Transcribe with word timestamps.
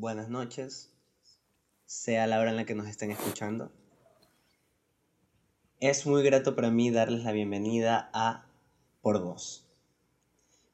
buenas 0.00 0.30
noches, 0.30 0.90
sea 1.84 2.26
la 2.26 2.40
hora 2.40 2.50
en 2.50 2.56
la 2.56 2.64
que 2.64 2.74
nos 2.74 2.88
estén 2.88 3.10
escuchando. 3.10 3.70
Es 5.78 6.06
muy 6.06 6.22
grato 6.22 6.56
para 6.56 6.70
mí 6.70 6.90
darles 6.90 7.22
la 7.22 7.32
bienvenida 7.32 8.08
a 8.14 8.46
Por 9.02 9.20
Dos. 9.20 9.68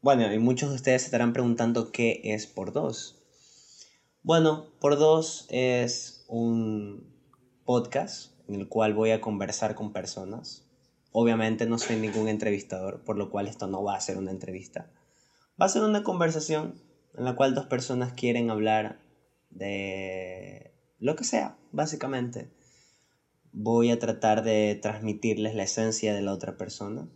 Bueno, 0.01 0.33
y 0.33 0.39
muchos 0.39 0.71
de 0.71 0.77
ustedes 0.77 1.03
se 1.03 1.07
estarán 1.07 1.33
preguntando 1.33 1.91
qué 1.91 2.21
es 2.23 2.47
Por 2.47 2.73
Dos. 2.73 3.21
Bueno, 4.23 4.71
Por 4.79 4.97
Dos 4.97 5.47
es 5.51 6.25
un 6.29 7.13
podcast 7.65 8.31
en 8.47 8.55
el 8.55 8.69
cual 8.69 8.95
voy 8.95 9.11
a 9.11 9.21
conversar 9.21 9.75
con 9.75 9.93
personas. 9.93 10.69
Obviamente 11.11 11.67
no 11.67 11.79
soy 11.81 11.97
ningún 11.97 12.29
entrevistador, 12.29 13.03
por 13.03 13.19
lo 13.19 13.29
cual 13.31 13.49
esto 13.49 13.67
no 13.67 13.83
va 13.83 13.97
a 13.97 14.01
ser 14.01 14.19
una 14.19 14.31
entrevista. 14.31 14.89
Va 15.61 15.67
a 15.67 15.71
ser 15.71 15.83
una 15.83 16.05
conversación 16.05 16.81
en 17.19 17.25
la 17.25 17.35
cual 17.35 17.57
dos 17.57 17.67
personas 17.67 18.13
quieren 18.13 18.51
hablar 18.51 19.05
de 19.51 20.73
lo 20.99 21.17
que 21.17 21.25
sea, 21.25 21.57
básicamente. 21.73 22.49
Voy 23.53 23.91
a 23.91 23.99
tratar 23.99 24.43
de 24.43 24.79
transmitirles 24.81 25.55
la 25.55 25.63
esencia 25.63 26.15
de 26.15 26.23
la 26.23 26.33
otra 26.33 26.57
persona 26.57 27.09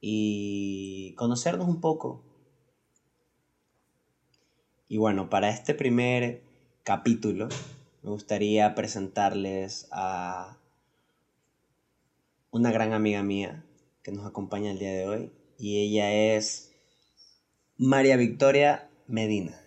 y 0.00 1.14
conocernos 1.16 1.68
un 1.68 1.80
poco. 1.80 2.22
Y 4.88 4.98
bueno, 4.98 5.30
para 5.30 5.48
este 5.48 5.74
primer 5.74 6.42
capítulo 6.82 7.48
me 8.02 8.10
gustaría 8.10 8.74
presentarles 8.74 9.86
a 9.92 10.58
una 12.50 12.72
gran 12.72 12.92
amiga 12.92 13.22
mía 13.22 13.64
que 14.02 14.12
nos 14.12 14.26
acompaña 14.26 14.72
el 14.72 14.78
día 14.78 14.92
de 14.92 15.06
hoy 15.06 15.32
y 15.56 15.78
ella 15.78 16.12
es 16.12 16.72
María 17.78 18.16
Victoria 18.16 18.90
Medina. 19.06 19.58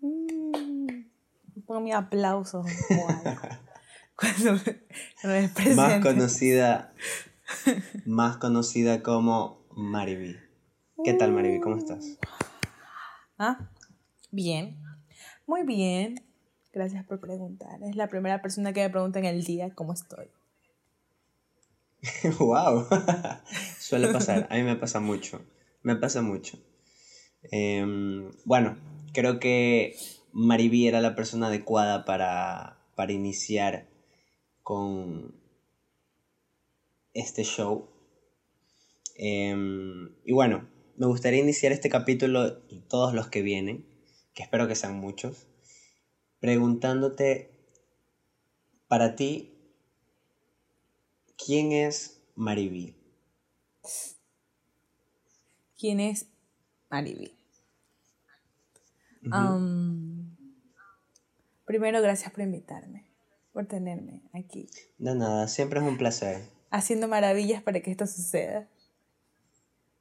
Mm, 0.00 1.04
pongo 1.70 1.82
mi 1.82 1.92
aplauso. 1.92 2.64
más 5.76 6.02
conocida, 6.02 6.92
más 8.06 8.38
conocida 8.38 9.04
como 9.04 9.64
Mariby. 9.76 10.36
¿Qué 11.04 11.14
tal, 11.14 11.30
Mariby? 11.30 11.60
¿Cómo 11.60 11.76
estás? 11.76 12.18
Ah, 13.38 13.70
bien. 14.32 14.82
Muy 15.46 15.62
bien. 15.62 16.16
Gracias 16.72 17.04
por 17.04 17.20
preguntar. 17.20 17.80
Es 17.84 17.94
la 17.94 18.08
primera 18.08 18.42
persona 18.42 18.72
que 18.72 18.80
me 18.80 18.90
pregunta 18.90 19.20
en 19.20 19.26
el 19.26 19.44
día 19.44 19.72
cómo 19.72 19.92
estoy. 19.92 20.26
wow. 22.40 22.84
Suele 23.78 24.08
pasar. 24.08 24.48
A 24.50 24.56
mí 24.56 24.64
me 24.64 24.74
pasa 24.74 24.98
mucho. 24.98 25.40
Me 25.84 25.94
pasa 25.94 26.20
mucho. 26.20 26.58
Em, 27.52 28.28
bueno, 28.44 28.76
creo 29.12 29.38
que 29.38 29.94
Mariby 30.32 30.86
era 30.86 31.00
la 31.00 31.14
persona 31.14 31.48
adecuada 31.48 32.04
para, 32.04 32.78
para 32.94 33.12
iniciar 33.12 33.88
con 34.62 35.34
este 37.14 37.44
show. 37.44 37.88
Em, 39.16 40.14
y 40.24 40.32
bueno, 40.32 40.68
me 40.96 41.06
gustaría 41.06 41.40
iniciar 41.40 41.72
este 41.72 41.88
capítulo 41.90 42.62
y 42.68 42.80
todos 42.80 43.14
los 43.14 43.28
que 43.28 43.42
vienen, 43.42 43.86
que 44.34 44.42
espero 44.42 44.68
que 44.68 44.76
sean 44.76 44.98
muchos, 44.98 45.46
preguntándote, 46.40 47.50
para 48.88 49.14
ti, 49.14 49.54
¿quién 51.36 51.72
es 51.72 52.22
Mariby? 52.34 52.96
¿Quién 55.78 56.00
es 56.00 56.26
Mariby. 56.90 57.32
Primero, 61.70 62.02
gracias 62.02 62.32
por 62.32 62.42
invitarme, 62.42 63.06
por 63.52 63.64
tenerme 63.66 64.22
aquí. 64.34 64.68
De 64.98 65.14
nada, 65.14 65.46
siempre 65.46 65.78
es 65.78 65.86
un 65.86 65.98
placer. 65.98 66.42
Haciendo 66.72 67.06
maravillas 67.06 67.62
para 67.62 67.78
que 67.78 67.92
esto 67.92 68.08
suceda. 68.08 68.68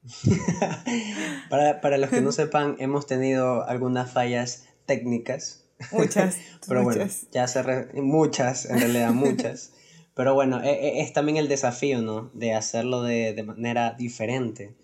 para, 1.52 1.98
los 2.00 2.10
que 2.10 2.22
no 2.22 2.32
sepan, 2.32 2.76
hemos 2.80 3.06
tenido 3.06 3.68
algunas 3.68 4.12
fallas 4.12 4.66
técnicas. 4.88 5.70
Muchas. 5.92 6.38
Pero 6.68 6.84
bueno, 6.84 7.06
ya 7.32 7.48
se 7.48 7.62
muchas, 8.02 8.66
en 8.66 8.80
realidad 8.80 9.12
muchas. 9.12 9.74
Pero 10.16 10.34
bueno, 10.34 10.64
e, 10.64 10.72
e, 10.72 11.02
es, 11.02 11.14
también 11.14 11.38
el 11.38 11.48
desafío, 11.48 12.02
¿no? 12.02 12.32
De 12.34 12.56
hacerlo 12.56 13.04
de, 13.04 13.34
de 13.36 13.44
manera 13.44 13.92
diferente 13.92 14.76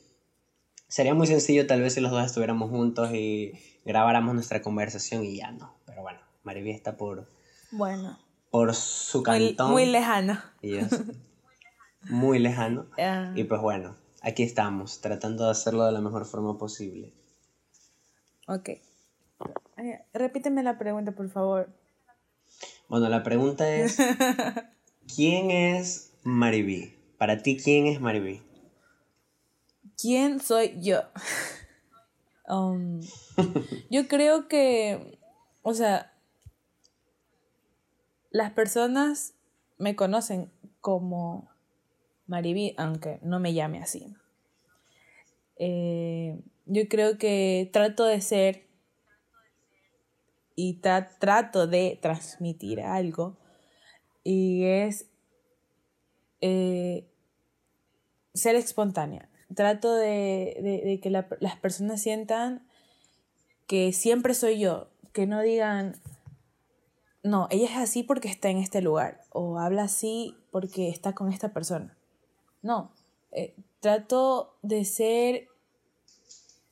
Sería 0.88 1.16
muy 1.16 1.26
sencillo 1.26 1.66
tal 1.66 1.82
vez 1.82 1.96
si 1.96 2.00
los 2.00 2.12
dos 2.12 2.24
estuviéramos 2.24 2.70
juntos 2.70 3.12
y 3.12 3.54
grabáramos 3.86 4.36
nuestra 4.36 4.62
conversación 4.62 5.24
y 5.24 5.38
ya 5.38 5.52
no. 5.52 5.76
Pero 5.86 6.04
bueno, 6.04 6.20
Mariby 6.46 6.72
está 6.72 6.96
por... 6.96 7.28
Bueno. 7.72 8.18
Por 8.52 8.74
su 8.74 9.22
cantón. 9.24 9.72
Muy, 9.72 9.86
lejano. 9.86 10.40
muy 12.10 12.40
lejano. 12.40 12.88
Y 13.36 13.44
pues 13.44 13.60
bueno, 13.60 13.98
aquí 14.22 14.44
estamos, 14.44 15.02
tratando 15.02 15.46
de 15.46 15.52
hacerlo 15.52 15.86
de 15.86 15.92
la 15.92 16.00
mejor 16.00 16.26
forma 16.26 16.58
posible. 16.58 17.12
Ok. 18.48 18.70
repíteme 20.14 20.64
la 20.64 20.78
pregunta, 20.78 21.12
por 21.12 21.30
favor. 21.30 21.70
Bueno, 22.88 23.10
la 23.10 23.24
pregunta 23.24 23.68
es, 23.68 23.98
¿quién 25.16 25.52
es 25.52 26.14
Mariby? 26.24 26.96
Para 27.18 27.42
ti, 27.42 27.58
¿quién 27.58 27.88
es 27.88 28.00
Mariby? 28.00 28.42
¿Quién 30.00 30.40
soy 30.40 30.80
yo? 30.80 31.02
Um, 32.48 33.02
yo 33.90 34.08
creo 34.08 34.48
que, 34.48 35.18
o 35.64 35.74
sea, 35.74 36.14
las 38.36 38.52
personas 38.52 39.34
me 39.78 39.96
conocen 39.96 40.52
como 40.82 41.50
Mariví, 42.28 42.76
aunque 42.78 43.20
no 43.22 43.40
me 43.40 43.54
llame 43.54 43.82
así. 43.82 44.14
Eh, 45.58 46.38
yo 46.66 46.82
creo 46.90 47.18
que 47.18 47.70
trato 47.72 48.04
de 48.04 48.20
ser 48.20 48.66
y 50.54 50.82
trato 51.20 51.66
de 51.66 51.98
transmitir 52.02 52.82
algo 52.82 53.38
y 54.22 54.66
es 54.66 55.08
eh, 56.42 57.08
ser 58.34 58.56
espontánea 58.58 59.30
trato 59.54 59.96
de, 59.96 61.00
que 61.02 61.10
las 61.10 61.56
personas 61.62 62.02
sientan 62.02 62.68
que 63.68 63.94
siempre 63.94 64.34
soy 64.34 64.60
yo, 64.60 64.90
que 65.14 65.26
no 65.26 65.42
digan, 65.42 65.96
no, 67.26 67.48
ella 67.50 67.66
es 67.66 67.78
así 67.78 68.04
porque 68.04 68.28
está 68.28 68.50
en 68.50 68.60
este 68.60 68.82
lugar, 68.82 69.22
o 69.32 69.58
habla 69.58 69.84
así 69.84 70.38
porque 70.52 70.90
está 70.90 71.14
con 71.14 71.34
esta 71.34 71.54
persona. 71.54 71.98
No, 72.62 72.92
eh, 73.32 73.56
trato 73.80 74.56
de 74.62 74.86
ser 74.86 75.48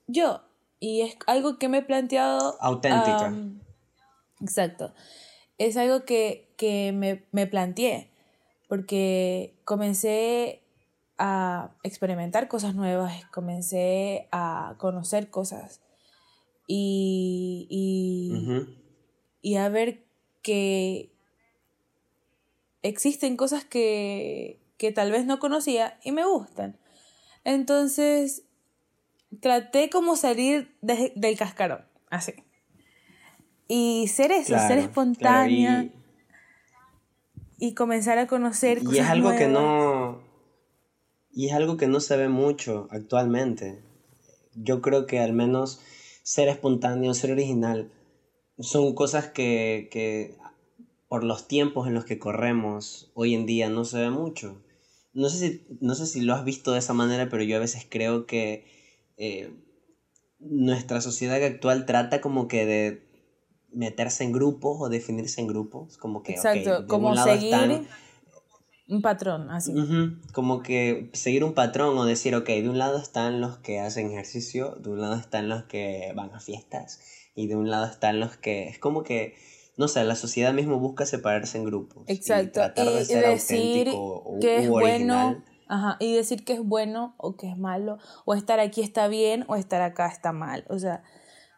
yo, 0.05 0.41
y 0.79 1.01
es 1.01 1.17
algo 1.25 1.57
que 1.57 1.69
me 1.69 1.79
he 1.79 1.81
planteado... 1.81 2.55
Auténtica. 2.61 3.33
exacto. 4.41 4.94
Es 5.57 5.75
algo 5.75 6.05
que, 6.05 6.47
me, 6.94 7.25
me 7.31 7.47
planteé, 7.47 8.11
porque 8.69 9.55
comencé 9.65 10.61
a 11.17 11.71
experimentar 11.81 12.47
cosas 12.47 12.75
nuevas, 12.75 13.25
comencé 13.31 14.27
a 14.31 14.75
conocer 14.77 15.31
cosas 15.31 15.81
y, 16.67 17.67
y, 19.41 19.55
a 19.55 19.69
ver 19.69 20.03
que 20.43 21.11
existen 22.83 23.37
cosas 23.37 23.65
que, 23.65 24.59
que 24.77 24.91
tal 24.91 25.11
vez 25.11 25.25
no 25.25 25.39
conocía 25.39 25.97
y 26.03 26.11
me 26.11 26.25
gustan. 26.25 26.77
Entonces, 27.43 28.43
traté 29.39 29.89
como 29.89 30.15
salir 30.15 30.75
del 30.81 31.37
cascarón, 31.37 31.85
así. 32.09 32.33
Y 33.67 34.07
ser 34.07 34.31
eso, 34.31 34.57
ser 34.59 34.77
espontánea. 34.77 35.89
y, 37.57 37.73
comenzar 37.73 38.17
a 38.19 38.27
conocer 38.27 38.81
y 38.83 38.97
es 38.97 39.07
algo 39.07 39.31
que 39.31 39.47
no 39.47 40.21
y 41.31 41.47
es 41.47 41.53
algo 41.53 41.77
que 41.77 41.87
no 41.87 41.99
se 41.99 42.15
ve 42.17 42.29
mucho 42.29 42.87
actualmente. 42.91 43.81
Yo 44.53 44.81
creo 44.81 45.07
que 45.07 45.19
al 45.19 45.33
menos 45.33 45.79
ser 46.21 46.47
espontáneo, 46.47 47.13
ser 47.13 47.31
original, 47.31 47.89
son 48.59 48.94
cosas 48.94 49.27
que, 49.27 50.38
por 51.07 51.23
los 51.23 51.47
tiempos 51.47 51.88
en 51.88 51.94
los 51.94 52.05
que 52.05 52.19
corremos 52.19 53.11
hoy 53.13 53.33
en 53.33 53.45
día 53.45 53.69
no 53.69 53.85
se 53.85 54.00
ve 54.00 54.09
mucho. 54.09 54.61
No 55.13 55.29
sé 55.29 55.38
si, 55.38 55.77
no 55.79 55.94
sé 55.95 56.07
si 56.07 56.21
lo 56.21 56.33
has 56.33 56.44
visto 56.44 56.71
de 56.71 56.79
esa 56.79 56.94
manera, 56.94 57.29
pero 57.29 57.44
yo 57.44 57.57
a 57.57 57.59
veces 57.59 57.85
creo 57.88 58.25
que 58.25 58.65
eh, 59.17 59.53
nuestra 60.39 61.01
sociedad 61.01 61.41
actual 61.44 61.85
trata 61.85 62.19
como 62.19 62.47
que 62.47 62.65
de 62.65 63.03
meterse 63.71 64.23
en 64.23 64.31
grupos 64.31 64.77
o 64.79 64.89
definirse 64.89 65.41
en 65.41 65.47
grupos, 65.47 65.97
como 65.97 66.23
que 66.23 66.33
Exacto, 66.33 66.88
como 66.88 67.15
seguir 67.15 67.88
Un 68.88 69.01
patrón, 69.01 69.50
así. 69.51 69.73
Como 70.31 70.61
que 70.63 71.09
seguir 71.13 71.44
un 71.44 71.53
patrón 71.53 71.97
o 71.97 72.05
decir, 72.05 72.35
ok, 72.35 72.47
de 72.47 72.69
un 72.69 72.77
lado 72.77 72.97
están 72.97 73.39
los 73.39 73.57
que 73.57 73.79
hacen 73.79 74.11
ejercicio, 74.11 74.75
de 74.79 74.89
un 74.89 75.01
lado 75.01 75.15
están 75.15 75.47
los 75.47 75.63
que 75.63 76.11
van 76.15 76.33
a 76.33 76.39
fiestas 76.39 77.00
y 77.35 77.47
de 77.47 77.56
un 77.56 77.69
lado 77.69 77.85
están 77.85 78.19
los 78.19 78.38
que... 78.38 78.68
Es 78.68 78.80
como 78.80 79.03
que, 79.03 79.35
no 79.77 79.88
sé, 79.88 80.03
la 80.03 80.15
sociedad 80.15 80.53
mismo 80.53 80.80
busca 80.80 81.06
separarse 81.06 81.57
en 81.57 81.65
grupos. 81.65 82.03
Exacto. 82.07 82.47
Y 82.47 82.51
tratar 82.51 82.89
de 82.89 83.06
ser 83.06 83.27
decir 83.27 83.91
que 84.41 84.57
es 84.57 84.69
bueno. 84.69 85.44
Ajá, 85.68 85.97
y 86.00 86.13
decir 86.13 86.44
que 86.44 86.53
es 86.53 86.63
bueno 86.63 87.15
o 87.18 87.35
que 87.35 87.50
es 87.50 87.57
malo, 87.57 87.97
o 88.25 88.35
estar 88.35 88.59
aquí 88.59 88.81
está 88.81 89.07
bien 89.07 89.45
o 89.47 89.56
estar 89.56 89.81
acá 89.81 90.07
está 90.07 90.31
mal. 90.31 90.65
O 90.69 90.77
sea, 90.77 91.03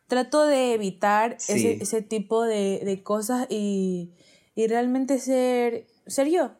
trato 0.07 0.45
de 0.45 0.73
evitar 0.73 1.33
ese, 1.33 1.73
ese, 1.81 2.01
tipo 2.01 2.43
de, 2.43 2.81
de 2.85 3.03
cosas 3.03 3.47
y, 3.49 4.13
y, 4.53 4.67
realmente 4.67 5.19
ser, 5.19 5.87
ser 6.07 6.29
yo. 6.29 6.51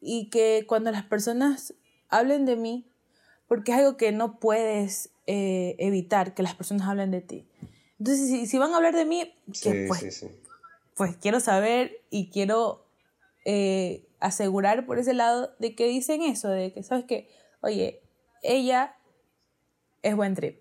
Y 0.00 0.30
que 0.30 0.64
cuando 0.66 0.90
las 0.90 1.04
personas 1.04 1.74
hablen 2.08 2.46
de 2.46 2.56
mí, 2.56 2.90
porque 3.46 3.72
es 3.72 3.78
algo 3.78 3.96
que 3.96 4.12
no 4.12 4.38
puedes 4.38 5.10
eh, 5.26 5.76
evitar 5.78 6.34
que 6.34 6.42
las 6.42 6.54
personas 6.54 6.88
hablen 6.88 7.10
de 7.10 7.20
ti. 7.20 7.47
Entonces, 7.98 8.28
si, 8.28 8.46
si 8.46 8.58
van 8.58 8.72
a 8.72 8.76
hablar 8.76 8.94
de 8.94 9.04
mí, 9.04 9.34
pues, 9.88 10.24
pues 10.96 11.16
quiero 11.16 11.40
saber 11.40 12.00
y 12.10 12.30
quiero 12.30 12.84
eh, 13.44 14.06
asegurar 14.20 14.86
por 14.86 14.98
ese 14.98 15.14
lado 15.14 15.54
de 15.58 15.74
que 15.74 15.86
dicen 15.86 16.22
eso, 16.22 16.48
de 16.48 16.72
que, 16.72 16.82
¿sabes 16.82 17.04
qué? 17.06 17.28
Oye, 17.60 18.00
ella 18.42 18.96
es 20.02 20.14
buen 20.14 20.34
trip. 20.34 20.60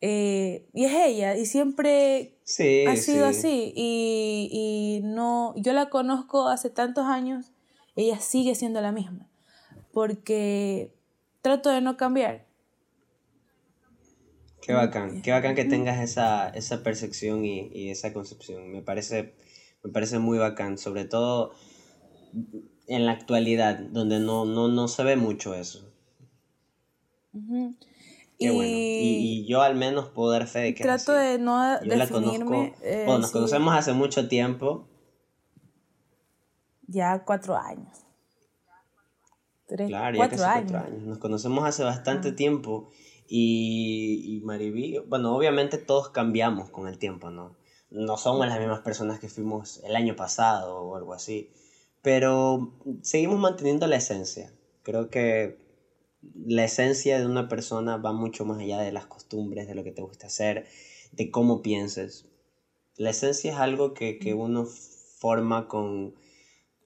Eh, 0.00 0.66
y 0.72 0.84
es 0.84 0.92
ella, 0.94 1.36
y 1.36 1.46
siempre 1.46 2.38
ha 2.88 2.96
sido 2.96 3.26
así. 3.26 3.72
Y, 3.76 4.48
y, 4.52 5.00
no, 5.04 5.54
yo 5.56 5.72
la 5.72 5.90
conozco 5.90 6.48
hace 6.48 6.70
tantos 6.70 7.06
años, 7.06 7.52
ella 7.94 8.18
sigue 8.20 8.54
siendo 8.54 8.80
la 8.80 8.92
misma. 8.92 9.28
Porque 9.92 10.92
trato 11.40 11.70
de 11.70 11.80
no 11.80 11.96
cambiar. 11.96 12.46
Qué 14.62 14.72
bacán, 14.72 15.22
qué 15.22 15.32
bacán 15.32 15.54
que 15.54 15.64
tengas 15.64 16.00
esa, 16.00 16.48
esa 16.50 16.82
percepción 16.82 17.44
y, 17.44 17.68
y, 17.72 17.90
esa 17.90 18.12
concepción. 18.12 18.70
Me 18.70 18.80
parece, 18.80 19.34
me 19.82 19.90
parece 19.90 20.18
muy 20.18 20.38
bacán, 20.38 20.78
sobre 20.78 21.04
todo 21.04 21.52
en 22.86 23.04
la 23.06 23.12
actualidad, 23.12 23.78
donde 23.78 24.20
no, 24.20 24.44
no, 24.44 24.68
no 24.68 24.88
se 24.88 25.02
ve 25.02 25.16
mucho 25.16 25.54
eso 25.54 25.92
y, 28.38 28.48
bueno. 28.48 28.62
Y, 28.64 29.46
yo 29.46 29.62
al 29.62 29.76
menos 29.76 30.08
puedo 30.08 30.32
dar 30.32 30.46
fe 30.46 30.60
de 30.60 30.74
que. 30.74 30.82
Trato 30.82 31.12
de 31.12 31.38
no 31.38 31.82
yo 31.82 31.96
La 31.96 32.08
conozco, 32.08 32.70
eh, 32.82 33.06
nos 33.06 33.30
conocemos 33.30 33.74
hace 33.74 33.92
mucho 33.92 34.28
tiempo. 34.28 34.86
Ya 36.86 37.24
cuatro 37.24 37.56
años. 37.56 38.04
claro, 39.66 40.16
ya 40.16 40.28
casi 40.28 40.42
años. 40.42 40.72
cuatro 40.72 40.88
años. 40.88 41.02
Nos 41.04 41.18
conocemos 41.18 41.64
hace 41.64 41.84
bastante 41.84 42.32
tiempo. 42.32 42.90
Y, 43.26 44.22
y 44.24 44.40
Mariví, 44.40 44.98
bueno, 45.06 45.34
obviamente 45.34 45.78
todos 45.78 46.10
cambiamos 46.10 46.70
con 46.70 46.88
el 46.88 46.98
tiempo, 46.98 47.30
¿no? 47.30 47.56
No 47.90 48.16
somos 48.16 48.46
las 48.46 48.58
mismas 48.58 48.80
personas 48.80 49.20
que 49.20 49.28
fuimos 49.28 49.80
el 49.84 49.96
año 49.96 50.16
pasado 50.16 50.82
o 50.82 50.96
algo 50.96 51.12
así. 51.12 51.50
Pero 52.02 52.72
seguimos 53.02 53.38
manteniendo 53.38 53.86
la 53.86 53.96
esencia. 53.96 54.52
Creo 54.82 55.08
que 55.08 55.62
la 56.34 56.64
esencia 56.64 57.18
de 57.18 57.26
una 57.26 57.48
persona 57.48 57.96
va 57.96 58.12
mucho 58.12 58.44
más 58.44 58.60
allá 58.60 58.80
de 58.80 58.92
las 58.92 59.06
costumbres, 59.06 59.66
de 59.66 59.74
lo 59.74 59.84
que 59.84 59.92
te 59.92 60.02
gusta 60.02 60.26
hacer, 60.26 60.66
de 61.12 61.30
cómo 61.30 61.62
pienses. 61.62 62.26
La 62.96 63.10
esencia 63.10 63.52
es 63.52 63.58
algo 63.58 63.94
que, 63.94 64.34
uno 64.36 64.66
forma 64.66 65.68
con, 65.68 66.14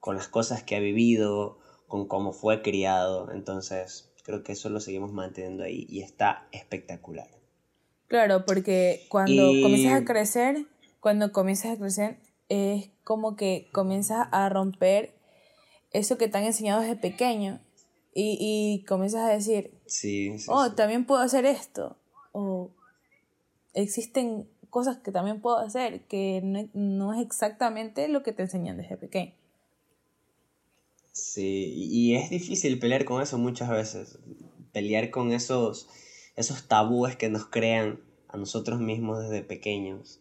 las 0.05 0.27
cosas 0.27 0.63
que 0.63 0.75
ha 0.75 0.79
vivido, 0.79 1.57
con 1.87 2.07
cómo 2.07 2.33
fue 2.33 2.61
criado. 2.61 3.31
Entonces, 3.31 4.11
creo 4.27 4.43
que 4.43 4.51
eso 4.51 4.69
lo 4.69 4.81
seguimos 4.81 5.13
manteniendo 5.13 5.63
ahí 5.63 5.87
y 5.89 6.01
está 6.01 6.49
espectacular. 6.51 7.29
Claro, 8.07 8.45
porque 8.45 9.05
cuando 9.07 9.41
comienzas 9.63 10.01
a 10.01 10.05
crecer, 10.05 10.65
cuando 10.99 11.31
comienzas 11.31 11.71
a 11.71 11.77
crecer, 11.77 12.17
es 12.49 12.89
como 13.05 13.37
que 13.37 13.69
comienzas 13.71 14.27
a 14.31 14.49
romper 14.49 15.15
eso 15.91 16.17
que 16.17 16.27
te 16.27 16.37
han 16.37 16.43
enseñado 16.43 16.81
desde 16.81 16.97
pequeño 16.97 17.61
y, 18.13 18.37
y 18.39 18.85
comienzas 18.85 19.21
a 19.21 19.29
decir, 19.29 19.79
sí, 19.85 20.35
oh, 20.49 20.73
también 20.73 21.05
puedo 21.05 21.21
hacer 21.21 21.45
esto, 21.45 21.97
o 22.33 22.71
existen 23.73 24.49
cosas 24.69 24.97
que 24.97 25.13
también 25.13 25.39
puedo 25.39 25.57
hacer, 25.57 26.01
que 26.07 26.41
no, 26.73 27.13
es 27.13 27.25
exactamente 27.25 28.09
lo 28.09 28.23
que 28.23 28.33
te 28.33 28.41
enseñan 28.41 28.75
desde 28.75 28.97
pequeño. 28.97 29.33
Sí, 31.17 31.73
y 31.75 32.15
es 32.15 32.29
difícil 32.29 32.79
pelear 32.79 33.05
con 33.05 33.21
eso 33.21 33.37
muchas 33.37 33.69
veces, 33.69 34.19
pelear 34.71 35.09
con 35.09 35.31
esos, 35.31 35.87
esos 36.35 36.67
tabúes 36.67 37.15
que 37.15 37.29
nos 37.29 37.45
crean 37.47 37.99
a 38.27 38.37
nosotros 38.37 38.79
mismos 38.79 39.21
desde 39.23 39.41
pequeños. 39.41 40.19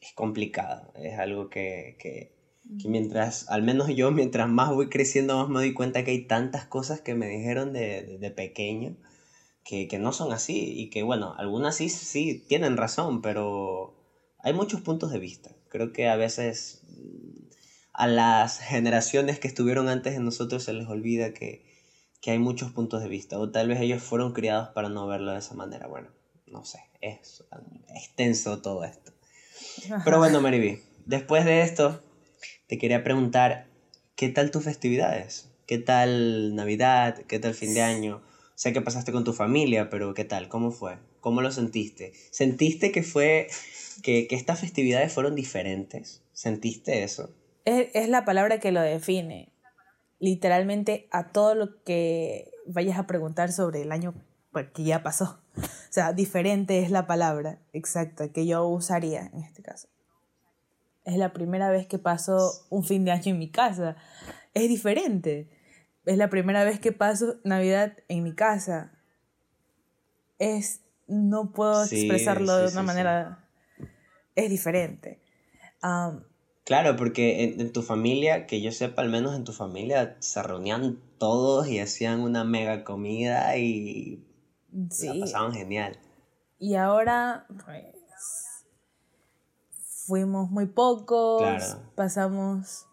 Es 0.00 0.12
complicado, 0.14 0.92
es 0.96 1.18
algo 1.18 1.48
que, 1.48 1.96
que 1.98 2.36
que 2.80 2.88
mientras, 2.88 3.48
al 3.48 3.62
menos 3.62 3.88
yo, 3.94 4.10
mientras 4.10 4.48
más 4.48 4.70
voy 4.70 4.88
creciendo, 4.88 5.36
más 5.36 5.48
me 5.48 5.60
doy 5.60 5.72
cuenta 5.72 6.04
que 6.04 6.10
hay 6.10 6.26
tantas 6.26 6.66
cosas 6.66 7.00
que 7.00 7.14
me 7.14 7.28
dijeron 7.28 7.72
de, 7.72 8.18
de, 8.18 8.30
pequeño 8.30 8.96
que, 9.64 9.86
que, 9.88 9.98
no 9.98 10.12
son 10.12 10.32
así 10.32 10.72
y 10.76 10.90
que, 10.90 11.02
bueno, 11.02 11.34
algunas 11.38 11.76
sí, 11.76 11.88
sí 11.88 12.44
tienen 12.48 12.76
razón, 12.76 13.22
pero 13.22 13.94
hay 14.38 14.52
muchos 14.52 14.80
puntos 14.80 15.12
de 15.12 15.18
vista. 15.18 15.54
Creo 15.68 15.92
que 15.92 16.08
a 16.08 16.16
veces 16.16 16.82
a 17.96 18.06
las 18.06 18.58
generaciones 18.58 19.38
que 19.38 19.48
estuvieron 19.48 19.88
antes 19.88 20.12
de 20.12 20.20
nosotros 20.20 20.62
se 20.62 20.74
les 20.74 20.86
olvida 20.86 21.32
que, 21.32 21.64
que 22.20 22.30
hay 22.30 22.38
muchos 22.38 22.70
puntos 22.72 23.02
de 23.02 23.08
vista, 23.08 23.38
o 23.38 23.50
tal 23.50 23.68
vez 23.68 23.80
ellos 23.80 24.02
fueron 24.02 24.32
criados 24.32 24.68
para 24.74 24.90
no 24.90 25.06
verlo 25.06 25.32
de 25.32 25.38
esa 25.38 25.54
manera. 25.54 25.86
Bueno, 25.86 26.10
no 26.46 26.64
sé, 26.64 26.78
es 27.00 27.42
extenso 27.94 28.60
todo 28.60 28.84
esto. 28.84 29.12
Pero 30.04 30.18
bueno, 30.18 30.42
Mariby, 30.42 30.78
después 31.06 31.46
de 31.46 31.62
esto, 31.62 32.02
te 32.66 32.76
quería 32.76 33.02
preguntar, 33.02 33.66
¿qué 34.14 34.28
tal 34.28 34.50
tus 34.50 34.64
festividades? 34.64 35.48
¿Qué 35.66 35.78
tal 35.78 36.54
Navidad? 36.54 37.22
¿Qué 37.26 37.38
tal 37.38 37.54
fin 37.54 37.72
de 37.72 37.82
año? 37.82 38.22
Sé 38.54 38.72
que 38.72 38.82
pasaste 38.82 39.10
con 39.10 39.24
tu 39.24 39.32
familia, 39.32 39.88
pero 39.88 40.12
¿qué 40.12 40.24
tal? 40.24 40.48
¿Cómo 40.48 40.70
fue? 40.70 40.98
¿Cómo 41.20 41.40
lo 41.40 41.50
sentiste? 41.50 42.12
¿Sentiste 42.30 42.92
que 42.92 43.02
fue 43.02 43.48
que, 44.02 44.28
estas 44.30 44.60
festividades 44.60 45.12
fueron 45.12 45.34
diferentes? 45.34 46.22
¿Sentiste 46.32 47.02
eso? 47.02 47.34
Es, 47.66 47.88
es 47.92 48.08
la 48.08 48.24
palabra 48.24 48.58
que 48.58 48.72
lo 48.72 48.80
define. 48.80 49.52
Literalmente 50.18 51.08
a 51.10 51.32
todo 51.32 51.54
lo 51.54 51.84
que 51.84 52.50
vayas 52.66 52.98
a 52.98 53.06
preguntar 53.06 53.52
sobre 53.52 53.82
el 53.82 53.92
año 53.92 54.14
pues, 54.52 54.70
que 54.70 54.84
ya 54.84 55.02
pasó. 55.02 55.40
O 55.88 55.92
sea, 55.96 56.12
diferente 56.12 56.80
es 56.80 56.90
la 56.90 57.06
palabra 57.06 57.58
exacta 57.72 58.28
que 58.28 58.46
yo 58.46 58.66
usaría 58.66 59.30
en 59.32 59.40
este 59.40 59.62
caso 59.62 59.88
es 61.06 61.16
la 61.16 61.32
primera 61.32 61.70
vez 61.70 61.86
que 61.86 61.98
paso 61.98 62.66
un 62.68 62.84
fin 62.84 63.04
de 63.04 63.12
año 63.12 63.32
en 63.32 63.38
mi 63.38 63.48
casa. 63.48 63.96
Es 64.54 64.68
diferente. 64.68 65.48
Es 66.04 66.18
la 66.18 66.28
primera 66.28 66.64
vez 66.64 66.80
que 66.80 66.92
paso 66.92 67.36
Navidad 67.44 67.96
en 68.08 68.24
mi 68.24 68.34
casa. 68.34 68.92
Es, 70.38 70.82
no 71.06 71.52
puedo 71.52 71.84
expresarlo 71.84 72.56
de 72.56 72.72
una 72.72 72.82
manera, 72.82 73.48
es 74.34 74.50
diferente. 74.50 75.20
Claro, 76.66 76.96
porque 76.96 77.54
en, 77.58 77.72
tu 77.72 77.82
familia, 77.82 78.46
que 78.46 78.60
yo 78.60 78.72
sepa, 78.72 79.00
al 79.00 79.08
menos 79.08 79.34
en 79.34 79.44
tu 79.44 79.52
familia, 79.52 80.16
se 80.18 80.42
reunían 80.42 81.00
todos 81.16 81.68
y 81.68 81.78
hacían 81.78 82.20
una 82.20 82.44
mega 82.44 82.84
comida 82.84 83.56
y 83.56 84.26
la 84.72 85.20
pasaban 85.20 85.54
genial. 85.54 85.96
Y 86.58 86.74
ahora, 86.74 87.46
pues, 87.48 87.84
fuimos 90.06 90.50
muy 90.50 90.66
pocos, 90.66 91.42
pasamos... 91.94 92.86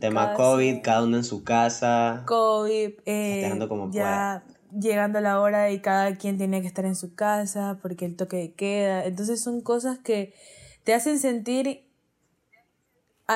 Tema 0.00 0.34
COVID, 0.34 0.80
cada 0.82 1.02
uno 1.02 1.16
en 1.16 1.24
su 1.24 1.42
casa. 1.42 2.22
COVID, 2.26 3.00
eh, 3.04 3.58
ya 3.90 4.44
llegando 4.72 5.20
la 5.20 5.40
hora 5.40 5.70
y 5.70 5.80
cada 5.80 6.16
quien 6.16 6.38
tiene 6.38 6.60
que 6.60 6.68
estar 6.68 6.84
en 6.84 6.94
su 6.94 7.14
casa 7.14 7.78
porque 7.82 8.04
el 8.04 8.16
toque 8.16 8.36
de 8.36 8.52
queda. 8.54 9.04
Entonces 9.04 9.42
son 9.42 9.60
cosas 9.60 9.98
que 9.98 10.34
te 10.84 10.94
hacen 10.94 11.18
sentir 11.18 11.91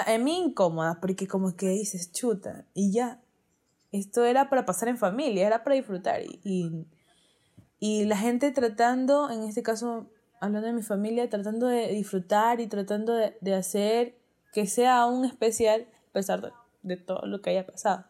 a, 0.00 0.18
mí 0.18 0.38
incómoda 0.38 0.98
porque 1.00 1.26
como 1.26 1.56
que 1.56 1.68
dices, 1.68 2.12
chuta, 2.12 2.66
y 2.74 2.92
ya. 2.92 3.20
Esto 3.92 4.24
era 4.24 4.50
para 4.50 4.66
pasar 4.66 4.88
en 4.88 4.98
familia, 4.98 5.46
era 5.46 5.64
para 5.64 5.76
disfrutar. 5.76 6.22
y, 6.22 6.86
y 7.78 8.04
la 8.04 8.16
gente 8.16 8.50
tratando, 8.52 9.30
en 9.30 9.44
este 9.44 9.62
caso 9.62 10.08
hablando 10.40 10.66
de 10.66 10.72
mi 10.72 10.82
familia, 10.82 11.28
tratando 11.28 11.66
de 11.66 11.88
disfrutar 11.92 12.60
y 12.60 12.66
tratando 12.66 13.14
de, 13.14 13.54
hacer 13.54 14.16
que 14.52 14.66
sea 14.66 15.00
aún 15.00 15.24
especial 15.24 15.86
a 16.10 16.12
pesar 16.12 16.52
de, 16.82 16.96
todo 16.96 17.26
lo 17.26 17.40
que 17.40 17.50
haya 17.50 17.66
pasado. 17.66 18.04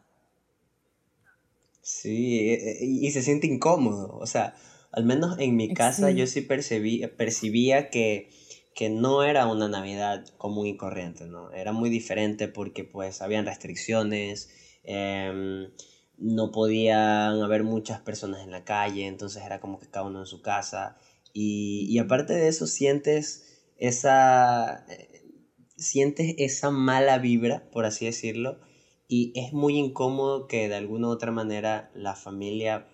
Sí, 1.83 2.51
e, 2.51 2.83
e, 2.83 2.85
y, 2.85 3.11
se 3.11 3.23
siente 3.23 3.47
incómodo, 3.47 4.17
o 4.19 4.27
sea, 4.27 4.55
al 4.93 5.05
menos 5.05 5.39
en 5.39 5.57
mi 5.57 5.73
casa 5.73 6.11
yo 6.11 6.27
sí 6.27 6.41
percibí, 6.41 7.07
percibía 7.17 7.91
que, 7.91 8.31
que 8.77 8.91
no 8.91 9.25
era 9.25 9.47
una 9.49 9.69
Navidad 9.69 10.25
común 10.39 10.69
y 10.69 10.77
corriente, 10.77 11.27
¿no? 11.27 11.51
Era 11.51 11.73
muy 11.73 11.91
diferente 11.91 12.47
porque 12.47 12.85
pues 12.85 13.23
habían 13.23 13.45
restricciones, 13.47 14.49
Em, 14.87 15.73
no 16.17 16.53
podían 16.53 17.43
haber 17.43 17.65
muchas 17.65 18.01
personas 18.01 18.43
en 18.43 18.53
la 18.53 18.65
calle, 18.65 19.07
entonces 19.07 19.43
era 19.45 19.61
como 19.61 19.79
que 19.81 19.89
cada 19.91 20.07
uno 20.07 20.21
en 20.21 20.27
su 20.27 20.41
casa. 20.41 20.97
Y, 21.33 21.87
y 21.89 21.99
aparte 21.99 22.33
de 22.35 22.49
eso, 22.49 22.67
sientes 22.67 23.45
esa, 23.77 24.85
eh, 24.89 25.23
sientes 25.77 26.35
esa 26.39 26.71
mala 26.71 27.19
vibra, 27.19 27.69
por 27.73 27.85
así 27.85 28.07
decirlo, 28.07 28.61
y 29.09 29.33
es 29.35 29.53
muy 29.53 29.77
incómodo 29.77 30.47
que 30.47 30.69
de 30.69 30.77
alguna 30.77 31.09
u 31.09 31.11
otra 31.11 31.33
manera 31.33 31.91
la 31.93 32.15
familia, 32.15 32.87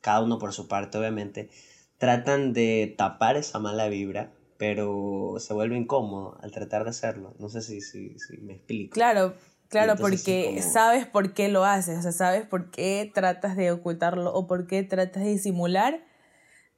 cada 0.00 0.20
uno 0.22 0.38
por 0.38 0.52
su 0.52 0.66
parte 0.66 0.98
obviamente, 0.98 1.50
tratan 1.98 2.52
de 2.52 2.94
tapar 2.98 3.36
esa 3.36 3.58
mala 3.58 3.88
vibra, 3.88 4.32
pero 4.62 5.40
se 5.40 5.54
vuelve 5.54 5.76
incómodo 5.76 6.38
al 6.40 6.52
tratar 6.52 6.84
de 6.84 6.90
hacerlo. 6.90 7.34
No 7.40 7.48
sé 7.48 7.62
si, 7.62 7.80
si, 7.80 8.16
si 8.20 8.36
me 8.42 8.52
explico. 8.52 8.94
Claro, 8.94 9.34
Claro, 9.66 9.96
porque 9.96 10.62
sabes 10.62 11.04
por 11.04 11.34
qué 11.34 11.48
lo 11.48 11.64
haces, 11.64 11.98
o 11.98 12.02
sea, 12.02 12.12
sabes 12.12 12.46
por 12.46 12.70
qué 12.70 13.10
tratas 13.12 13.56
de 13.56 13.72
ocultarlo 13.72 14.32
o 14.32 14.46
por 14.46 14.68
qué 14.68 14.84
tratas 14.84 15.24
de 15.24 15.30
disimular 15.30 16.06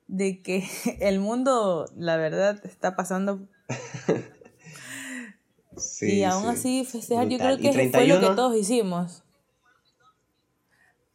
de 0.06 0.40
que 0.40 0.66
el 1.00 1.20
mundo, 1.20 1.84
la 1.94 2.16
verdad, 2.16 2.58
está 2.64 2.96
pasando. 2.96 3.46
sí, 5.76 6.20
y 6.20 6.24
aún 6.24 6.46
así, 6.46 6.86
festejar, 6.86 7.28
yo 7.28 7.36
creo 7.36 7.58
que 7.58 7.90
fue 7.90 8.06
lo 8.06 8.18
que 8.18 8.28
todos 8.28 8.56
hicimos. 8.56 9.24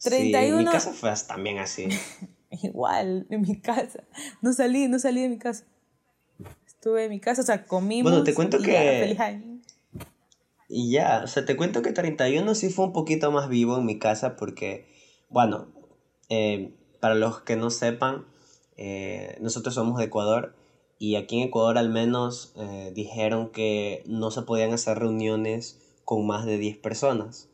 31. 0.03 0.29
Sí, 0.29 0.53
en 0.53 0.57
mi 0.57 0.65
casa 0.65 0.93
fue 0.93 1.11
también 1.27 1.57
así. 1.57 1.87
Igual, 2.61 3.25
en 3.31 3.41
mi 3.41 3.59
casa. 3.59 4.03
No 4.43 4.53
salí, 4.53 4.87
no 4.87 4.99
salí 4.99 5.23
de 5.23 5.29
mi 5.29 5.39
casa. 5.39 5.65
Estuve 6.79 7.03
en 7.03 7.09
mi 7.09 7.19
casa, 7.19 7.41
o 7.41 7.45
sea, 7.45 7.65
comimos. 7.65 8.09
Bueno, 8.09 8.23
te 8.23 8.33
cuento 8.33 8.57
que. 8.59 8.71
feliz 8.71 9.19
año. 9.19 9.59
Y 10.69 10.91
ya, 10.91 11.23
o 11.25 11.27
sea, 11.27 11.43
te 11.43 11.57
cuento 11.57 11.81
que 11.81 11.91
31 11.91 12.55
sí 12.55 12.69
fue 12.69 12.85
un 12.85 12.93
poquito 12.93 13.33
más 13.33 13.49
vivo 13.49 13.77
en 13.77 13.85
mi 13.85 13.99
casa 13.99 14.37
porque, 14.37 14.87
bueno, 15.27 15.67
eh, 16.29 16.73
para 17.01 17.15
los 17.15 17.41
que 17.41 17.57
no 17.57 17.69
sepan, 17.69 18.27
eh, 18.77 19.35
nosotros 19.41 19.75
somos 19.75 19.97
de 19.97 20.05
Ecuador 20.05 20.55
y 20.97 21.17
aquí 21.17 21.41
en 21.41 21.49
Ecuador 21.49 21.77
al 21.77 21.89
menos 21.89 22.53
eh, 22.55 22.93
dijeron 22.95 23.49
que 23.49 24.01
no 24.05 24.31
se 24.31 24.43
podían 24.43 24.71
hacer 24.71 24.99
reuniones 24.99 25.81
con 26.05 26.25
más 26.25 26.45
de 26.45 26.57
10 26.57 26.77
personas. 26.77 27.49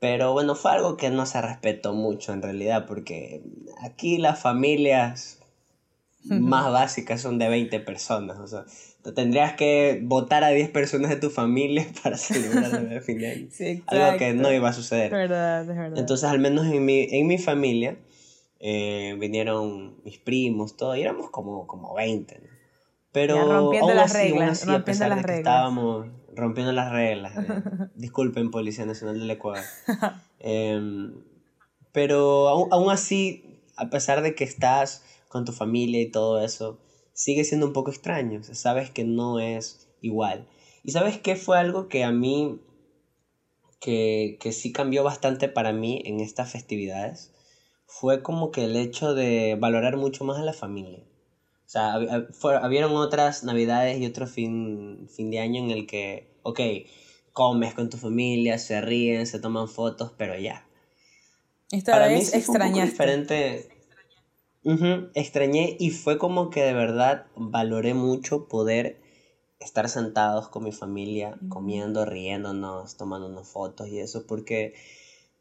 Pero 0.00 0.32
bueno, 0.32 0.54
fue 0.54 0.70
algo 0.70 0.96
que 0.96 1.10
no 1.10 1.26
se 1.26 1.42
respetó 1.42 1.92
mucho 1.92 2.32
en 2.32 2.40
realidad 2.40 2.86
porque 2.86 3.42
aquí 3.82 4.16
las 4.16 4.40
familias 4.40 5.40
más 6.28 6.72
básicas 6.72 7.20
son 7.20 7.38
de 7.38 7.48
20 7.48 7.80
personas. 7.80 8.38
O 8.38 8.46
sea, 8.46 8.64
tendrías 9.12 9.54
que 9.54 10.00
votar 10.02 10.44
a 10.44 10.48
10 10.48 10.70
personas 10.70 11.10
de 11.10 11.16
tu 11.16 11.30
familia 11.30 11.86
para 12.02 12.16
celebrar 12.16 12.92
el 12.92 13.00
fin 13.00 13.18
de 13.18 13.30
año. 13.30 13.48
Algo 13.86 14.18
que 14.18 14.34
no 14.34 14.52
iba 14.52 14.68
a 14.68 14.72
suceder. 14.72 15.12
Entonces, 15.96 16.28
al 16.28 16.38
menos 16.38 16.66
en 16.66 16.84
mi, 16.84 17.06
en 17.10 17.26
mi 17.26 17.38
familia, 17.38 17.96
eh, 18.60 19.16
vinieron 19.18 19.96
mis 20.04 20.18
primos, 20.18 20.76
todo, 20.76 20.96
y 20.96 21.02
éramos 21.02 21.30
como, 21.30 21.66
como 21.66 21.94
20. 21.94 22.40
Pero 23.12 23.50
rompiendo 23.50 23.94
las 23.94 24.12
reglas, 24.12 24.68
a 24.68 24.84
pesar 24.84 25.16
de 25.16 25.22
que 25.22 25.36
estábamos 25.36 26.08
rompiendo 26.34 26.72
las 26.72 26.92
reglas. 26.92 27.36
Eh, 27.36 27.62
disculpen, 27.94 28.50
Policía 28.50 28.84
Nacional 28.86 29.18
del 29.18 29.30
Ecuador. 29.30 29.64
Em, 30.38 31.14
pero 31.92 32.48
aún, 32.48 32.68
aún 32.70 32.90
así, 32.90 33.62
a 33.74 33.88
pesar 33.88 34.20
de 34.20 34.34
que 34.34 34.44
estás 34.44 35.02
con 35.28 35.44
tu 35.44 35.52
familia 35.52 36.00
y 36.00 36.10
todo 36.10 36.40
eso, 36.42 36.78
sigue 37.12 37.44
siendo 37.44 37.66
un 37.66 37.72
poco 37.72 37.90
extraño. 37.90 38.42
sabes 38.42 38.90
que 38.90 39.04
no 39.04 39.40
es 39.40 39.88
igual. 40.00 40.46
Y 40.82 40.92
sabes 40.92 41.18
qué 41.18 41.36
fue 41.36 41.58
algo 41.58 41.88
que 41.88 42.04
a 42.04 42.12
mí, 42.12 42.60
que, 43.80 44.36
que 44.40 44.52
sí 44.52 44.72
cambió 44.72 45.02
bastante 45.02 45.48
para 45.48 45.72
mí 45.72 46.02
en 46.04 46.20
estas 46.20 46.50
festividades, 46.50 47.32
fue 47.86 48.22
como 48.22 48.50
que 48.50 48.64
el 48.64 48.76
hecho 48.76 49.14
de 49.14 49.56
valorar 49.58 49.96
mucho 49.96 50.24
más 50.24 50.38
a 50.38 50.42
la 50.42 50.52
familia. 50.52 51.04
O 51.66 51.68
sea, 51.68 51.94
habieron 52.62 52.94
otras 52.96 53.42
navidades 53.42 53.98
y 53.98 54.06
otro 54.06 54.26
fin, 54.26 55.08
fin 55.08 55.30
de 55.30 55.40
año 55.40 55.64
en 55.64 55.70
el 55.70 55.86
que, 55.86 56.28
ok, 56.42 56.60
comes 57.32 57.74
con 57.74 57.90
tu 57.90 57.96
familia, 57.96 58.58
se 58.58 58.80
ríen, 58.80 59.26
se 59.26 59.40
toman 59.40 59.68
fotos, 59.68 60.12
pero 60.16 60.38
ya. 60.38 60.68
Esta 61.72 61.92
Para 61.92 62.06
vez 62.06 62.32
mí 62.32 62.40
Fue 62.40 62.54
un 62.54 62.72
poco 62.72 62.80
diferente 62.80 63.75
Extrañé 65.14 65.76
y 65.78 65.90
fue 65.90 66.18
como 66.18 66.50
que 66.50 66.62
de 66.62 66.72
verdad 66.72 67.26
valoré 67.36 67.94
mucho 67.94 68.48
poder 68.48 68.98
estar 69.60 69.88
sentados 69.88 70.48
con 70.48 70.64
mi 70.64 70.72
familia, 70.72 71.38
comiendo, 71.48 72.04
riéndonos, 72.04 72.96
tomándonos 72.96 73.46
fotos 73.46 73.88
y 73.88 74.00
eso, 74.00 74.26
porque, 74.26 74.74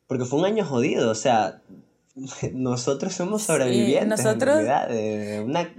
porque 0.07 0.25
fue 0.25 0.39
un 0.39 0.45
año 0.45 0.63
jodido, 0.63 1.09
o 1.09 1.15
sea, 1.15 1.63
nosotros 2.53 3.13
somos 3.13 3.41
sobrevivientes. 3.41 4.07
nosotros, 4.07 4.63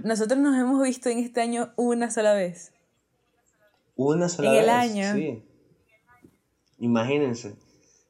nosotros 0.03 0.39
nos 0.39 0.57
hemos 0.57 0.83
visto 0.83 1.07
en 1.09 1.19
este 1.19 1.39
año 1.39 1.71
una 1.77 2.11
sola 2.11 2.33
vez. 2.33 2.73
Una 3.95 4.27
sola 4.27 4.51
vez. 4.51 4.59
En 4.59 4.63
el 4.65 4.69
año. 4.69 5.13
Sí. 5.15 5.43
Imagínense. 6.79 7.55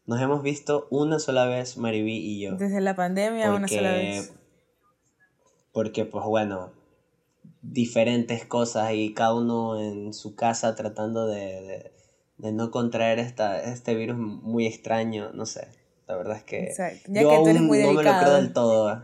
Nos 0.07 0.19
hemos 0.19 0.41
visto 0.41 0.87
una 0.89 1.19
sola 1.19 1.45
vez, 1.45 1.77
Mariví 1.77 2.17
y 2.17 2.41
yo. 2.41 2.55
Desde 2.55 2.81
la 2.81 2.95
pandemia, 2.95 3.53
una 3.53 3.67
sola 3.67 3.91
vez 3.91 4.36
porque 5.77 6.05
pues 6.05 6.25
bueno, 6.25 6.71
diferentes 7.61 8.43
cosas 8.45 8.93
y 8.95 9.13
cada 9.13 9.35
uno 9.35 9.79
en 9.79 10.11
su 10.11 10.35
casa 10.35 10.73
tratando 10.73 11.27
de, 11.27 11.91
no 12.39 12.71
contraer 12.71 13.19
esta, 13.19 13.61
este 13.61 13.93
virus 13.93 14.17
muy 14.17 14.65
extraño, 14.65 15.29
no 15.33 15.45
sé, 15.45 15.67
la 16.07 16.15
verdad 16.15 16.37
es 16.37 16.43
que 16.45 16.73
yo 17.09 17.29
aún 17.29 17.53
no 17.53 17.61
me 17.71 17.93
lo 17.93 17.99
creo 17.99 18.33
del 18.33 18.53
todo. 18.53 19.03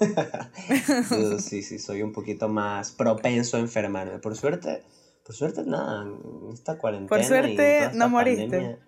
sí, 1.38 1.62
sí, 1.62 1.78
soy 1.78 2.02
un 2.02 2.12
poquito 2.12 2.48
más 2.48 2.90
propenso 2.90 3.56
a 3.56 3.60
enfermarme. 3.60 4.18
Por 4.18 4.34
suerte, 4.34 4.82
por 5.24 5.36
suerte 5.36 5.62
nada, 5.62 6.02
en 6.02 6.50
esta 6.52 6.76
cuarentena. 6.76 7.08
Por 7.08 7.22
suerte 7.22 7.90
no 7.94 8.08
moriste. 8.08 8.80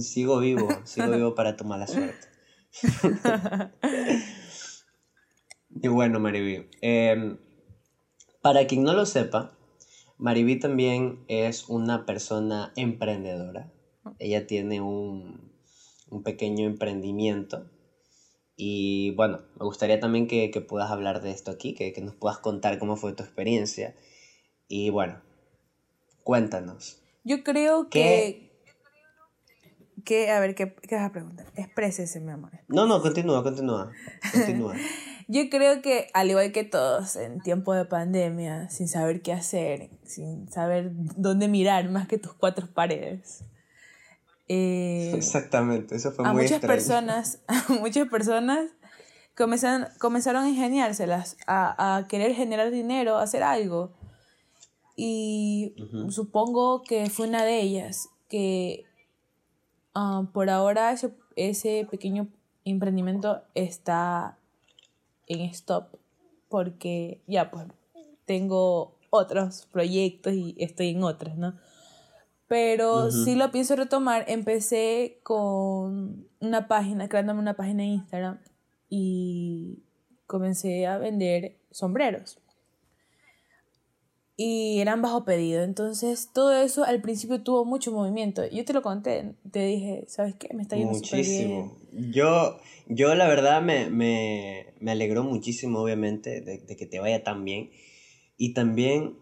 sigo 0.00 0.38
vivo, 0.38 0.68
sigo 0.84 1.10
vivo 1.16 1.34
para 1.34 1.56
tomar 1.56 1.78
la 1.78 1.86
suerte. 1.86 2.36
Y 5.82 5.88
bueno, 5.88 6.20
Mariví, 6.20 6.66
em, 6.80 7.38
para 8.40 8.66
quien 8.66 8.82
no 8.82 8.94
lo 8.94 9.04
sepa, 9.04 9.56
Mariví 10.18 10.58
también 10.58 11.24
es 11.28 11.68
una 11.68 12.06
persona 12.06 12.72
emprendedora. 12.76 13.70
Ella 14.18 14.46
tiene 14.46 14.80
un, 14.80 15.52
pequeño 16.24 16.66
emprendimiento. 16.66 17.68
Y 18.56 19.10
bueno, 19.16 19.42
me 19.58 19.66
gustaría 19.66 20.00
también 20.00 20.26
que, 20.26 20.48
puedas 20.66 20.90
hablar 20.90 21.20
de 21.20 21.30
esto 21.30 21.50
aquí, 21.50 21.74
que, 21.74 21.92
nos 22.00 22.14
puedas 22.14 22.38
contar 22.38 22.78
cómo 22.78 22.96
fue 22.96 23.12
tu 23.12 23.22
experiencia. 23.22 23.94
Y 24.68 24.88
bueno, 24.90 25.20
cuéntanos. 26.22 27.02
Yo 27.24 27.42
creo 27.44 27.90
que... 27.90 28.50
que 30.04 30.30
a 30.30 30.40
ver, 30.40 30.54
¿qué, 30.54 30.74
qué 30.74 30.94
vas 30.94 31.04
a 31.04 31.12
preguntar? 31.12 31.52
Exprésese, 31.56 32.20
mi 32.20 32.30
amor. 32.32 32.52
No, 32.68 32.86
no, 32.86 33.02
continúa, 33.02 33.42
continúa. 33.42 33.92
Continúa. 34.32 34.74
Yo 35.28 35.48
creo 35.50 35.82
que 35.82 36.08
al 36.14 36.30
igual 36.30 36.52
que 36.52 36.62
todos 36.62 37.16
en 37.16 37.40
tiempo 37.40 37.74
de 37.74 37.84
pandemia, 37.84 38.70
sin 38.70 38.88
saber 38.88 39.22
qué 39.22 39.32
hacer, 39.32 39.90
sin 40.04 40.50
saber 40.50 40.90
dónde 41.16 41.48
mirar 41.48 41.90
más 41.90 42.06
que 42.06 42.18
tus 42.18 42.32
cuatro 42.32 42.68
paredes. 42.72 43.44
Eh, 44.48 45.12
Exactamente, 45.14 45.96
eso 45.96 46.12
fue 46.12 46.24
a 46.26 46.32
muy 46.32 46.44
muchas 46.44 46.60
personas, 46.60 47.40
a 47.48 47.72
muchas 47.80 48.08
personas 48.08 48.70
comenzaron, 49.36 49.88
comenzaron 49.98 50.44
a 50.44 50.48
ingeniárselas, 50.48 51.36
a, 51.46 51.96
a 51.96 52.06
querer 52.06 52.34
generar 52.34 52.70
dinero, 52.70 53.16
a 53.16 53.22
hacer 53.22 53.42
algo. 53.42 53.92
Y 54.96 55.74
supongo 56.08 56.82
que 56.82 57.10
fue 57.10 57.28
una 57.28 57.44
de 57.44 57.60
ellas, 57.60 58.08
que 58.28 58.84
ah, 59.94 60.22
por 60.32 60.48
ahora 60.48 60.92
ese, 60.92 61.12
ese 61.36 61.86
pequeño 61.90 62.28
emprendimiento 62.64 63.42
está 63.54 64.35
en 65.26 65.40
stop 65.42 65.96
porque 66.48 67.22
ya 67.26 67.50
pues 67.50 67.66
tengo 68.24 68.98
otros 69.10 69.68
proyectos 69.72 70.34
y 70.34 70.54
estoy 70.58 70.90
en 70.90 71.02
otras, 71.04 71.36
¿no? 71.36 71.56
Pero 72.48 73.10
si 73.10 73.34
lo 73.34 73.50
pienso 73.50 73.74
retomar, 73.74 74.24
empecé 74.28 75.18
con 75.24 76.28
una 76.38 76.68
página, 76.68 77.08
creándome 77.08 77.40
una 77.40 77.54
página 77.54 77.82
en 77.82 77.90
Instagram 77.90 78.38
y 78.88 79.82
comencé 80.26 80.86
a 80.86 80.98
vender 80.98 81.56
sombreros 81.72 82.38
y 84.36 84.80
eran 84.80 85.00
bajo 85.02 85.24
pedido. 85.24 85.62
Entonces, 85.62 86.30
todo 86.32 86.54
eso 86.60 86.84
al 86.84 87.00
principio 87.00 87.42
tuvo 87.42 87.64
mucho 87.64 87.90
movimiento. 87.90 88.46
Yo 88.46 88.64
te 88.64 88.72
lo 88.72 88.82
conté, 88.82 89.34
te 89.50 89.64
dije, 89.64 90.04
¿sabes 90.08 90.34
qué? 90.34 90.52
Me 90.54 90.62
está 90.62 90.76
yendo 90.76 90.92
muchísimo. 90.92 91.76
Yo, 91.92 92.58
yo 92.86 93.14
la 93.14 93.26
verdad 93.26 93.62
me, 93.62 93.88
me, 93.88 94.74
me 94.80 94.90
alegró 94.92 95.22
muchísimo, 95.24 95.80
obviamente, 95.80 96.40
de, 96.40 96.58
de, 96.58 96.76
que 96.76 96.86
te 96.86 96.98
vaya 97.00 97.22
tan 97.24 97.44
bien. 97.44 97.70
Y 98.36 98.54
también 98.54 99.18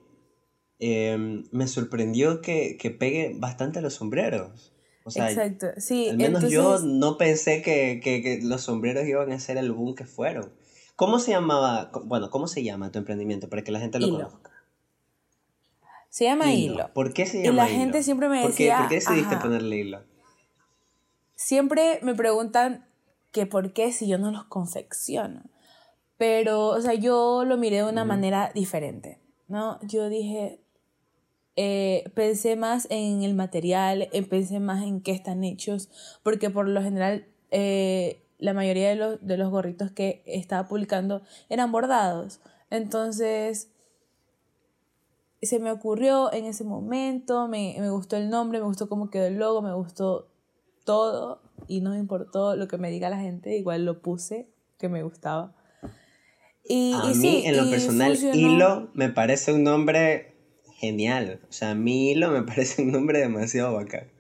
em, 0.78 1.44
me 1.52 1.66
sorprendió 1.68 2.40
que, 2.40 2.76
que 2.78 2.90
pegue 2.90 3.34
bastante 3.37 3.80
los 3.80 3.94
sombreros. 3.94 4.73
O 5.04 5.11
sea, 5.11 5.28
Exacto, 5.30 5.68
sí. 5.76 6.08
al 6.08 6.16
menos 6.18 6.50
yo 6.50 6.78
no 6.80 7.16
pensé 7.18 7.62
que, 7.62 8.00
que- 8.02 8.23
que 8.23 8.40
los 8.42 8.62
sombreros 8.62 9.06
iban 9.06 9.30
a 9.32 9.38
ser 9.38 9.56
el 9.58 9.70
boom 9.73 9.94
que 9.94 10.04
fueron. 10.04 10.52
¿Cómo 10.96 11.18
se 11.18 11.32
llamaba, 11.32 11.90
bueno, 12.04 12.30
cómo 12.30 12.46
se 12.46 12.62
llama 12.62 12.90
tu 12.92 12.99
emprendimiento 13.00 13.49
para 13.49 13.62
que 13.62 13.73
la 13.73 13.80
gente 13.80 13.99
lo 14.00 14.06
hilo. 14.06 14.16
conozca? 14.28 14.50
Se 16.08 16.25
llama 16.25 16.52
hilo. 16.54 16.92
¿Por 16.94 17.12
qué 17.12 17.26
se 17.26 17.40
Y 17.40 17.42
llama 17.42 17.64
la 17.64 17.66
gente 17.68 17.99
hilo? 17.99 18.04
siempre 18.04 18.28
me 18.28 18.40
¿Por 18.40 18.50
qué, 18.50 18.66
decía, 18.66 18.78
¿Por 18.78 18.88
qué 18.88 18.94
decidiste 18.96 19.34
ajá. 19.34 19.42
ponerle 19.42 19.76
hilo? 19.78 20.04
Siempre 21.34 21.99
me 22.02 22.14
preguntan 22.14 22.87
que 23.34 23.46
por 23.46 23.72
qué 23.72 23.92
si 23.92 24.06
yo 24.06 24.16
no 24.16 24.30
los 24.30 24.44
confecciono. 24.44 25.42
Pero, 26.16 26.68
o 26.68 26.80
sea, 26.80 26.94
yo 26.94 27.44
lo 27.44 27.56
miré 27.56 27.78
de 27.78 27.90
una 27.90 28.04
manera 28.04 28.52
diferente, 28.54 29.18
¿no? 29.48 29.80
Yo 29.82 30.08
dije, 30.08 30.60
eh, 31.56 32.04
pensé 32.14 32.54
más 32.54 32.86
en 32.90 33.24
el 33.24 33.34
material, 33.34 34.08
eh, 34.12 34.22
pensé 34.22 34.60
más 34.60 34.84
en 34.84 35.00
qué 35.00 35.10
están 35.10 35.42
hechos, 35.42 35.90
porque 36.22 36.48
por 36.48 36.68
lo 36.68 36.80
general 36.80 37.26
eh, 37.50 38.24
la 38.38 38.54
mayoría 38.54 38.88
de 38.88 38.94
los, 38.94 39.26
de 39.26 39.36
los 39.36 39.50
gorritos 39.50 39.90
que 39.90 40.22
estaba 40.26 40.68
publicando 40.68 41.22
eran 41.48 41.72
bordados. 41.72 42.40
Entonces, 42.70 43.68
se 45.42 45.58
me 45.58 45.72
ocurrió 45.72 46.32
en 46.32 46.44
ese 46.44 46.62
momento, 46.62 47.48
me, 47.48 47.74
me 47.80 47.90
gustó 47.90 48.16
el 48.16 48.30
nombre, 48.30 48.60
me 48.60 48.66
gustó 48.66 48.88
cómo 48.88 49.10
quedó 49.10 49.26
el 49.26 49.38
logo, 49.38 49.60
me 49.60 49.74
gustó 49.74 50.28
todo 50.84 51.43
y 51.68 51.80
no 51.80 51.90
me 51.90 51.99
importó 51.99 52.56
lo 52.56 52.68
que 52.68 52.78
me 52.78 52.90
diga 52.90 53.08
la 53.11 53.18
gente, 53.18 53.56
igual 53.56 53.84
lo 53.84 54.00
puse, 54.02 54.49
que 54.78 54.88
me 54.88 55.02
gustaba. 55.02 55.54
Y, 56.66 56.92
A 56.94 57.11
y 57.11 57.14
mí, 57.14 57.14
sí, 57.14 57.42
en 57.44 57.56
lo 57.56 57.70
personal, 57.70 58.12
funcionó. 58.12 58.37
hilo 58.38 58.90
me 58.94 59.08
parece 59.11 59.52
un 59.52 59.64
nombre 59.64 60.34
genial. 60.78 61.40
O 61.49 61.52
sea, 61.52 61.70
a 61.70 61.75
mí 61.75 62.11
hilo 62.11 62.30
me 62.30 62.42
parece 62.50 62.82
un 62.82 62.92
nombre 62.92 63.18
demasiado 63.20 63.75
bacán. 63.75 64.11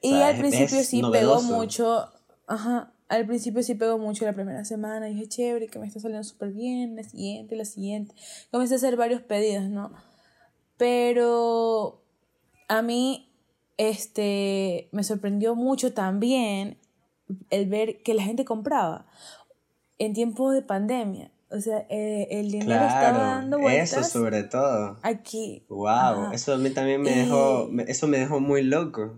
Y 0.00 0.08
O 0.12 0.16
sea, 0.16 0.26
al 0.28 0.34
es- 0.34 0.38
principio 0.40 0.78
es 0.78 0.86
sí 0.88 1.00
novedoso. 1.02 1.48
pegó 1.48 1.56
mucho, 1.56 2.08
ajá, 2.46 2.92
al 3.08 3.26
principio 3.26 3.62
sí 3.62 3.74
pegó 3.74 3.98
mucho 3.98 4.24
la 4.26 4.32
primera 4.34 4.64
semana, 4.64 5.06
dije, 5.06 5.26
chévere, 5.28 5.66
que 5.68 5.78
me 5.78 5.86
está 5.86 5.98
saliendo 5.98 6.24
súper 6.24 6.52
bien, 6.52 6.94
la 6.94 7.02
siguiente, 7.02 7.56
la 7.56 7.64
siguiente. 7.64 8.14
Comencé 8.50 8.74
a 8.74 8.76
hacer 8.76 8.96
varios 8.96 9.22
pedidos, 9.22 9.64
¿no? 9.70 9.92
Pero 10.76 12.02
a 12.68 12.82
mí, 12.82 13.27
este, 13.78 14.88
me 14.92 15.02
sorprendió 15.04 15.54
mucho 15.54 15.94
también 15.94 16.76
el 17.50 17.66
ver 17.68 18.02
que 18.02 18.12
la 18.14 18.22
gente 18.22 18.44
compraba 18.44 19.06
en 19.98 20.12
tiempos 20.12 20.52
de 20.54 20.62
pandemia. 20.62 21.30
O 21.50 21.60
sea, 21.60 21.86
eh, 21.88 22.28
el 22.30 22.50
dinero 22.50 22.84
estaba 22.84 23.18
dando 23.18 23.58
vueltas 23.58 23.92
eso 23.92 24.02
sobre 24.04 24.42
todo. 24.44 24.98
aquí. 25.02 25.64
Wow, 25.70 25.88
Ajá. 25.88 26.30
eso 26.34 26.52
a 26.52 26.58
mí 26.58 26.68
también 26.70 27.00
me 27.00 27.10
dejó, 27.10 27.70
eso 27.86 28.06
me 28.06 28.18
dejó 28.18 28.38
muy 28.40 28.62
loco. 28.62 29.14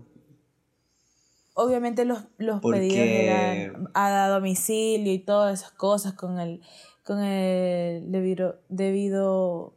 obviamente 1.53 2.05
los, 2.05 2.23
los 2.37 2.61
Porque- 2.61 2.79
pedidos 2.79 3.05
eran 3.05 3.89
a 3.93 4.29
domicilio 4.29 5.11
y 5.13 5.19
todas 5.19 5.59
esas 5.59 5.71
cosas 5.73 6.13
con 6.13 6.39
el, 6.39 6.61
con 7.03 7.19
el 7.19 8.09
debido, 8.11 8.61
debido 8.69 9.73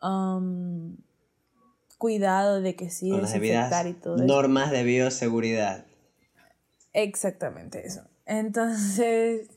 um, 0.00 0.96
cuidado 1.98 2.60
de 2.60 2.76
que 2.76 2.90
sí 2.90 3.10
desinfectar 3.10 3.86
y 3.86 3.94
todo 3.94 4.16
eso. 4.16 4.24
normas 4.26 4.70
de 4.70 4.82
bioseguridad. 4.82 5.86
Exactamente 6.92 7.86
eso. 7.86 8.02
Entonces, 8.24 9.48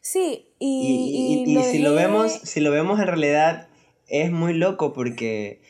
sí, 0.00 0.48
Y, 0.58 0.64
y, 0.68 1.42
y- 1.44 1.50
y 1.50 1.54
lo 1.54 1.62
si 1.62 1.78
lo 1.78 1.94
vemos, 1.94 2.32
si 2.32 2.60
lo 2.60 2.70
vemos 2.70 3.00
en 3.00 3.06
realidad, 3.06 3.68
es 4.08 4.30
muy 4.32 4.52
loco 4.54 4.92
porque 4.92 5.62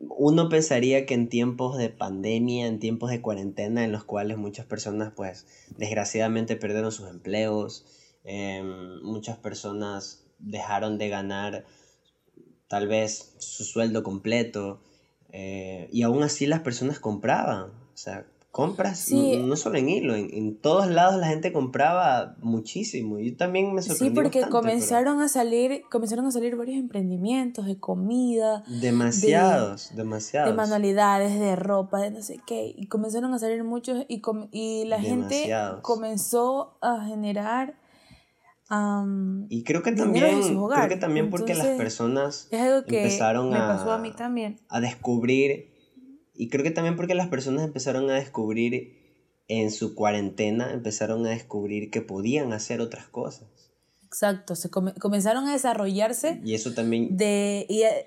uno 0.00 0.48
pensaría 0.48 1.06
que 1.06 1.14
en 1.14 1.28
tiempos 1.28 1.76
de 1.76 1.90
pandemia, 1.90 2.66
en 2.66 2.78
tiempos 2.78 3.10
de 3.10 3.20
cuarentena, 3.20 3.84
en 3.84 3.92
los 3.92 4.04
cuales 4.04 4.38
muchas 4.38 4.64
personas, 4.66 5.12
pues, 5.14 5.46
desgraciadamente 5.76 6.56
perdieron 6.56 6.92
sus 6.92 7.08
empleos, 7.10 7.84
em, 8.24 9.00
muchas 9.02 9.36
personas 9.38 10.24
dejaron 10.38 10.98
de 10.98 11.08
ganar 11.08 11.64
tal 12.68 12.86
vez 12.86 13.34
su 13.38 13.64
sueldo 13.64 14.02
completo, 14.02 14.80
eh, 15.40 15.88
y 15.92 16.02
aún 16.02 16.22
así 16.24 16.46
las 16.46 16.60
personas 16.60 16.98
compraban, 16.98 17.66
o 17.70 17.96
sea, 17.96 18.26
compras, 18.50 18.98
Sí. 18.98 19.36
no, 19.44 19.54
solo 19.54 19.78
en 19.78 19.88
hilo, 19.88 20.16
en, 20.16 20.30
en 20.34 20.56
todos 20.56 20.88
lados 20.88 21.20
la 21.20 21.28
gente 21.28 21.52
compraba 21.52 22.34
muchísimo, 22.42 23.20
yo 23.20 23.36
también 23.36 23.72
me 23.72 23.82
Sí, 23.82 23.90
sorprendí 23.90 24.14
porque 24.16 24.40
bastante, 24.40 24.50
pero- 24.50 24.62
comenzaron 24.62 25.20
a 25.20 25.28
salir, 25.28 25.82
comenzaron 25.90 26.26
a 26.26 26.32
salir 26.32 26.56
varios 26.56 26.76
emprendimientos 26.78 27.66
de 27.66 27.78
comida, 27.78 28.64
Demasiados, 28.80 29.94
demasiados. 29.94 30.50
de 30.50 30.56
manualidades, 30.56 31.38
de 31.38 31.54
ropa, 31.54 32.00
de 32.00 32.10
no 32.10 32.22
sé 32.22 32.40
qué, 32.46 32.74
y 32.76 32.86
comenzaron 32.86 33.32
a 33.32 33.38
salir 33.38 33.62
muchos 33.62 34.04
y, 34.08 34.20
com- 34.20 34.48
y 34.50 34.86
la 34.86 34.98
gente 35.00 35.34
Demasiados. 35.34 35.80
comenzó 35.82 36.76
a 36.80 37.04
generar 37.04 37.76
am, 38.68 39.46
Y 39.50 39.64
creo 39.64 39.82
que 39.82 39.92
también, 39.92 40.40
creo 40.42 40.88
que 40.88 40.96
también 40.96 41.30
porque 41.30 41.54
las 41.54 41.66
Entonces, 41.66 41.78
personas 41.78 42.48
es 42.50 42.60
algo 42.60 42.84
que 42.86 42.96
empezaron 42.98 43.50
me 43.50 43.56
a- 43.58 43.68
pasó 43.68 43.90
a 43.92 43.98
mí 43.98 44.12
también. 44.12 44.60
a 44.68 44.80
descubrir, 44.80 45.72
y 46.34 46.48
creo 46.50 46.62
que 46.64 46.70
también 46.70 46.96
porque 46.96 47.14
las 47.14 47.28
personas 47.28 47.64
empezaron 47.64 48.08
a 48.10 48.14
descubrir 48.14 48.96
en 49.48 49.70
su 49.70 49.94
cuarentena, 49.94 50.72
empezaron 50.72 51.24
a 51.26 51.30
descubrir 51.30 51.90
que 51.90 52.02
podían 52.02 52.52
hacer 52.52 52.80
otras 52.80 53.08
cosas. 53.08 53.48
Exacto, 54.04 54.54
se 54.54 54.70
come- 54.70 54.94
comenzaron 54.94 55.46
a 55.48 55.52
desarrollarse 55.52 56.40
Y 56.44 56.54
eso 56.54 56.72
también, 56.74 57.16
de 57.16 57.66
y, 57.68 57.82
eh, 57.82 58.06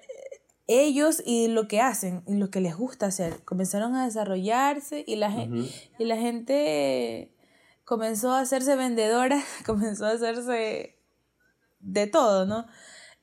ellos 0.68 1.22
y 1.26 1.48
lo 1.48 1.68
que 1.68 1.82
hacen 1.82 2.24
y 2.28 2.36
lo 2.36 2.50
que 2.50 2.62
les 2.62 2.76
gusta 2.78 3.08
hacer. 3.08 3.44
Comenzaron 3.44 3.96
a 3.96 4.06
desarrollarse 4.06 5.04
y 5.06 5.16
la 5.18 5.32
gente 5.32 5.60
ujú, 5.62 5.68
Y 6.00 6.06
la 6.06 6.18
gente 6.18 7.32
comenzó 7.86 8.32
a 8.32 8.40
hacerse 8.42 8.76
vendedora, 8.76 9.42
comenzó 9.66 10.06
a 10.06 10.12
hacerse 10.12 10.98
de 11.80 12.08
todo, 12.08 12.46
¿no? 12.46 12.68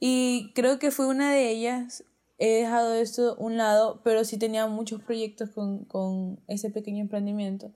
Y 0.00 0.52
creo 0.54 0.78
que 0.78 0.90
fue 0.90 1.06
una 1.06 1.32
de 1.32 1.50
ellas. 1.50 2.04
He 2.38 2.60
dejado 2.60 2.94
esto 2.94 3.32
a 3.32 3.42
un 3.42 3.56
lado, 3.56 4.00
pero 4.04 4.24
sí 4.24 4.38
tenía 4.38 4.66
muchos 4.68 5.02
proyectos 5.02 5.50
con, 5.50 5.84
con 5.86 6.40
ese 6.46 6.70
pequeño 6.70 7.00
emprendimiento. 7.02 7.72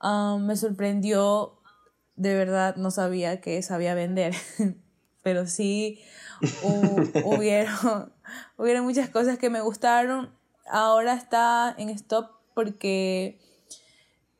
Ah, 0.00 0.36
me 0.40 0.56
sorprendió, 0.56 1.60
de 2.16 2.34
verdad, 2.34 2.74
no 2.76 2.90
sabía 2.90 3.40
que 3.40 3.62
sabía 3.62 3.94
vender, 3.94 4.34
pero 5.22 5.46
sí 5.46 6.00
hu- 6.64 7.12
hubieron, 7.24 8.12
hubieron 8.58 8.84
muchas 8.84 9.10
cosas 9.10 9.38
que 9.38 9.48
me 9.50 9.60
gustaron. 9.60 10.36
Ahora 10.68 11.14
está 11.14 11.72
en 11.78 11.88
stop 11.90 12.30
porque, 12.54 13.40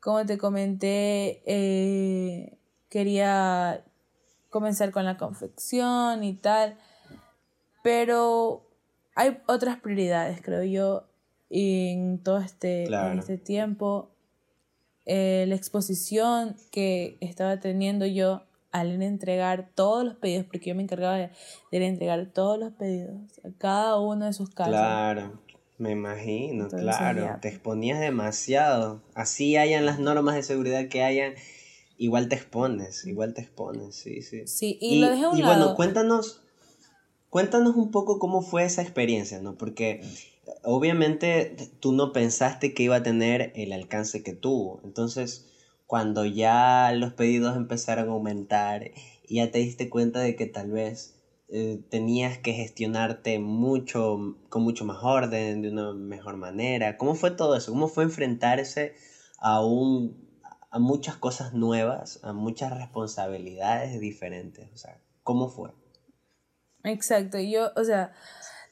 como 0.03 0.25
te 0.25 0.37
comenté, 0.37 1.41
eh, 1.45 2.57
quería 2.89 3.85
comenzar 4.49 4.91
con 4.91 5.05
la 5.05 5.15
confección 5.15 6.25
y 6.25 6.33
tal, 6.33 6.77
pero 7.83 8.67
hay 9.15 9.39
otras 9.47 9.79
prioridades, 9.79 10.41
creo 10.41 10.63
yo, 10.63 11.07
en 11.49 12.21
todo 12.21 12.39
este, 12.39 12.83
en 12.83 13.19
este 13.19 13.37
tiempo. 13.37 14.09
Eh, 15.05 15.45
la 15.47 15.55
exposición 15.55 16.57
que 16.71 17.17
estaba 17.21 17.61
teniendo 17.61 18.05
yo 18.05 18.43
al 18.71 19.01
entregar 19.01 19.69
todos 19.73 20.03
los 20.03 20.15
pedidos, 20.15 20.45
porque 20.45 20.69
yo 20.69 20.75
me 20.75 20.83
encargaba 20.83 21.15
de, 21.17 21.31
entregar 21.71 22.25
todos 22.25 22.59
los 22.59 22.73
pedidos 22.73 23.39
a 23.45 23.57
cada 23.57 23.99
uno 23.99 24.25
de 24.25 24.33
sus 24.33 24.49
casas. 24.49 24.73
claro, 24.73 25.39
me 25.77 25.91
imagino, 25.91 26.65
Entonces, 26.65 26.95
claro, 26.95 27.23
ya. 27.23 27.39
te 27.39 27.47
exponías 27.49 27.99
demasiado. 27.99 29.01
Así 29.15 29.57
hayan 29.57 29.85
las 29.85 29.99
normas 29.99 30.35
de 30.35 30.43
seguridad 30.43 30.87
que 30.87 31.03
hayan, 31.03 31.33
igual 31.97 32.29
te 32.29 32.35
expones, 32.35 33.05
igual 33.05 33.33
te 33.33 33.41
expones, 33.41 33.95
sí, 33.95 34.21
sí. 34.21 34.47
Sí, 34.47 34.77
y, 34.81 34.99
lo 34.99 35.09
dejé 35.09 35.23
a 35.23 35.29
un 35.29 35.37
y 35.37 35.41
lado. 35.41 35.53
bueno, 35.53 35.75
cuéntanos, 35.75 36.41
cuéntanos 37.29 37.75
un 37.75 37.91
poco 37.91 38.19
cómo 38.19 38.41
fue 38.41 38.63
esa 38.63 38.81
experiencia, 38.81 39.41
¿no? 39.41 39.55
Porque 39.55 40.01
obviamente 40.63 41.55
tú 41.79 41.91
no 41.91 42.13
pensaste 42.13 42.73
que 42.73 42.83
iba 42.83 42.97
a 42.97 43.03
tener 43.03 43.51
el 43.55 43.73
alcance 43.73 44.23
que 44.23 44.33
tuvo. 44.33 44.79
Entonces, 44.83 45.47
cuando 45.87 46.25
ya 46.25 46.91
los 46.95 47.13
pedidos 47.13 47.55
empezaron 47.55 48.09
a 48.09 48.13
aumentar 48.13 48.91
y 49.27 49.35
ya 49.35 49.51
te 49.51 49.59
diste 49.59 49.89
cuenta 49.89 50.19
de 50.19 50.35
que 50.35 50.45
tal 50.45 50.71
vez 50.71 51.15
eh, 51.49 51.81
tenías 51.89 52.37
que 52.37 52.53
gestionarte 52.53 53.39
mucho, 53.39 54.37
con 54.49 54.63
mucho 54.63 54.85
más 54.85 55.03
orden, 55.03 55.61
de 55.61 55.69
una 55.69 55.93
mejor 55.93 56.37
manera. 56.37 56.97
¿Cómo 56.97 57.15
fue 57.15 57.31
todo 57.31 57.55
eso? 57.55 57.71
¿Cómo 57.71 57.87
fue 57.87 58.03
enfrentarse 58.03 58.93
a 59.37 59.63
un 59.63 60.23
a 60.73 60.79
muchas 60.79 61.17
cosas 61.17 61.53
nuevas, 61.53 62.19
a 62.23 62.33
muchas 62.33 62.75
responsabilidades 62.75 63.99
diferentes? 63.99 64.67
O 64.73 64.77
sea, 64.77 64.99
¿cómo 65.21 65.47
fue? 65.47 65.69
Exacto, 66.83 67.39
yo, 67.39 67.71
o 67.75 67.83
sea, 67.83 68.11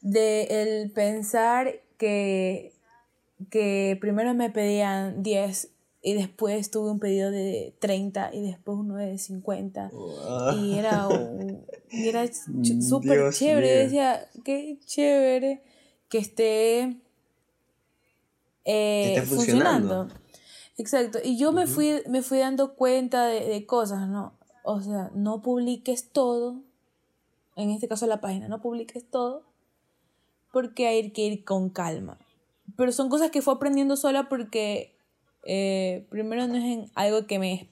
de 0.01 0.43
el 0.45 0.91
pensar 0.91 1.81
que, 1.97 2.73
que 3.51 3.97
primero 4.01 4.33
me 4.33 4.49
pedían 4.49 5.21
10 5.21 5.70
y 6.03 6.13
después 6.13 6.71
tuve 6.71 6.89
un 6.91 6.99
pedido 6.99 7.29
de 7.31 7.75
30 7.79 8.33
y 8.33 8.41
después 8.41 8.77
uno 8.77 8.95
de 8.95 9.17
50 9.17 9.91
y 10.55 10.73
era, 10.77 11.07
un- 11.09 11.65
y 11.91 12.07
era 12.07 12.25
ch- 12.25 12.81
súper 12.81 13.17
chévere, 13.33 13.67
decía, 13.83 14.27
qué 14.43 14.77
chévere 14.85 15.61
que 16.09 16.17
esté 16.17 16.97
eh, 18.65 19.13
funcionando. 19.25 20.07
Exacto. 20.77 21.19
Y 21.23 21.37
yo 21.37 21.51
me, 21.51 21.67
fui, 21.67 22.01
me 22.09 22.21
fui 22.21 22.39
dando 22.39 22.75
cuenta 22.75 23.25
de, 23.27 23.41
de, 23.47 23.65
cosas, 23.65 24.07
¿no? 24.07 24.33
O 24.63 24.81
sea, 24.81 25.11
no 25.13 25.41
publiques 25.41 26.09
todo. 26.11 26.61
En 27.55 27.69
este 27.69 27.87
caso 27.87 28.07
la 28.07 28.21
página, 28.21 28.47
no 28.47 28.61
publiques 28.61 29.05
todo. 29.09 29.43
Porque 30.51 30.87
hay 30.87 31.11
que 31.11 31.21
ir 31.25 31.43
con 31.43 31.69
calma. 31.69 32.17
Pero 32.77 32.91
son 32.91 33.09
cosas 33.09 33.31
que 33.31 33.41
fue 33.41 33.53
aprendiendo 33.53 33.95
sola 33.95 34.29
porque 34.29 34.95
eh, 35.43 36.05
primero 36.09 36.47
no 36.47 36.55
es 36.55 36.63
en 36.63 36.91
algo 36.95 37.25
que 37.27 37.39
me 37.39 37.69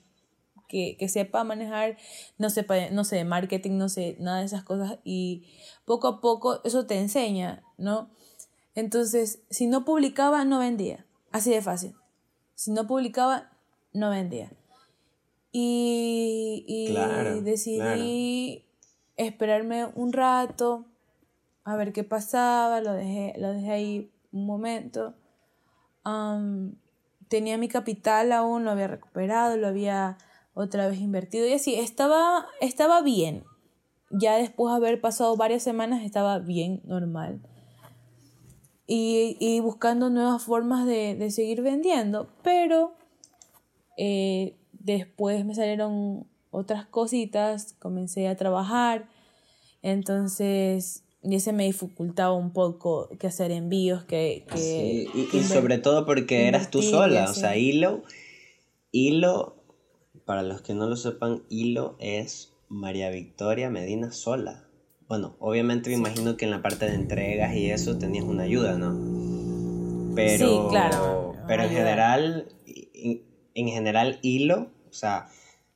que, 0.67 0.97
que, 0.99 1.09
sepa 1.09 1.43
manejar, 1.43 1.97
no 2.37 2.51
sepa, 2.51 2.89
no 2.91 3.03
sé, 3.03 3.15
de 3.15 3.23
marketing, 3.23 3.77
no 3.77 3.89
sé, 3.89 4.17
nada 4.19 4.39
de 4.39 4.45
esas 4.45 4.63
cosas. 4.63 4.99
Y 5.03 5.47
poco 5.83 6.07
a 6.07 6.21
poco 6.21 6.61
eso 6.63 6.85
te 6.85 6.99
enseña, 6.99 7.63
¿no? 7.77 8.11
Entonces, 8.75 9.41
si 9.49 9.65
no 9.65 9.83
publicaba, 9.83 10.45
no 10.45 10.59
vendía. 10.59 11.05
Así 11.31 11.51
de 11.51 11.61
fácil. 11.63 11.95
Si 12.53 12.71
no 12.71 12.85
publicaba, 12.85 13.51
no 13.93 14.11
vendía. 14.11 14.51
Y, 15.51 16.63
y 16.67 17.41
decidí 17.41 18.65
esperarme 19.17 19.85
un 19.95 20.13
rato, 20.13 20.85
a 21.63 21.75
ver 21.75 21.91
qué 21.91 22.03
pasaba, 22.03 22.81
lo 22.81 22.93
dejé, 22.93 23.33
lo 23.37 23.51
dejé 23.51 23.71
ahí 23.71 24.11
un 24.31 24.45
momento. 24.45 25.15
Tenía 27.29 27.57
mi 27.57 27.69
capital 27.69 28.31
aún, 28.33 28.65
lo 28.65 28.71
había 28.71 28.87
recuperado, 28.87 29.55
lo 29.55 29.67
había 29.67 30.17
otra 30.53 30.87
vez 30.87 30.99
invertido 30.99 31.47
y 31.47 31.53
así, 31.53 31.75
estaba, 31.75 32.47
estaba 32.59 33.01
bien. 33.01 33.45
Ya 34.11 34.35
después 34.35 34.71
de 34.71 34.77
haber 34.77 34.99
pasado 34.99 35.37
varias 35.37 35.63
semanas 35.63 36.03
estaba 36.03 36.39
bien, 36.39 36.81
normal. 36.83 37.41
Y, 38.91 39.59
buscando 39.61 40.09
nuevas 40.09 40.43
formas 40.43 40.87
de, 40.87 41.29
seguir 41.29 41.61
vendiendo, 41.61 42.27
pero 42.41 42.95
eh, 43.97 44.57
después 44.71 45.45
me 45.45 45.53
salieron 45.53 46.25
otras 46.49 46.87
cositas, 46.87 47.73
comencé 47.73 48.27
a 48.27 48.35
trabajar, 48.35 49.07
entonces 49.83 51.03
y 51.21 51.35
ese 51.35 51.51
me 51.51 51.65
dificultaba 51.65 52.33
un 52.33 52.53
poco 52.53 53.09
que 53.19 53.27
hacer 53.27 53.51
envíos, 53.51 54.05
que... 54.05 54.45
que, 54.51 55.07
y, 55.13 55.43
sobre 55.43 55.77
todo 55.77 56.05
porque 56.05 56.47
eras 56.47 56.71
tú 56.71 56.81
sola, 56.81 57.29
o 57.29 57.33
sea, 57.33 57.57
Hilo, 57.57 58.03
Hilo, 58.91 59.55
para 60.25 60.43
los 60.43 60.61
que 60.61 60.73
no 60.73 60.87
lo 60.87 60.95
sepan, 60.95 61.43
Hilo 61.49 61.97
es 61.99 62.53
María 62.69 63.09
Victoria 63.09 63.69
Medina 63.69 64.11
sola. 64.11 64.65
Bueno, 65.09 65.35
obviamente 65.39 65.89
me 65.89 65.97
imagino 65.97 66.37
que 66.37 66.45
en 66.45 66.51
la 66.51 66.61
parte 66.61 66.85
de 66.85 66.95
entregas 66.95 67.55
y 67.55 67.69
eso 67.69 67.97
tenías 67.97 68.23
una 68.23 68.43
ayuda, 68.43 68.77
¿no? 68.77 70.15
Pero, 70.15 70.47
sí, 70.47 70.59
claro. 70.69 71.35
Pero 71.47 71.63
en 71.63 71.69
general, 71.69 72.47
en, 72.63 73.67
general, 73.67 74.19
Hilo, 74.21 74.69
o 74.89 74.93
sea, 74.93 75.27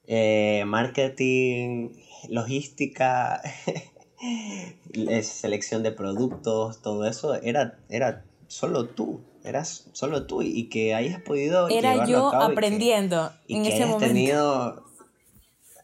eh, 0.08 0.64
marketing, 0.66 1.90
logística... 2.30 3.42
selección 5.24 5.84
de 5.84 5.92
productos, 5.92 6.82
todo 6.82 7.06
eso, 7.06 7.36
era, 7.36 7.80
era 7.90 8.26
solo 8.48 8.88
tú, 8.88 9.22
eras 9.44 9.90
solo 9.94 10.26
tú 10.26 10.42
y 10.42 10.70
que 10.70 10.94
hayas 10.94 11.22
podido... 11.22 11.70
Era 11.70 12.06
yo 12.06 12.34
aprendiendo 12.34 13.32
y 13.48 13.58
en 13.58 13.66
ese 13.66 13.86
momento. 13.86 14.08
Tenido, 14.08 14.86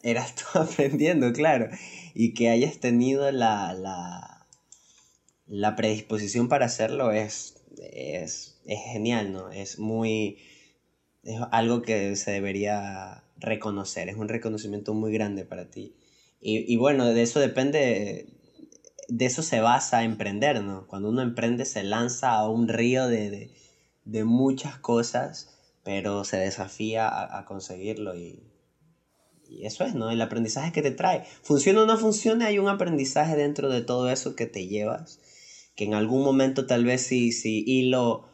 eras 0.02 0.34
tú 0.34 0.44
aprendiendo, 0.58 1.32
claro, 1.32 1.68
y 2.14 2.34
que 2.34 2.48
hayas 2.48 2.78
tenido 2.78 3.30
la, 3.32 3.74
la, 3.74 4.46
la 5.46 5.76
predisposición 5.76 6.48
para 6.48 6.66
hacerlo 6.66 7.12
es, 7.12 7.62
es, 7.92 8.58
es 8.64 8.80
genial, 8.92 9.32
¿no? 9.32 9.50
Es 9.50 9.78
muy... 9.78 10.38
Es 11.22 11.38
algo 11.50 11.82
que 11.82 12.16
se 12.16 12.30
debería 12.30 13.24
reconocer, 13.36 14.08
es 14.08 14.16
un 14.16 14.28
reconocimiento 14.28 14.94
muy 14.94 15.12
grande 15.12 15.44
para 15.44 15.66
ti. 15.66 15.94
Y, 16.40 16.72
y, 16.72 16.76
bueno, 16.76 17.06
de 17.06 17.22
eso 17.22 17.38
depende, 17.38 18.26
de 19.08 19.26
eso 19.26 19.42
se 19.42 19.60
basa 19.60 20.04
emprender, 20.04 20.62
¿no? 20.62 20.86
Cuando 20.86 21.10
uno 21.10 21.20
emprende 21.20 21.66
se 21.66 21.82
lanza 21.82 22.32
a 22.32 22.48
un 22.48 22.68
río 22.68 23.06
de, 23.08 23.50
de, 24.04 24.24
muchas 24.24 24.78
cosas, 24.78 25.50
pero 25.84 26.24
se 26.24 26.38
desafía 26.38 27.08
a, 27.08 27.44
conseguirlo 27.44 28.16
y, 28.16 28.42
y, 29.46 29.66
eso 29.66 29.84
es, 29.84 29.94
¿no? 29.94 30.10
El 30.10 30.22
aprendizaje 30.22 30.72
que 30.72 30.80
te 30.80 30.92
trae. 30.92 31.24
Funciona 31.42 31.82
o 31.82 31.86
no 31.86 31.98
funciona, 31.98 32.46
hay 32.46 32.58
un 32.58 32.68
aprendizaje 32.68 33.36
dentro 33.36 33.68
de 33.68 33.82
todo 33.82 34.10
eso 34.10 34.34
que 34.34 34.46
te 34.46 34.66
llevas, 34.66 35.20
que 35.76 35.84
en 35.84 35.92
algún 35.92 36.24
momento 36.24 36.66
tal 36.66 36.84
vez 36.86 37.02
si, 37.02 37.32
si 37.32 37.62
hilo 37.66 38.24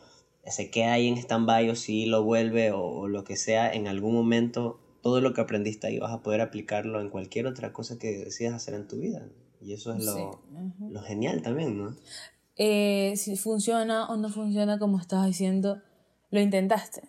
se 0.46 0.70
queda 0.70 0.92
ahí 0.92 1.08
en 1.08 1.18
stand-by 1.18 1.70
o 1.70 1.74
si 1.74 2.06
lo 2.06 2.22
vuelve 2.22 2.70
o 2.70 3.08
lo 3.08 3.24
que 3.24 3.36
sea, 3.36 3.68
en 3.72 3.88
algún 3.88 4.14
momento 4.14 4.85
todo 5.06 5.20
lo 5.20 5.34
que 5.34 5.40
aprendiste 5.40 5.86
ahí 5.86 6.00
vas 6.00 6.10
a 6.10 6.20
poder 6.20 6.40
aplicarlo 6.40 7.00
en 7.00 7.10
cualquier 7.10 7.46
otra 7.46 7.72
cosa 7.72 7.96
que 7.96 8.10
decidas 8.24 8.54
hacer 8.54 8.74
en 8.74 8.88
tu 8.88 8.96
vida. 8.96 9.24
Y 9.60 9.72
eso 9.72 9.94
es 9.94 10.04
lo, 10.04 10.42
lo 10.80 11.00
genial 11.00 11.42
también, 11.42 11.78
¿no? 11.78 11.94
Eh, 12.56 13.12
si 13.16 13.36
funciona 13.36 14.08
o 14.08 14.16
no 14.16 14.30
funciona 14.30 14.80
como 14.80 14.98
estabas 14.98 15.28
diciendo, 15.28 15.80
lo 16.32 16.40
intentaste. 16.40 17.02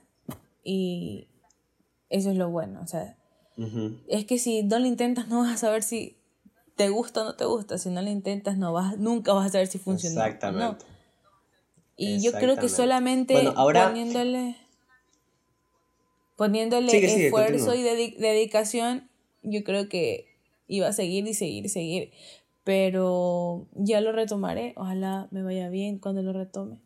Y 0.64 1.28
eso 2.12 2.30
es 2.30 2.38
lo 2.38 2.52
bueno. 2.52 2.82
O 2.84 2.86
sea, 2.86 3.18
es 4.08 4.26
que 4.26 4.38
si 4.38 4.62
no 4.62 4.78
lo 4.78 4.86
intentas 4.86 5.28
no 5.28 5.40
vas 5.40 5.56
a 5.56 5.58
saber 5.58 5.82
si 5.82 6.18
te 6.76 6.90
gusta 6.90 7.22
o 7.22 7.24
no 7.24 7.36
te 7.36 7.46
gusta. 7.46 7.80
Si 7.80 7.90
no 7.90 8.04
lo 8.04 8.12
intentas 8.12 8.60
no 8.60 8.74
vas, 8.74 8.96
nunca 9.00 9.34
vas 9.34 9.48
a 9.48 9.54
saber 9.54 9.66
si 9.66 9.80
funciona. 9.80 10.24
Exactamente. 10.24 10.86
Y 11.96 12.22
yo 12.22 12.32
creo 12.34 12.58
que 12.58 12.70
solamente 12.70 13.52
poniéndole 13.56 14.56
poniéndole 16.38 17.26
esfuerzo 17.26 17.76
y 17.76 17.82
dedicación, 17.82 19.10
yo 19.44 19.64
creo 19.66 19.90
que 19.90 20.28
iba 20.68 20.88
a 20.88 20.94
seguir 20.94 21.28
y 21.28 21.34
seguir 21.34 21.66
y 21.66 21.70
seguir. 21.70 22.12
Pero 22.64 23.68
ya 23.74 24.00
lo 24.02 24.12
retomaré. 24.12 24.74
Ojalá 24.78 25.28
me 25.32 25.42
vaya 25.42 25.70
bien 25.70 26.00
cuando 26.00 26.22
lo 26.22 26.32
retome. 26.34 26.82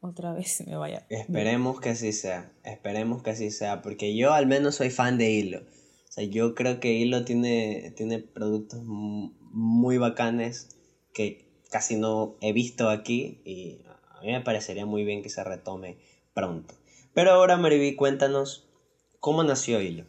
Otra 0.00 0.32
vez 0.32 0.62
me 0.66 0.76
vaya. 0.76 1.04
Esperemos 1.10 1.80
que 1.80 1.90
así 1.90 2.12
sea. 2.12 2.52
Esperemos 2.64 3.22
que 3.22 3.30
así 3.30 3.50
sea. 3.50 3.82
Porque 3.82 4.16
yo 4.16 4.32
al 4.32 4.46
menos 4.46 4.76
soy 4.76 4.90
fan 4.90 5.18
de 5.18 5.30
Hilo. 5.30 5.58
O 5.60 6.12
sea, 6.12 6.24
yo 6.24 6.54
creo 6.54 6.78
que 6.78 6.92
Hilo 6.92 7.24
tiene, 7.24 7.92
tiene 7.96 8.20
productos 8.20 8.82
muy 8.84 9.98
bacanes 9.98 10.68
que 11.12 11.48
casi 11.70 11.96
no 11.96 12.36
he 12.40 12.52
visto 12.52 12.90
aquí. 12.90 13.40
Y 13.44 13.80
a 13.86 14.20
mí 14.20 14.30
me 14.30 14.40
parecería 14.42 14.86
muy 14.86 15.04
bien 15.04 15.22
que 15.22 15.30
se 15.30 15.42
retome 15.42 15.96
pronto. 16.32 16.74
Pero 17.16 17.30
ahora, 17.30 17.56
Mariví, 17.56 17.96
cuéntanos 17.96 18.68
cómo 19.20 19.42
nació 19.42 19.80
Hilo. 19.80 20.04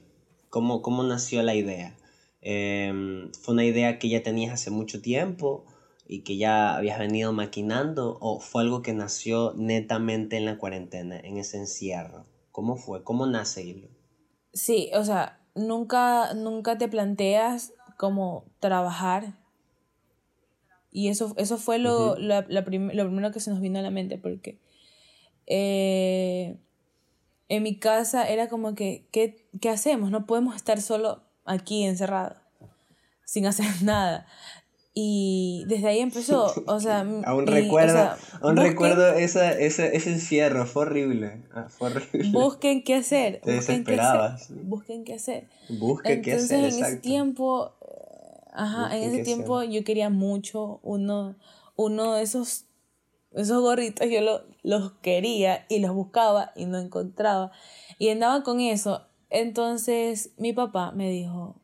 ¿Cómo, 0.50 0.82
cómo 0.82 1.04
nació 1.04 1.42
la 1.42 1.56
idea? 1.56 1.96
Em, 2.42 3.32
¿Fue 3.32 3.54
una 3.54 3.64
idea 3.64 3.98
que 3.98 4.10
ya 4.10 4.24
tenías 4.24 4.52
hace 4.52 4.72
mucho 4.72 5.02
tiempo 5.02 5.64
y 6.06 6.26
que 6.26 6.36
ya 6.36 6.76
habías 6.76 7.00
venido 7.00 7.32
maquinando 7.32 8.18
o 8.20 8.42
fue 8.42 8.64
algo 8.64 8.82
que 8.82 8.92
nació 8.92 9.54
netamente 9.56 10.36
en 10.36 10.44
la 10.44 10.58
cuarentena, 10.58 11.18
en 11.18 11.38
ese 11.38 11.56
encierro? 11.56 12.26
¿Cómo 12.52 12.76
fue? 12.76 13.06
¿Cómo 13.06 13.26
nace 13.26 13.64
Hilo? 13.64 13.88
Sí, 14.52 14.92
o 14.94 15.06
sea, 15.06 15.40
nunca, 15.56 16.34
nunca 16.34 16.78
te 16.78 16.90
planteas 16.90 17.72
cómo 17.96 18.44
trabajar. 18.60 19.38
Y 20.92 21.08
eso, 21.08 21.34
eso 21.38 21.58
fue 21.58 21.80
lo, 21.80 22.18
lo 22.18 22.66
primero 22.66 23.32
que 23.32 23.40
se 23.40 23.50
nos 23.50 23.62
vino 23.62 23.80
a 23.80 23.82
la 23.82 23.92
mente, 23.92 24.18
porque 24.18 24.60
eh, 25.46 26.58
en 27.50 27.64
mi 27.64 27.80
casa 27.80 28.28
era 28.28 28.50
como 28.50 28.76
que, 28.76 29.08
¿qué, 29.12 29.48
¿qué, 29.62 29.70
hacemos? 29.70 30.12
No 30.12 30.26
podemos 30.26 30.56
estar 30.56 30.82
solo 30.82 31.24
aquí 31.46 31.84
encerrado, 31.84 32.36
sin 33.26 33.46
hacer 33.46 33.66
nada. 33.84 34.28
Y 35.00 35.64
desde 35.68 35.90
ahí 35.90 36.00
empezó, 36.00 36.52
o 36.66 36.80
sea... 36.80 37.02
aún 37.26 37.46
recuerdo, 37.46 38.16
aún 38.42 38.58
recuerdo 38.58 39.14
esa, 39.14 39.52
ese, 39.52 39.96
ese 39.96 40.12
encierro, 40.14 40.66
fue 40.66 40.84
horrible, 40.84 41.44
ah, 41.54 41.68
fue 41.70 41.92
horrible. 41.92 42.32
Busquen 42.32 42.84
qué 42.84 42.96
hacer. 42.96 43.40
Te 43.42 43.58
busquen 43.58 43.84
desesperabas. 43.84 44.48
Qué 44.48 44.54
hacer, 44.54 44.66
busquen 44.66 45.04
qué 45.04 45.14
hacer. 45.14 45.48
Busquen 45.70 46.22
qué 46.24 46.34
hacer, 46.34 46.60
en 46.60 46.66
ese 46.66 46.98
tiempo, 46.98 47.76
ajá, 48.52 48.98
en 48.98 49.04
ese 49.12 49.24
tiempo 49.24 49.62
yo 49.62 49.84
quería 49.84 50.10
mucho 50.10 50.80
uno, 50.82 51.36
uno 51.76 52.16
de 52.16 52.24
esos 52.24 52.67
esos 53.34 53.62
gorritos 53.62 54.10
yo 54.10 54.22
lo, 54.22 54.44
los 54.64 54.94
quería 55.02 55.66
y 55.70 55.80
los 55.80 55.94
buscaba 55.94 56.52
y 56.56 56.66
no 56.66 56.78
encontraba. 56.78 57.52
Y 58.00 58.10
andaba 58.10 58.44
con 58.44 58.60
eso. 58.60 59.08
Entonces 59.30 60.32
mi 60.38 60.54
papá 60.54 60.92
me 60.92 61.10
dijo 61.10 61.62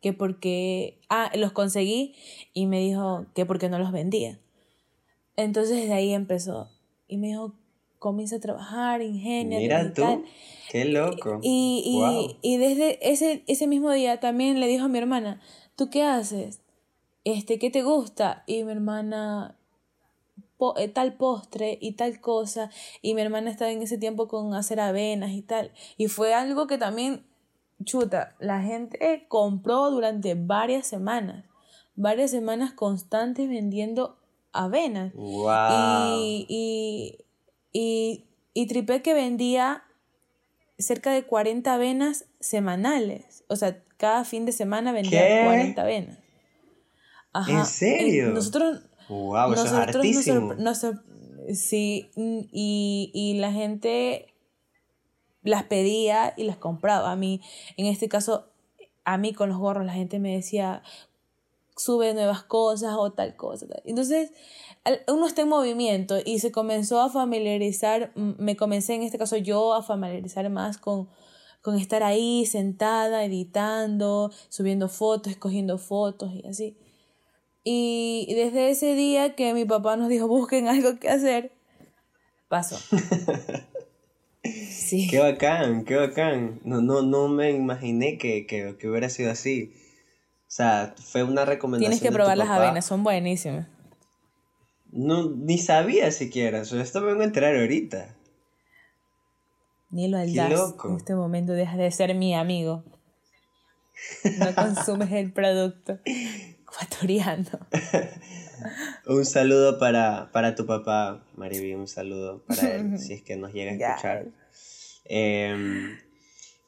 que 0.00 0.12
porque... 0.12 1.00
Ah, 1.08 1.30
los 1.34 1.52
conseguí 1.52 2.14
y 2.52 2.66
me 2.66 2.80
dijo 2.80 3.26
que 3.34 3.46
porque 3.46 3.68
no 3.68 3.78
los 3.78 3.92
vendía. 3.92 4.38
Entonces 5.36 5.86
de 5.86 5.92
ahí 5.92 6.12
empezó. 6.12 6.68
Y 7.06 7.16
me 7.16 7.28
dijo, 7.28 7.54
comienza 7.98 8.36
a 8.36 8.40
trabajar, 8.40 9.02
ingenia. 9.02 9.58
Mira 9.58 9.92
tú, 9.92 10.24
qué 10.70 10.84
loco. 10.84 11.40
Y, 11.42 12.36
y, 12.42 12.56
desde 12.56 13.10
ese, 13.10 13.44
ese 13.46 13.66
mismo 13.66 13.92
día 13.92 14.20
también 14.20 14.60
le 14.60 14.66
dijo 14.66 14.84
a 14.84 14.88
mi 14.88 14.98
hermana, 14.98 15.40
¿tú 15.76 15.90
qué 15.90 16.02
haces? 16.02 16.60
Este, 17.24 17.58
¿qué 17.58 17.70
te 17.70 17.82
gusta? 17.82 18.44
Y 18.46 18.64
mi 18.64 18.72
hermana 18.72 19.57
eh, 20.76 20.88
tal 20.88 21.14
postre 21.14 21.78
y 21.80 21.92
tal 21.92 22.20
cosa. 22.20 22.70
Y 23.02 23.14
mi 23.14 23.22
hermana 23.22 23.50
estaba 23.50 23.70
en 23.70 23.82
ese 23.82 23.98
tiempo 23.98 24.28
con 24.28 24.54
hacer 24.54 24.80
avenas 24.80 25.30
y 25.32 25.42
tal. 25.42 25.72
Y 25.96 26.08
fue 26.08 26.34
algo 26.34 26.66
que 26.66 26.78
también, 26.78 27.24
chuta, 27.84 28.36
la 28.38 28.62
gente 28.62 29.26
compró 29.28 29.90
durante 29.90 30.34
varias 30.34 30.86
semanas. 30.86 31.44
Varias 31.94 32.30
semanas 32.30 32.72
constantes 32.72 33.48
vendiendo 33.48 34.18
avenas. 34.52 35.12
Y, 35.14 36.46
y, 36.48 37.18
y, 37.72 38.24
y 38.54 38.66
Tripé 38.66 39.02
que 39.02 39.14
vendía 39.14 39.84
cerca 40.78 41.12
de 41.12 41.24
40 41.24 41.74
avenas 41.74 42.26
semanales. 42.40 43.44
O 43.48 43.56
sea, 43.56 43.82
cada 43.96 44.24
fin 44.24 44.46
de 44.46 44.52
semana 44.52 44.92
vendía 44.92 45.44
40 45.44 45.82
avenas. 45.82 46.18
¿En 47.46 47.66
serio? 47.66 48.30
Nosotros. 48.30 48.80
¡Wow! 49.08 49.52
Eso 49.52 49.64
es 49.64 49.72
sí, 51.56 52.10
y, 52.16 53.10
y 53.14 53.34
la 53.38 53.52
gente 53.52 54.34
las 55.42 55.64
pedía 55.64 56.34
y 56.36 56.44
las 56.44 56.56
compraba. 56.56 57.10
A 57.10 57.16
mí, 57.16 57.40
en 57.76 57.86
este 57.86 58.08
caso, 58.08 58.48
a 59.04 59.16
mí 59.18 59.32
con 59.32 59.48
los 59.48 59.58
gorros, 59.58 59.86
la 59.86 59.92
gente 59.92 60.18
me 60.18 60.34
decía, 60.34 60.82
sube 61.76 62.12
nuevas 62.14 62.42
cosas 62.42 62.94
o 62.98 63.12
tal 63.12 63.36
cosa. 63.36 63.66
Entonces, 63.84 64.32
uno 65.06 65.26
está 65.26 65.42
en 65.42 65.48
movimiento 65.48 66.16
y 66.24 66.40
se 66.40 66.52
comenzó 66.52 67.00
a 67.00 67.10
familiarizar, 67.10 68.12
me 68.14 68.56
comencé 68.56 68.94
en 68.94 69.02
este 69.02 69.18
caso 69.18 69.36
yo 69.36 69.74
a 69.74 69.82
familiarizar 69.82 70.48
más 70.50 70.78
con, 70.78 71.08
con 71.62 71.78
estar 71.78 72.02
ahí 72.02 72.46
sentada, 72.46 73.24
editando, 73.24 74.30
subiendo 74.48 74.88
fotos, 74.88 75.32
escogiendo 75.32 75.78
fotos 75.78 76.32
y 76.32 76.46
así. 76.46 76.76
Y 77.70 78.32
desde 78.34 78.70
ese 78.70 78.94
día 78.94 79.34
que 79.34 79.52
mi 79.52 79.66
papá 79.66 79.98
nos 79.98 80.08
dijo 80.08 80.26
busquen 80.26 80.68
algo 80.68 80.98
que 80.98 81.10
hacer, 81.10 81.52
pasó. 82.48 82.78
Sí. 84.70 85.08
Qué 85.10 85.18
bacán, 85.18 85.84
qué 85.84 85.96
bacán. 85.96 86.60
No, 86.64 86.80
no, 86.80 87.02
no 87.02 87.28
me 87.28 87.50
imaginé 87.50 88.16
que, 88.16 88.46
que, 88.46 88.88
hubiera 88.88 89.10
sido 89.10 89.30
así. 89.30 89.74
O 89.74 90.50
sea, 90.50 90.94
fue 90.96 91.22
una 91.22 91.44
recomendación. 91.44 91.90
Tienes 91.90 92.02
que 92.02 92.14
probar 92.14 92.38
las 92.38 92.48
avenas, 92.48 92.86
son 92.86 93.02
buenísimas. 93.02 93.66
No, 94.90 95.28
ni 95.28 95.58
sabía 95.58 96.10
siquiera, 96.12 96.60
eso 96.60 96.80
esto 96.80 97.00
me 97.02 97.08
vengo 97.08 97.22
a 97.22 97.26
enterar 97.26 97.56
ahorita. 97.56 98.16
Ni 99.90 100.08
lo 100.08 100.16
aldas. 100.16 100.74
En 100.84 100.96
este 100.96 101.14
momento 101.14 101.52
deja 101.52 101.76
de 101.76 101.90
ser 101.90 102.14
mi 102.14 102.34
amigo. 102.34 102.84
No 104.38 104.54
consumes 104.54 105.12
el 105.12 105.32
producto 105.32 105.98
ecuatoriano. 106.68 107.58
un 109.06 109.24
saludo 109.24 109.78
para, 109.78 110.30
para 110.32 110.54
tu 110.54 110.66
papá, 110.66 111.24
Mariby, 111.36 111.74
un 111.74 111.88
saludo 111.88 112.42
para 112.46 112.74
él, 112.74 112.98
si 112.98 113.14
es 113.14 113.22
que 113.22 113.36
nos 113.36 113.52
llega 113.52 113.72
a 113.72 113.74
escuchar. 113.74 114.26
Em, 115.04 115.98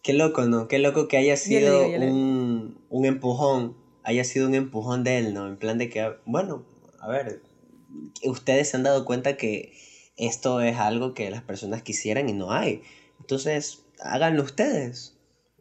qué 0.03 0.13
loco, 0.13 0.47
¿no? 0.47 0.69
Qué 0.69 0.79
loco 0.79 1.09
que 1.09 1.17
haya 1.17 1.37
sido 1.37 1.87
un, 1.89 2.79
un 2.89 3.05
empujón, 3.05 3.77
haya 4.03 4.25
sido 4.25 4.49
un 4.49 4.55
empujón 4.55 5.05
de 5.05 5.19
él, 5.19 5.35
¿no? 5.35 5.47
En 5.47 5.57
plan 5.57 5.79
de 5.79 5.91
que, 5.91 6.15
bueno, 6.25 6.65
a 7.01 7.09
ver, 7.09 7.43
ustedes 8.25 8.71
se 8.71 8.77
han 8.77 8.83
dado 8.83 9.05
cuenta 9.05 9.37
que 9.37 9.73
esto 10.17 10.61
es 10.61 10.77
algo 10.77 11.15
que 11.15 11.31
las 11.31 11.43
personas 11.43 11.83
quisieran 11.83 12.29
y 12.29 12.33
no 12.33 12.53
hay. 12.53 12.83
Entonces, 13.21 13.85
háganlo 14.01 14.43
ustedes. 14.43 15.17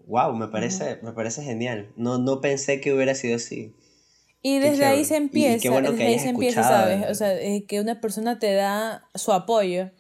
Wow, 0.06 0.36
me 0.36 0.48
parece, 0.48 1.00
me 1.04 1.12
parece 1.12 1.44
genial. 1.44 1.92
No, 1.96 2.18
no 2.18 2.42
pensé 2.42 2.82
que 2.82 2.94
hubiera 2.94 3.14
sido 3.14 3.36
así. 3.36 3.74
Y 4.42 4.60
desde 4.60 4.86
ahí 4.86 5.04
se 5.04 5.18
empieza, 5.18 5.82
desde 5.82 6.06
ahí 6.06 6.20
se 6.20 6.30
empieza, 6.30 6.64
¿sabes? 6.64 7.10
O 7.10 7.14
sea, 7.14 7.38
que 7.68 7.82
una 7.82 8.00
persona 8.00 8.40
te 8.40 8.54
da 8.54 9.10
su 9.16 9.34
apoyo. 9.34 9.92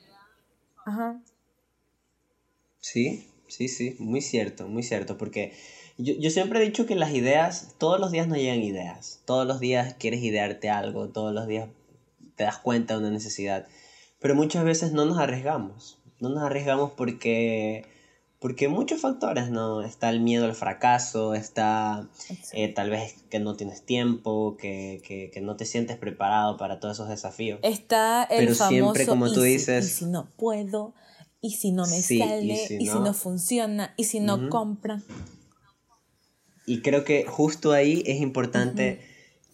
Ajá. 0.85 1.21
Sí, 2.79 3.27
sí, 3.47 3.67
sí, 3.67 3.95
muy 3.99 4.21
cierto, 4.21 4.67
muy 4.67 4.83
cierto, 4.83 5.17
porque 5.17 5.53
yo, 5.97 6.13
yo 6.17 6.29
siempre 6.29 6.59
he 6.59 6.65
dicho 6.65 6.85
que 6.85 6.95
las 6.95 7.13
ideas, 7.13 7.75
todos 7.77 7.99
los 7.99 8.11
días 8.11 8.27
no 8.27 8.35
llegan 8.35 8.63
ideas, 8.63 9.21
todos 9.25 9.45
los 9.45 9.59
días 9.59 9.95
quieres 9.99 10.23
idearte 10.23 10.69
algo, 10.69 11.09
todos 11.09 11.33
los 11.33 11.45
días 11.45 11.67
te 12.39 12.45
das 12.45 12.57
cuenta 12.57 12.93
de 12.93 13.01
una 13.01 13.11
necesidad. 13.11 13.67
Pero 14.19 14.33
muchas 14.33 14.63
veces 14.63 14.93
no 14.93 15.05
nos 15.05 15.17
arriesgamos. 15.17 15.97
No 16.21 16.29
nos 16.29 16.41
arriesgamos 16.43 16.91
porque, 16.91 17.85
porque 18.39 18.69
muchos 18.69 19.01
factores, 19.01 19.49
¿no? 19.49 19.81
Está 19.81 20.09
el 20.09 20.21
miedo 20.21 20.45
al 20.45 20.55
fracaso, 20.55 21.33
está 21.33 22.07
eh, 22.53 22.73
tal 22.73 22.89
vez 22.89 23.15
que 23.29 23.39
no 23.39 23.55
tienes 23.55 23.85
tiempo, 23.85 24.55
que, 24.57 25.01
que, 25.05 25.29
que, 25.29 25.41
no 25.41 25.57
te 25.57 25.65
sientes 25.65 25.97
preparado 25.97 26.55
para 26.55 26.79
todos 26.79 26.97
esos 26.97 27.09
desafíos. 27.09 27.59
Está 27.63 28.23
el 28.23 28.45
Pero 28.45 28.55
famoso 28.55 28.69
siempre, 28.69 29.05
como 29.05 29.31
tú 29.31 29.41
dices... 29.41 29.85
y 29.85 29.89
si 29.89 30.05
no 30.05 30.29
puedo, 30.37 30.93
y 31.41 31.51
si 31.51 31.71
no 31.71 31.85
me 31.85 32.01
sale, 32.01 32.53
y 32.79 32.87
si, 32.87 32.99
no... 32.99 33.13
funciona, 33.13 33.93
y 33.97 34.05
si 34.05 34.21
no 34.21 34.49
compran. 34.49 35.03
Y 36.65 36.81
creo 36.81 37.03
que 37.03 37.25
justo 37.25 37.73
ahí 37.73 38.03
es 38.05 38.21
importante 38.21 39.01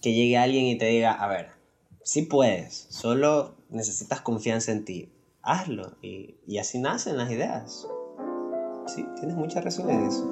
que 0.02 0.14
llegue 0.14 0.38
alguien 0.38 0.66
y 0.66 0.78
te 0.78 0.86
diga, 0.86 1.12
a 1.12 1.28
ver, 1.28 1.50
sí 2.04 2.22
puedes, 2.22 2.86
solo 2.92 3.58
necesitas 3.70 4.22
confianza 4.22 4.72
en 4.72 4.86
ti. 4.86 5.12
Hazlo 5.42 5.98
y, 6.02 6.38
y 6.48 6.58
así 6.60 6.80
nacen 6.80 7.18
las 7.18 7.32
ideas. 7.32 7.88
Sí, 8.86 9.08
tienes 9.16 9.36
mucha 9.36 9.62
razón 9.62 9.90
en 9.90 10.06
eso. 10.06 10.26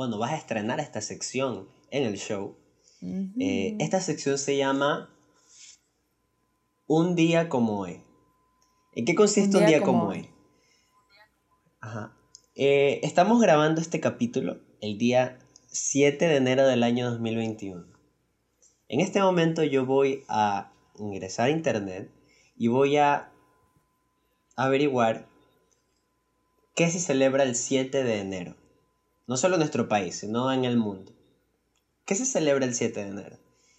Bueno, 0.00 0.16
vas 0.16 0.32
a 0.32 0.36
estrenar 0.36 0.80
esta 0.80 1.02
sección 1.02 1.68
en 1.90 2.04
el 2.04 2.16
show. 2.16 2.56
Eh, 3.38 3.76
esta 3.80 4.00
sección 4.00 4.38
se 4.38 4.56
llama 4.56 5.14
Un 6.86 7.14
día 7.14 7.50
como 7.50 7.80
hoy. 7.80 8.02
¿En 8.94 9.04
qué 9.04 9.14
consiste 9.14 9.58
un 9.58 9.66
día, 9.66 9.82
como, 9.82 10.04
hoy? 10.04 10.30
Eh, 12.54 13.00
estamos 13.02 13.42
grabando 13.42 13.82
este 13.82 14.00
capítulo 14.00 14.62
el 14.80 14.96
día 14.96 15.38
7 15.66 16.28
de 16.28 16.36
enero 16.36 16.66
del 16.66 16.82
año 16.82 17.10
2021. 17.10 17.84
En 18.88 19.00
este 19.00 19.20
momento 19.20 19.64
yo 19.64 19.84
voy 19.84 20.24
a 20.28 20.72
ingresar 20.98 21.48
a 21.48 21.50
internet 21.50 22.10
y 22.56 22.68
voy 22.68 22.96
a 22.96 23.30
averiguar 24.56 25.28
qué 26.74 26.90
se 26.90 27.00
celebra 27.00 27.42
el 27.42 27.54
7 27.54 28.02
de 28.02 28.20
enero 28.20 28.59
no 29.30 29.36
solo 29.36 29.54
en 29.54 29.60
nuestro 29.60 29.88
país, 29.88 30.16
sino 30.16 30.52
en 30.52 30.64
el 30.64 30.76
mundo. 30.76 31.12
¿Qué 32.04 32.16
se 32.16 32.26
celebra 32.26 32.64
el 32.64 32.74
7 32.74 33.04
de 33.04 33.10
enero? 33.10 33.36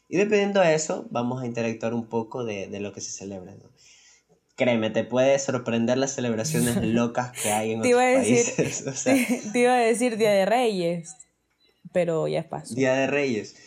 Y 0.08 0.16
dependiendo 0.16 0.62
de 0.62 0.74
eso, 0.76 1.08
vamos 1.10 1.44
a 1.44 1.46
interactuar 1.46 1.94
un 1.94 2.06
poco 2.06 2.46
de, 2.46 2.70
lo 2.80 2.94
que 2.94 3.02
se 3.02 3.12
celebra. 3.12 3.54
Créeme, 4.56 4.92
te 4.92 5.04
puede 5.04 5.38
sorprender 5.40 5.98
las 5.98 6.14
celebraciones 6.14 6.78
locas 6.82 7.34
que 7.34 7.52
hay 7.52 7.74
en 7.74 7.80
otros 7.82 7.96
países. 7.96 9.04
te, 9.52 9.60
iba 9.60 9.74
a 9.74 9.80
decir 9.80 10.16
Día 10.16 10.32
de 10.32 10.46
Reyes, 10.46 11.18
pero 11.92 12.30
ya 12.30 12.48
pasó. 12.48 12.74
Día 12.74 12.94
de 12.94 13.08
Reyes. 13.08 13.58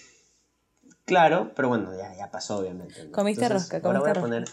Claro, 1.05 1.53
pero 1.55 1.69
bueno, 1.69 1.91
ya, 1.95 2.31
pasó 2.31 2.61
obviamente. 2.61 3.11
Comiste 3.11 3.47
rosca, 3.47 3.83
comiste 3.83 3.87
ahora 3.87 4.01
voy 4.01 4.11
a 4.11 4.15
poner... 4.15 4.45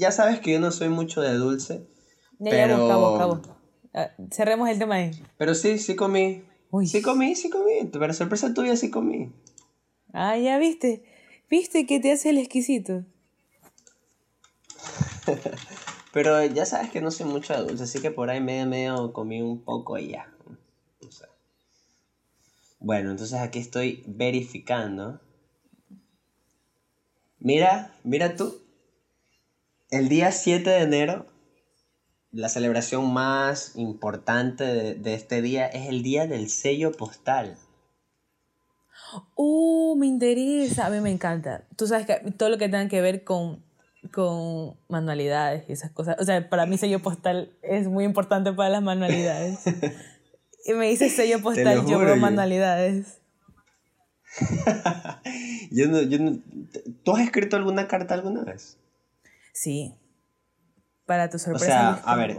Ya 0.00 0.10
sabes 0.10 0.40
que 0.40 0.50
yo 0.50 0.58
no 0.58 0.72
soy 0.72 0.88
mucho 0.88 1.20
de 1.20 1.34
dulce. 1.34 1.86
pero... 2.40 2.98
boca, 2.98 3.52
Ah, 3.52 3.59
cerremos 4.30 4.68
el 4.68 4.78
tema 4.78 4.96
ahí. 4.96 5.10
Pero 5.36 5.54
sí, 5.54 5.78
sí 5.78 5.96
comí. 5.96 6.42
Sí 6.84 7.02
comí, 7.02 7.34
sí 7.34 7.50
comí. 7.50 7.84
Para 7.86 8.12
sorpresa 8.12 8.54
tuya, 8.54 8.76
sí 8.76 8.90
comí. 8.90 9.32
Ah, 10.12 10.36
ya 10.36 10.58
viste. 10.58 11.02
¿Viste 11.48 11.86
que 11.86 11.98
te 11.98 12.12
hace 12.12 12.30
el 12.30 12.38
exquisito? 12.38 13.04
Pero 16.12 16.44
ya 16.44 16.66
sabes 16.66 16.90
que 16.90 17.00
no 17.00 17.10
soy 17.10 17.26
mucho 17.26 17.52
de 17.52 17.60
dulce, 17.60 17.84
así 17.84 18.00
que 18.00 18.10
por 18.10 18.30
ahí 18.30 18.40
medio 18.40 18.66
medio 18.66 19.12
comí 19.12 19.42
un 19.42 19.60
poco 19.62 19.98
y 19.98 20.08
ya. 20.08 20.32
Bueno, 22.80 23.10
entonces 23.10 23.38
aquí 23.38 23.58
estoy 23.58 24.02
verificando. 24.06 25.20
Mira, 27.38 27.94
mira 28.04 28.36
tú. 28.36 28.58
El 29.90 30.08
día 30.08 30.32
7 30.32 30.70
de 30.70 30.82
enero 30.82 31.29
la 32.32 32.48
celebración 32.48 33.12
más 33.12 33.76
importante 33.76 34.94
de, 34.94 35.14
este 35.14 35.42
día 35.42 35.66
es 35.66 35.88
el 35.88 36.02
día 36.02 36.26
del 36.26 36.48
sello 36.48 36.92
postal. 36.92 37.56
Uh, 39.34 39.96
me 39.96 40.06
interesa. 40.06 40.86
A 40.86 40.90
mí 40.90 41.00
me 41.00 41.10
encanta. 41.10 41.64
Tú 41.76 41.86
sabes 41.86 42.06
que 42.06 42.30
todo 42.32 42.48
lo 42.48 42.58
que 42.58 42.68
tenga 42.68 42.88
que 42.88 43.00
ver 43.00 43.24
con, 43.24 43.64
con 44.12 44.76
manualidades 44.88 45.64
y 45.68 45.72
esas 45.72 45.90
cosas. 45.90 46.16
O 46.20 46.24
sea, 46.24 46.48
para 46.48 46.66
mí 46.66 46.78
sello 46.78 47.00
postal 47.00 47.52
es 47.62 47.88
muy 47.88 48.04
importante 48.04 48.52
para 48.52 48.70
las 48.70 48.82
manualidades. 48.82 49.58
y 50.64 50.72
me 50.74 50.88
dice 50.88 51.08
sello 51.08 51.42
postal, 51.42 51.84
yo 51.86 51.98
veo 51.98 52.16
manualidades. 52.16 53.18
yo 55.72 55.88
no, 55.88 56.02
yo 56.02 56.18
no... 56.20 56.38
¿Tú 57.04 57.16
has 57.16 57.22
escrito 57.22 57.56
alguna 57.56 57.88
carta 57.88 58.14
alguna 58.14 58.44
vez? 58.44 58.78
Sí. 59.52 59.96
Para 61.10 61.28
tu 61.28 61.40
sorpresa. 61.40 61.64
O 61.64 61.66
sea, 61.66 62.02
a 62.04 62.14
ver, 62.14 62.38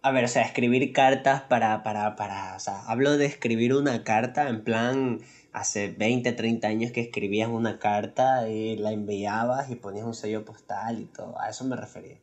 a 0.00 0.12
ver, 0.12 0.24
o 0.24 0.28
sea, 0.28 0.42
escribir 0.42 0.92
cartas 0.92 1.42
para, 1.42 1.82
para, 1.82 2.14
para, 2.14 2.54
o 2.54 2.60
sea, 2.60 2.84
hablo 2.86 3.18
de 3.18 3.26
escribir 3.26 3.74
una 3.74 4.04
carta 4.04 4.48
en 4.48 4.62
plan, 4.62 5.18
hace 5.52 5.88
20, 5.88 6.30
30 6.30 6.68
años 6.68 6.92
que 6.92 7.00
escribías 7.00 7.48
una 7.48 7.80
carta 7.80 8.48
y 8.48 8.76
la 8.76 8.92
enviabas 8.92 9.70
y 9.70 9.74
ponías 9.74 10.06
un 10.06 10.14
sello 10.14 10.44
postal 10.44 11.00
y 11.00 11.06
todo, 11.06 11.36
a 11.40 11.48
eso 11.48 11.64
me 11.64 11.74
refería. 11.74 12.18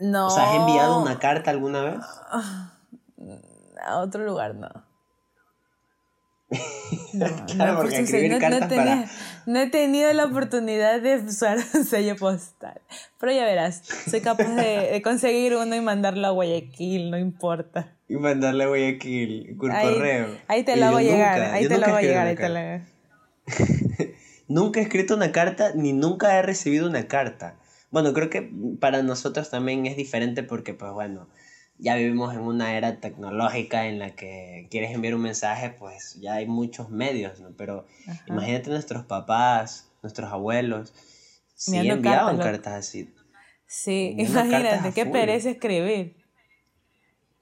No. 0.00 0.26
O 0.26 0.30
sea, 0.30 0.50
¿has 0.50 0.56
enviado 0.56 1.00
una 1.00 1.20
carta 1.20 1.52
alguna 1.52 1.82
vez? 1.82 2.00
A 3.86 3.98
otro 3.98 4.24
lugar, 4.24 4.56
no. 4.56 4.68
claro, 7.46 7.76
porque 7.76 7.96
pues, 7.96 8.10
escribir 8.10 8.38
cartas 8.38 8.72
para... 8.72 9.06
no 9.46 9.60
he 9.60 9.70
tenido 9.70 10.12
la 10.12 10.24
oportunidad 10.24 11.00
de 11.00 11.16
usar 11.16 11.58
un 11.74 11.84
sello 11.84 12.16
postal. 12.16 12.80
Pero 13.18 13.32
ya 13.32 13.44
verás, 13.44 13.82
soy 14.08 14.20
capaz 14.20 14.54
de, 14.54 15.00
conseguir 15.02 15.54
uno 15.56 15.74
y 15.74 15.80
mandarlo 15.80 16.26
a 16.26 16.30
Guayaquil, 16.30 17.10
no 17.10 17.18
importa. 17.18 17.94
Y 18.08 18.16
mandarle 18.16 18.64
a 18.64 18.66
Guayaquil 18.68 19.56
por 19.58 19.70
correo. 19.70 20.38
Ahí 20.48 20.64
te 20.64 20.76
lo 20.76 20.86
hago 20.86 21.00
llegar, 21.00 21.40
ahí 21.40 21.68
te 21.68 21.78
lo 21.78 21.86
hago 21.86 22.00
llegar, 22.00 22.26
ahí 22.26 22.36
te 22.36 22.48
lo 22.48 22.90
Nunca 24.48 24.80
he 24.80 24.82
escrito 24.82 25.14
una 25.14 25.30
carta 25.30 25.72
ni 25.76 25.92
nunca 25.92 26.36
he 26.36 26.42
recibido 26.42 26.88
una 26.88 27.06
carta. 27.06 27.56
Bueno, 27.92 28.12
creo 28.12 28.30
que 28.30 28.50
para 28.80 29.02
nosotros 29.02 29.50
también 29.50 29.86
es 29.86 29.96
diferente 29.96 30.42
porque, 30.42 30.74
pues 30.74 30.92
bueno, 30.92 31.28
ya 31.80 31.96
vivimos 31.96 32.34
en 32.34 32.40
una 32.40 32.76
era 32.76 33.00
tecnológica 33.00 33.86
en 33.86 33.98
la 33.98 34.14
que 34.14 34.68
quieres 34.70 34.92
enviar 34.92 35.14
un 35.14 35.22
mensaje, 35.22 35.70
pues 35.70 36.18
ya 36.20 36.34
hay 36.34 36.46
muchos 36.46 36.90
medios, 36.90 37.40
¿no? 37.40 37.50
Pero 37.56 37.86
imagínate 38.26 38.70
nuestros 38.70 39.04
papás, 39.04 39.90
nuestros 40.02 40.30
abuelos, 40.30 40.92
si 41.54 41.76
enviaban 41.76 42.38
cartas, 42.38 42.74
así. 42.74 43.12
Sí, 43.66 44.14
imagínate, 44.18 44.92
qué 44.92 45.06
pereza 45.06 45.50
escribir. 45.50 46.16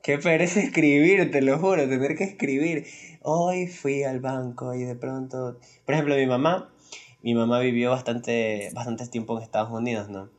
Qué 0.03 0.19
pereza 0.19 0.61
escribir, 0.61 1.31
te 1.31 1.43
lo 1.43 1.59
juro, 1.59 1.89
tener 1.89 2.17
que 2.17 2.25
escribir. 2.25 2.87
Hoy 3.23 3.67
fui 3.67 4.05
al 4.05 4.21
banco 4.21 4.75
y 4.75 4.85
de 4.85 4.95
pronto, 4.95 5.59
por 5.85 5.95
ejemplo, 5.95 6.15
mi 6.15 6.27
mamá, 6.27 6.73
mi 7.23 7.35
mamá 7.35 7.59
vivió 7.61 7.91
bastante, 7.91 8.71
bastante 8.73 9.07
tiempo 9.09 9.37
en 9.37 9.43
Estados 9.43 9.71
Unidos, 9.73 10.09
¿no? 10.09 10.31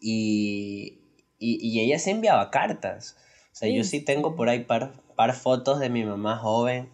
Y 0.00 0.97
y, 1.38 1.58
y 1.66 1.80
ella 1.80 1.98
se 1.98 2.10
enviaba 2.10 2.50
cartas. 2.50 3.16
O 3.52 3.56
sea, 3.58 3.68
yo 3.68 3.84
sí 3.84 4.00
tengo 4.00 4.36
por 4.36 4.48
ahí 4.48 4.64
par, 4.64 4.92
par 5.16 5.34
fotos 5.34 5.80
de 5.80 5.90
mi 5.90 6.04
mamá 6.04 6.36
joven 6.36 6.90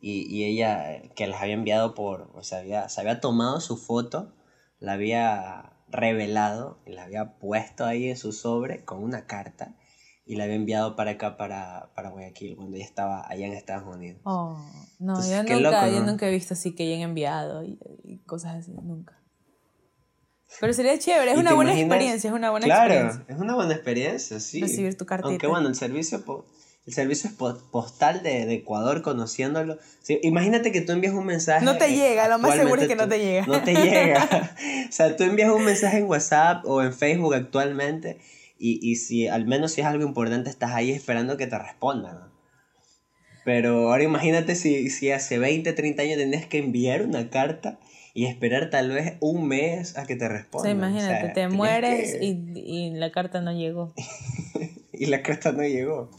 y, 0.00 0.22
y, 0.32 0.44
ella 0.44 1.02
que 1.14 1.26
las 1.26 1.42
había 1.42 1.54
enviado 1.54 1.94
por, 1.94 2.30
o 2.34 2.42
sea, 2.42 2.58
había, 2.58 2.88
se 2.88 3.00
había 3.00 3.20
tomado 3.20 3.60
su 3.60 3.76
foto, 3.76 4.32
la 4.78 4.92
había 4.92 5.72
revelado 5.88 6.78
y 6.86 6.92
la 6.92 7.04
había 7.04 7.38
puesto 7.38 7.84
ahí 7.84 8.08
en 8.08 8.16
su 8.16 8.32
sobre 8.32 8.84
con 8.84 9.02
una 9.02 9.26
carta 9.26 9.74
y 10.26 10.36
la 10.36 10.44
había 10.44 10.56
enviado 10.56 10.96
para 10.96 11.12
acá, 11.12 11.36
para, 11.36 11.90
para 11.94 12.10
Guayaquil, 12.10 12.56
cuando 12.56 12.76
ella 12.76 12.84
estaba 12.84 13.28
allá 13.28 13.46
en 13.46 13.52
Estados 13.52 13.92
Unidos. 13.92 14.20
Oh, 14.24 14.58
no, 14.98 15.14
yo, 15.28 15.42
nunca, 15.42 15.88
yo 15.88 16.04
nunca 16.04 16.28
he 16.28 16.32
visto 16.32 16.54
así 16.54 16.74
que 16.74 16.82
hayan 16.82 17.00
enviado 17.00 17.62
y, 17.62 17.78
y 18.04 18.18
cosas 18.18 18.56
así, 18.56 18.72
nunca. 18.72 19.20
Pero 20.60 20.72
sería 20.72 20.98
chévere, 20.98 21.32
es 21.32 21.38
una 21.38 21.54
buena 21.54 21.78
experiencia, 21.78 22.28
es 22.28 22.34
una 22.34 22.50
buena 22.50 22.66
experiencia. 22.66 23.24
Claro, 23.24 23.34
es 23.34 23.38
una 23.38 23.54
buena 23.54 23.74
experiencia, 23.74 24.40
sí. 24.40 24.60
Recibir 24.60 24.96
tu 24.96 25.04
cartita. 25.04 25.28
Aunque 25.28 25.46
bueno, 25.46 25.68
el 25.68 25.74
servicio, 25.74 26.44
el 26.86 26.94
servicio 26.94 27.30
postal 27.70 28.22
de, 28.22 28.52
Ecuador, 28.54 29.02
conociéndolo. 29.02 29.78
imagínate 30.22 30.72
que 30.72 30.80
tú 30.80 30.92
envías 30.92 31.14
un 31.14 31.26
mensaje. 31.26 31.64
No 31.64 31.76
te 31.76 31.94
llega, 31.94 32.28
lo 32.28 32.38
más 32.38 32.54
seguro 32.54 32.80
es 32.80 32.88
que 32.88 32.96
no 32.96 33.08
te 33.08 33.18
llega. 33.18 33.46
No 33.46 33.62
te 33.62 33.74
llega. 33.74 34.54
o 34.88 34.92
sea, 34.92 35.16
tú 35.16 35.24
envías 35.24 35.50
un 35.50 35.64
mensaje 35.64 35.98
en 35.98 36.06
WhatsApp 36.06 36.64
o 36.64 36.82
en 36.82 36.94
Facebook 36.94 37.34
actualmente 37.34 38.18
y, 38.58 38.78
y 38.88 38.96
si 38.96 39.28
al 39.28 39.46
menos 39.46 39.72
si 39.72 39.82
es 39.82 39.86
algo 39.86 40.04
importante 40.04 40.48
estás 40.48 40.70
ahí 40.72 40.90
esperando 40.90 41.36
que 41.36 41.46
te 41.46 41.58
respondan. 41.58 42.32
Pero 43.44 43.90
ahora 43.90 44.02
imagínate 44.02 44.56
si, 44.56 44.90
si 44.90 45.10
hace 45.10 45.38
20, 45.38 45.72
30 45.72 46.02
años 46.02 46.18
tenías 46.18 46.46
que 46.46 46.58
enviar 46.58 47.02
una 47.02 47.30
carta 47.30 47.78
y 48.16 48.24
esperar 48.24 48.70
tal 48.70 48.88
vez 48.88 49.18
un 49.20 49.46
mes 49.46 49.98
a 49.98 50.06
que 50.06 50.16
te 50.16 50.26
respondan. 50.26 50.60
O 50.60 50.62
sea, 50.62 50.88
imagínate, 50.88 51.28
te 51.34 51.48
mueres 51.48 52.16
y, 52.18 52.28
y, 52.54 52.90
la 52.94 53.12
carta 53.12 53.42
no 53.42 53.52
llegó. 53.52 53.92
y 54.92 55.04
la 55.04 55.22
carta 55.22 55.52
no 55.52 55.62
llegó. 55.62 56.10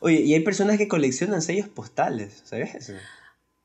Oye, 0.00 0.22
y 0.22 0.32
hay 0.32 0.40
personas 0.40 0.78
que 0.78 0.88
coleccionan 0.88 1.42
sellos 1.42 1.68
postales, 1.68 2.40
¿sabes 2.46 2.74
eso? 2.74 2.94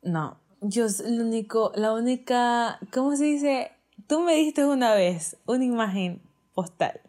No, 0.01 0.37
yo 0.59 0.87
lo 1.05 1.23
único, 1.23 1.71
la 1.73 1.93
única, 1.93 2.79
¿cómo 2.91 3.15
se 3.15 3.23
dice? 3.23 3.71
Tú 4.07 4.19
me 4.19 4.35
diste 4.35 4.65
una 4.65 4.93
vez 4.93 5.37
una 5.45 5.63
imagen 5.63 6.21
postal. 6.53 6.99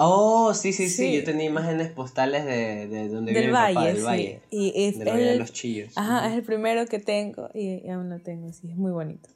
Oh, 0.00 0.54
sí, 0.54 0.72
sí, 0.72 0.88
sí, 0.88 1.12
Yo 1.12 1.24
tenía 1.24 1.46
imágenes 1.46 1.90
postales 1.90 2.44
de, 2.44 2.86
de 2.86 3.08
donde 3.08 3.32
del 3.32 3.46
vive 3.46 3.52
valle, 3.52 3.74
papá, 3.74 3.86
del 3.88 3.96
sí. 3.96 4.02
valle. 4.04 4.42
Y 4.48 4.72
es 4.76 4.96
del 4.96 5.08
valle 5.08 5.24
de 5.24 5.36
los 5.36 5.52
chillos. 5.52 5.92
Ajá, 5.98 6.28
es 6.28 6.34
el 6.34 6.44
primero 6.44 6.86
que 6.86 7.00
tengo 7.00 7.50
y, 7.52 7.88
aún 7.90 8.08
lo 8.08 8.20
tengo, 8.20 8.52
sí, 8.52 8.70
es 8.70 8.76
muy 8.76 8.92
bonito. 8.92 9.28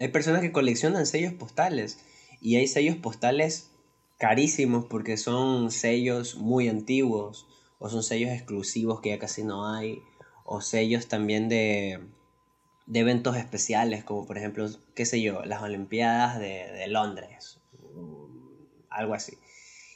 Hay 0.00 0.08
personas 0.08 0.40
que 0.40 0.50
coleccionan 0.50 1.06
sellos 1.06 1.34
postales 1.34 2.00
y 2.40 2.56
hay 2.56 2.66
sellos 2.66 2.96
postales 2.96 3.70
carísimos 4.18 4.86
porque 4.86 5.16
son 5.18 5.70
sellos 5.70 6.34
muy 6.34 6.68
antiguos 6.68 7.46
o 7.78 7.90
son 7.90 8.02
sellos 8.02 8.30
exclusivos 8.32 9.00
que 9.00 9.10
ya 9.10 9.20
casi 9.20 9.44
no 9.44 9.72
hay 9.72 10.02
o 10.44 10.60
sellos 10.60 11.06
también 11.06 11.48
de, 11.48 12.00
de 12.86 12.98
eventos 12.98 13.36
especiales 13.36 14.02
como 14.02 14.26
por 14.26 14.36
ejemplo, 14.36 14.68
qué 14.96 15.06
sé 15.06 15.22
yo, 15.22 15.44
las 15.44 15.62
Olimpiadas 15.62 16.40
de, 16.40 16.72
de 16.72 16.88
Londres 16.88 17.61
algo 18.94 19.14
así. 19.14 19.38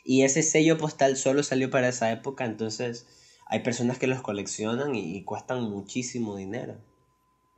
Y 0.04 0.22
ese 0.22 0.42
sello 0.42 0.78
postal 0.78 1.16
solo 1.16 1.42
salió 1.42 1.70
para 1.70 1.88
esa 1.88 2.12
época, 2.12 2.44
entonces 2.44 3.06
hay 3.46 3.60
personas 3.60 3.98
que 3.98 4.06
los 4.06 4.22
coleccionan 4.22 4.94
y, 4.94 5.22
cuestan 5.24 5.70
muchísimo 5.70 6.36
dinero. 6.36 6.76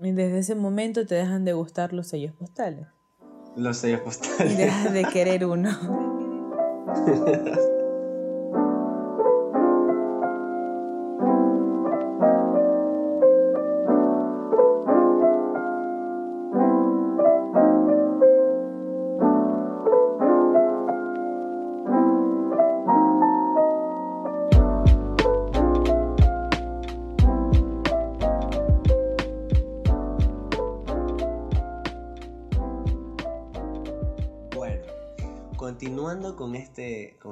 Y 0.01 0.13
desde 0.13 0.39
ese 0.39 0.55
momento 0.55 1.07
te 1.07 1.15
dejan 1.15 1.45
de 1.45 1.53
gustar 1.53 1.93
los 1.93 2.09
sellos 2.09 2.35
postales. 2.35 2.87
Los 3.57 3.79
sellos 3.79 4.01
postales. 4.01 4.53
Y 4.53 4.57
dejas 4.57 4.93
de 4.93 5.05
querer 5.05 5.45
uno. 5.45 5.71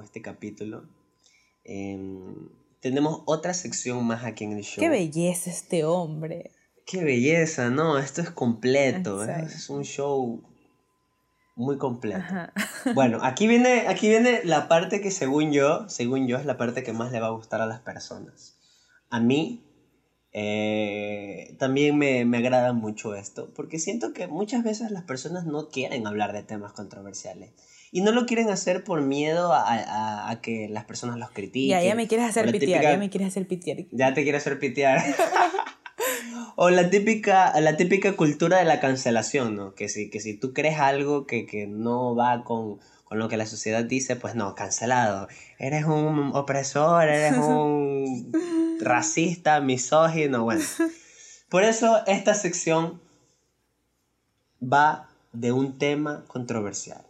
este, 0.07 0.23
capítulo, 0.23 0.85
em, 1.65 2.49
tenemos 2.81 3.23
otra 3.27 3.55
sección 3.55 4.05
más 4.07 4.25
aquí 4.25 4.45
en 4.45 4.53
el 4.53 4.63
show. 4.63 4.81
Qué 4.81 4.89
belleza 4.89 5.51
este 5.51 5.85
hombre. 5.85 6.53
Qué 6.87 7.03
belleza, 7.03 7.71
no, 7.71 7.99
esto 7.99 8.23
es 8.23 8.31
completo, 8.31 9.25
es 9.25 9.69
un 9.69 9.83
show 9.83 10.45
muy 11.57 11.77
completo. 11.77 12.23
Bueno, 12.95 13.19
aquí 13.23 13.49
viene, 13.49 13.89
aquí 13.89 14.09
viene 14.09 14.43
la 14.45 14.69
parte 14.69 15.01
que 15.01 15.11
según 15.11 15.51
yo, 15.53 15.89
según 15.89 16.29
yo 16.29 16.37
es 16.39 16.47
la 16.47 16.57
parte 16.57 16.85
que 16.85 16.93
más 16.93 17.11
le 17.11 17.19
va 17.19 17.27
a 17.27 17.31
gustar 17.31 17.61
a 17.61 17.67
las 17.67 17.81
personas. 17.81 18.57
A 19.11 19.19
mí 19.19 19.65
eh, 20.31 21.57
también 21.59 21.99
me, 21.99 22.25
me 22.25 22.39
agrada 22.39 22.73
mucho 22.73 23.17
esto, 23.17 23.53
porque 23.57 23.81
siento 23.81 24.13
que 24.13 24.29
muchas 24.29 24.63
veces 24.63 24.93
las 24.93 25.03
personas 25.03 25.47
no 25.47 25.69
quieren 25.69 26.07
hablar 26.07 26.33
de 26.33 26.45
temas 26.45 26.73
controversiales. 26.73 27.51
Y 27.97 28.03
no 28.03 28.13
lo 28.13 28.27
quieren 28.27 28.51
hacer 28.51 28.85
por 28.85 29.01
miedo 29.01 29.55
a, 29.55 30.31
a, 30.31 30.41
que 30.43 30.69
las 30.69 30.85
personas 30.85 31.17
los 31.17 31.31
critiquen. 31.31 31.71
Ya, 31.71 31.83
ya 31.83 31.95
me 31.95 32.07
quieres 32.07 32.29
hacer 32.29 32.53
pitear, 32.53 32.83
ya 32.83 32.99
me 32.99 33.09
quieres 33.09 33.29
hacer 33.29 33.49
pitear. 33.49 33.79
Ya 33.91 34.13
te 34.13 34.23
quiero 34.23 34.37
hacer 34.37 34.59
pitear. 34.59 35.03
o 36.57 36.69
la 36.69 36.91
típica, 36.91 37.59
la 37.61 37.79
típica 37.79 38.13
cultura 38.13 38.59
de 38.59 38.67
la 38.67 38.81
cancelación, 38.81 39.57
¿no? 39.57 39.75
Que 39.75 39.89
si, 39.89 40.11
que 40.11 40.21
si 40.21 40.35
tú 40.35 40.53
crees 40.53 40.79
algo 40.79 41.27
que, 41.27 41.47
que 41.47 41.67
no 41.67 42.15
va 42.15 42.45
con, 42.45 42.81
con 43.05 43.19
lo 43.19 43.29
que 43.29 43.37
la 43.37 43.47
sociedad 43.47 43.85
dice, 43.85 44.17
pues 44.17 44.35
no, 44.35 44.55
cancelado. 44.55 45.29
Eres 45.59 45.85
un 45.85 46.33
opresor, 46.35 47.09
eres 47.09 47.33
un 47.39 48.31
racista, 48.81 49.61
misógino, 49.61 50.45
bueno. 50.45 50.65
Por 51.49 51.65
eso 51.65 52.03
esta 52.07 52.35
sección 52.35 53.01
va 54.63 55.09
de 55.33 55.53
un 55.53 55.79
tema 55.79 56.25
controversial. 56.27 57.06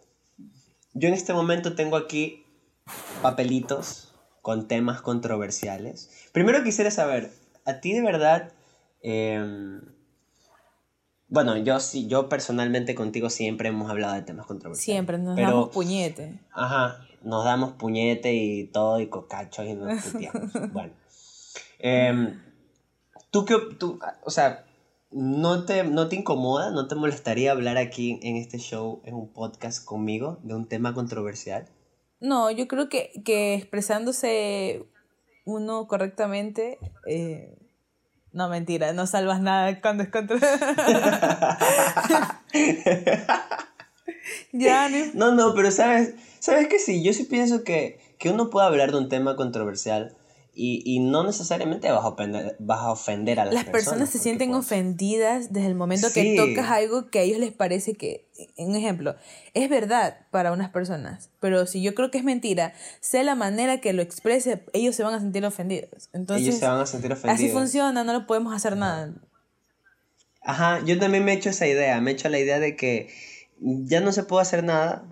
Yo 0.99 1.09
en 1.09 1.14
este 1.14 1.34
momento 1.34 1.74
tengo 1.74 1.97
aquí 1.97 2.47
papelitos 3.20 4.14
con 4.40 4.66
temas 4.66 5.03
controversiales. 5.03 6.11
Primero 6.32 6.64
quisiera 6.64 6.90
saber, 6.90 7.30
¿a 7.66 7.80
ti 7.80 7.92
de 7.92 8.01
verdad... 8.01 8.53
Em, 9.03 9.82
bueno, 11.28 11.59
yo 11.59 11.80
sí, 11.80 12.07
yo 12.07 12.30
personalmente 12.30 12.94
contigo 12.94 13.28
siempre 13.28 13.68
hemos 13.68 13.90
hablado 13.90 14.14
de 14.14 14.22
temas 14.22 14.47
controversiales. 14.47 14.84
Siempre, 14.84 15.18
nos 15.18 15.36
damos 15.36 15.68
puñete. 15.68 16.40
Ajá, 16.53 17.07
nos 17.22 17.44
damos 17.44 17.72
puñete 17.72 18.32
y 18.32 18.68
todo 18.68 18.99
y 18.99 19.09
cocachos 19.09 19.66
y 19.66 19.74
nos 19.74 20.03
puteamos. 20.03 20.51
bueno. 20.72 20.94
Em, 21.78 22.40
¿Tú 23.30 23.44
qué, 23.44 23.57
tú, 23.78 23.99
o 24.24 24.30
sea, 24.30 24.65
¿no 25.11 25.64
te, 25.64 25.84
¿no 25.84 26.09
te 26.09 26.16
incomoda, 26.16 26.70
no 26.70 26.88
te 26.88 26.94
molestaría 26.94 27.52
hablar 27.52 27.76
aquí 27.76 28.18
en 28.22 28.36
este 28.36 28.59
show, 28.59 29.02
en 29.04 29.14
un 29.14 29.32
podcast 29.32 29.84
conmigo, 29.84 30.38
de 30.42 30.54
un 30.54 30.68
tema 30.68 30.94
controversial? 30.94 31.68
No, 32.20 32.50
yo 32.50 32.66
creo 32.66 32.88
que, 32.88 33.11
que 33.24 33.54
expresándose 33.54 34.86
uno 35.44 35.86
correctamente, 35.86 36.78
eh, 37.07 37.57
no 38.32 38.48
mentira, 38.48 38.92
no 38.92 39.07
salvas 39.07 39.40
nada 39.40 39.80
cuando 39.80 40.02
es 40.02 40.11
contra... 40.11 40.36
ya, 44.52 44.88
no. 45.14 45.32
no, 45.32 45.54
pero 45.54 45.70
sabes, 45.70 46.14
sabes 46.40 46.68
que 46.68 46.78
sí, 46.78 47.02
yo 47.02 47.12
sí 47.12 47.24
pienso 47.24 47.64
que, 47.64 48.00
que 48.18 48.30
uno 48.30 48.50
puede 48.50 48.66
hablar 48.66 48.92
de 48.92 48.98
un 48.98 49.09
tema 49.09 49.36
controversial 49.36 50.16
y, 50.59 50.82
y, 50.86 51.00
no 51.00 51.22
necesariamente 51.22 51.90
vas 51.92 52.02
a 52.02 52.09
ofender, 52.09 52.57
vas 52.59 52.80
a, 52.80 52.90
ofender 52.90 53.38
a 53.40 53.44
las, 53.44 53.52
las 53.52 53.64
personas. 53.66 54.09
se 54.09 54.18
sienten 54.18 54.54
ofendidas 54.54 55.52
desde 55.52 55.66
el 55.66 55.74
momento 55.74 56.09
que 56.14 56.34
tocas 56.34 56.70
algo 56.70 57.11
que 57.11 57.18
a 57.18 57.22
ellos 57.22 57.38
les 57.38 57.52
parece 57.52 57.92
que, 57.92 58.26
un 58.57 58.74
ejemplo, 58.74 59.16
es 59.52 59.68
verdad 59.68 60.16
para 60.30 60.52
unas 60.52 60.70
personas, 60.70 61.28
pero 61.40 61.66
si 61.66 61.82
yo 61.82 61.94
creo 61.94 62.11
que 62.11 62.16
es 62.16 62.24
mentira, 62.24 62.72
sé 63.00 63.22
la 63.22 63.34
manera 63.34 63.82
que 63.82 63.92
lo 63.92 64.00
exprese, 64.00 64.64
ellos 64.72 64.96
se 64.96 65.02
van 65.02 65.12
a 65.12 65.20
sentir 65.20 65.44
ofendidos. 65.44 66.09
Entonces, 66.14 66.46
ellos 66.46 66.59
se 66.59 66.66
van 66.66 66.80
a 66.80 66.86
sentir 66.86 67.12
ofendidos. 67.12 67.38
Así 67.38 67.50
funciona, 67.50 68.02
no 68.02 68.14
lo 68.14 68.26
podemos 68.26 68.54
hacer 68.54 68.78
nada. 68.78 69.12
Ajá, 70.40 70.82
yo 70.86 70.98
también 70.98 71.22
me 71.22 71.34
he 71.34 71.36
hecho 71.36 71.50
esa 71.50 71.66
idea, 71.66 72.00
me 72.00 72.12
he 72.12 72.14
hecho 72.14 72.30
la 72.30 72.38
idea 72.38 72.59
de 72.59 72.76
que 72.76 73.11
ya 73.61 74.00
no 74.00 74.11
se 74.11 74.22
puede 74.22 74.40
hacer 74.40 74.64
nada, 74.64 75.04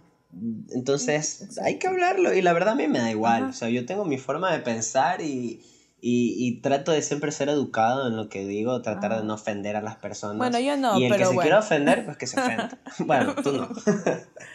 entonces, 0.71 1.59
hay 1.63 1.79
que 1.79 1.87
hablarlo 1.87 2.35
y 2.35 2.43
la 2.43 2.53
verdad 2.53 2.71
a 2.71 2.77
mí 2.77 2.89
me 2.89 2.99
da 2.99 3.11
igual. 3.11 3.45
O 3.45 3.53
sea, 3.53 3.69
yo 3.69 3.87
tengo 3.87 4.05
mi 4.05 4.19
forma 4.19 4.53
de 4.53 4.61
pensar 4.61 5.21
y, 5.21 5.63
y, 6.01 6.61
trato 6.61 6.93
de 6.93 7.03
siempre 7.03 7.33
ser 7.33 7.49
educado 7.49 8.09
en 8.09 8.17
lo 8.17 8.29
que 8.29 8.47
digo, 8.47 8.83
tratar 8.83 9.17
de 9.17 9.25
no 9.25 9.35
ofender 9.35 9.77
a 9.77 9.81
las 9.81 9.97
personas. 9.97 10.39
Bueno, 10.39 10.59
yo 10.59 10.77
no, 10.77 10.99
Y 10.99 11.07
el 11.07 11.17
que 11.17 11.25
se 11.25 11.37
quiera 11.37 11.59
ofender, 11.59 12.05
pues 12.05 12.17
que 12.17 12.27
se 12.27 12.41
ofenda. 12.41 12.79
bueno, 13.01 13.35
tú 13.37 13.53
no. 13.53 13.69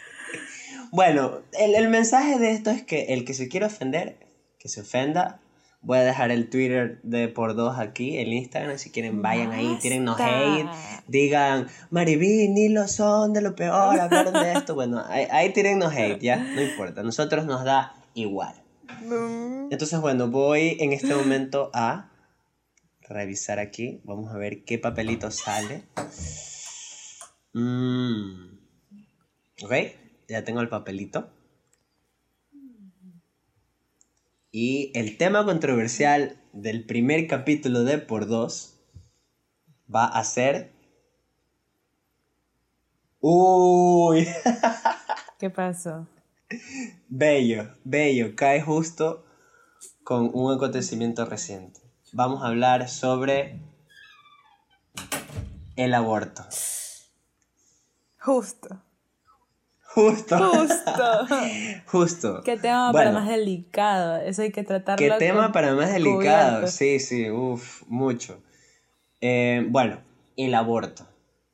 bueno, 0.92 1.40
el, 1.58 1.74
el 1.74 1.88
mensaje 1.88 2.38
de 2.38 2.52
esto 2.52 2.70
es 2.70 2.82
que 2.82 3.14
el 3.14 3.24
que 3.24 3.34
se 3.34 3.48
quiera 3.48 3.66
ofender, 3.66 4.18
que 4.58 4.68
se 4.68 4.82
ofenda, 4.82 5.40
Voy 5.82 5.98
a 5.98 6.02
dejar 6.02 6.30
el 6.30 6.50
Twitter 6.50 7.00
de 7.02 7.28
por 7.28 7.54
dos 7.54 7.78
aquí, 7.78 8.18
el 8.18 8.32
Instagram, 8.34 8.76
si 8.76 8.90
quieren 8.90 9.22
vayan 9.22 9.50
ahí, 9.52 9.78
tírennos 9.80 10.20
hate, 10.20 10.68
digan, 11.08 11.68
Mariví, 11.88 12.48
ni 12.48 12.68
lo 12.68 12.86
son, 12.86 13.32
de 13.32 13.40
lo 13.40 13.54
peor, 13.54 13.98
hablaron 13.98 14.34
de 14.34 14.52
esto. 14.52 14.74
Bueno, 14.74 15.02
ahí, 15.06 15.26
ahí 15.30 15.52
tírennos 15.54 15.94
hate, 15.94 16.20
ya, 16.20 16.36
no 16.36 16.60
importa, 16.60 17.02
nosotros 17.02 17.46
nos 17.46 17.64
da 17.64 17.94
igual. 18.12 18.54
Entonces, 19.70 19.98
bueno, 20.00 20.28
voy 20.28 20.76
en 20.80 20.92
este 20.92 21.14
momento 21.14 21.70
a 21.72 22.10
revisar 23.08 23.58
aquí, 23.58 24.00
vamos 24.04 24.34
a 24.34 24.38
ver 24.38 24.64
qué 24.64 24.78
papelito 24.78 25.30
sale. 25.30 25.84
Mm. 27.54 28.58
Ok, 29.62 29.72
ya 30.28 30.44
tengo 30.44 30.60
el 30.60 30.68
papelito. 30.68 31.30
Y 34.52 34.90
el 34.98 35.16
tema 35.16 35.44
controversial 35.44 36.36
del 36.52 36.84
primer 36.84 37.28
capítulo 37.28 37.84
de 37.84 37.98
Por 37.98 38.26
Dos 38.26 38.80
va 39.92 40.06
a 40.06 40.24
ser. 40.24 40.72
¡Uy! 43.20 44.26
¿Qué 45.38 45.50
pasó? 45.50 46.08
Bello, 47.08 47.76
bello, 47.84 48.34
cae 48.34 48.60
justo 48.60 49.24
con 50.02 50.30
un 50.34 50.52
acontecimiento 50.52 51.24
reciente. 51.26 51.80
Vamos 52.12 52.42
a 52.42 52.48
hablar 52.48 52.88
sobre 52.88 53.60
el 55.76 55.94
aborto. 55.94 56.44
Justo. 58.18 58.82
Justo. 59.94 60.38
Justo. 60.38 61.26
Justo. 61.86 62.42
Qué 62.44 62.56
tema 62.56 62.92
para 62.92 63.10
más 63.10 63.28
delicado. 63.28 64.18
Eso 64.18 64.42
hay 64.42 64.52
que 64.52 64.62
tratarlo. 64.62 65.04
Qué 65.04 65.10
tema 65.18 65.50
para 65.50 65.74
más 65.74 65.92
delicado. 65.92 66.68
Sí, 66.68 67.00
sí, 67.00 67.28
uff, 67.30 67.82
mucho. 67.88 68.40
Eh, 69.20 69.66
bueno, 69.68 70.00
el 70.36 70.54
aborto. 70.54 71.06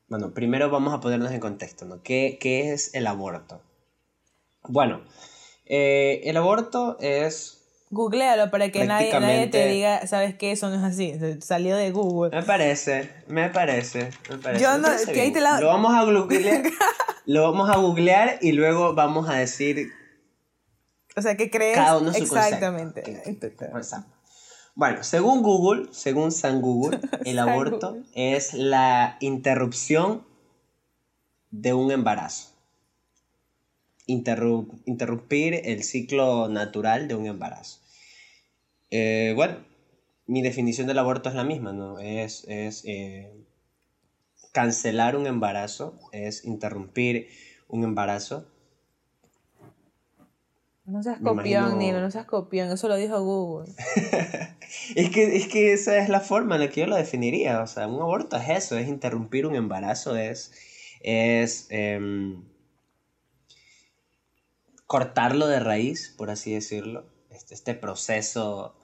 Bueno, 0.08 0.34
primero 0.34 0.70
vamos 0.70 0.92
a 0.92 1.00
ponernos 1.00 1.32
en 1.32 1.40
contexto, 1.40 1.86
¿no? 1.86 2.02
¿Qué, 2.02 2.38
es 2.42 2.94
el 2.94 3.06
aborto? 3.06 3.62
Bueno, 4.62 5.00
eh, 5.64 6.20
el 6.24 6.36
aborto 6.36 6.98
es 7.00 7.55
Googlealo 7.90 8.50
para 8.50 8.70
que 8.70 8.84
nadie, 8.84 9.12
nadie, 9.18 9.46
te 9.46 9.68
diga, 9.68 10.06
¿sabes 10.06 10.34
qué? 10.34 10.52
Eso 10.52 10.68
no 10.70 10.76
es 10.76 10.82
así. 10.82 11.14
Salió 11.40 11.76
de 11.76 11.92
Google. 11.92 12.36
Me 12.36 12.42
parece, 12.42 13.10
me 13.28 13.48
parece. 13.48 14.10
Me 14.28 14.38
parece 14.38 14.62
Yo 14.62 14.76
no, 14.78 14.88
que 15.12 15.20
ahí 15.20 15.32
te 15.32 15.40
la... 15.40 15.60
Lo 15.60 15.68
vamos 15.68 15.94
a 15.94 16.02
googlear. 16.02 16.62
lo 17.26 17.42
vamos 17.42 17.70
a 17.70 17.76
googlear 17.76 18.38
y 18.40 18.52
luego 18.52 18.94
vamos 18.94 19.28
a 19.28 19.34
decir. 19.34 19.92
O 21.16 21.22
sea, 21.22 21.36
¿qué 21.36 21.48
crees? 21.48 21.76
Cada 21.76 21.98
uno 21.98 22.12
su 22.12 22.22
Exactamente. 22.24 23.04
Bueno, 24.74 25.02
según 25.04 25.42
Google, 25.42 25.88
según 25.92 26.32
San 26.32 26.60
Google, 26.60 27.00
el 27.24 27.38
aborto 27.38 27.96
es 28.14 28.52
la 28.52 29.16
interrupción 29.20 30.26
de 31.50 31.72
un 31.72 31.92
embarazo. 31.92 32.55
Interrumpir 34.06 35.60
el 35.64 35.82
ciclo 35.82 36.48
natural 36.48 37.08
de 37.08 37.14
un 37.14 37.26
embarazo. 37.26 37.80
Eh, 38.90 39.32
bueno, 39.34 39.64
mi 40.26 40.42
definición 40.42 40.86
del 40.86 40.98
aborto 40.98 41.28
es 41.28 41.34
la 41.34 41.44
misma, 41.44 41.72
¿no? 41.72 41.98
Es, 41.98 42.44
es 42.48 42.82
eh, 42.84 43.32
cancelar 44.52 45.16
un 45.16 45.26
embarazo, 45.26 45.98
es 46.12 46.44
interrumpir 46.44 47.28
un 47.68 47.84
embarazo. 47.84 48.46
No 50.84 51.02
seas 51.02 51.18
copión, 51.18 51.78
Nino, 51.78 52.00
no 52.00 52.10
seas 52.12 52.26
copión, 52.26 52.70
eso 52.70 52.86
lo 52.86 52.96
dijo 52.96 53.20
Google. 53.20 53.72
es, 54.94 55.10
que, 55.10 55.36
es 55.36 55.48
que 55.48 55.72
esa 55.72 55.98
es 55.98 56.08
la 56.08 56.20
forma 56.20 56.54
en 56.54 56.60
la 56.60 56.70
que 56.70 56.82
yo 56.82 56.86
lo 56.86 56.94
definiría, 56.94 57.60
o 57.60 57.66
sea, 57.66 57.88
un 57.88 58.00
aborto 58.00 58.36
es 58.36 58.48
eso, 58.48 58.78
es 58.78 58.86
interrumpir 58.86 59.46
un 59.46 59.56
embarazo, 59.56 60.16
es, 60.16 60.52
es 61.00 61.66
em, 61.70 62.44
cortarlo 64.86 65.46
de 65.46 65.60
raíz, 65.60 66.14
por 66.16 66.30
así 66.30 66.52
decirlo, 66.52 67.04
este, 67.30 67.54
este 67.54 67.74
proceso 67.74 68.74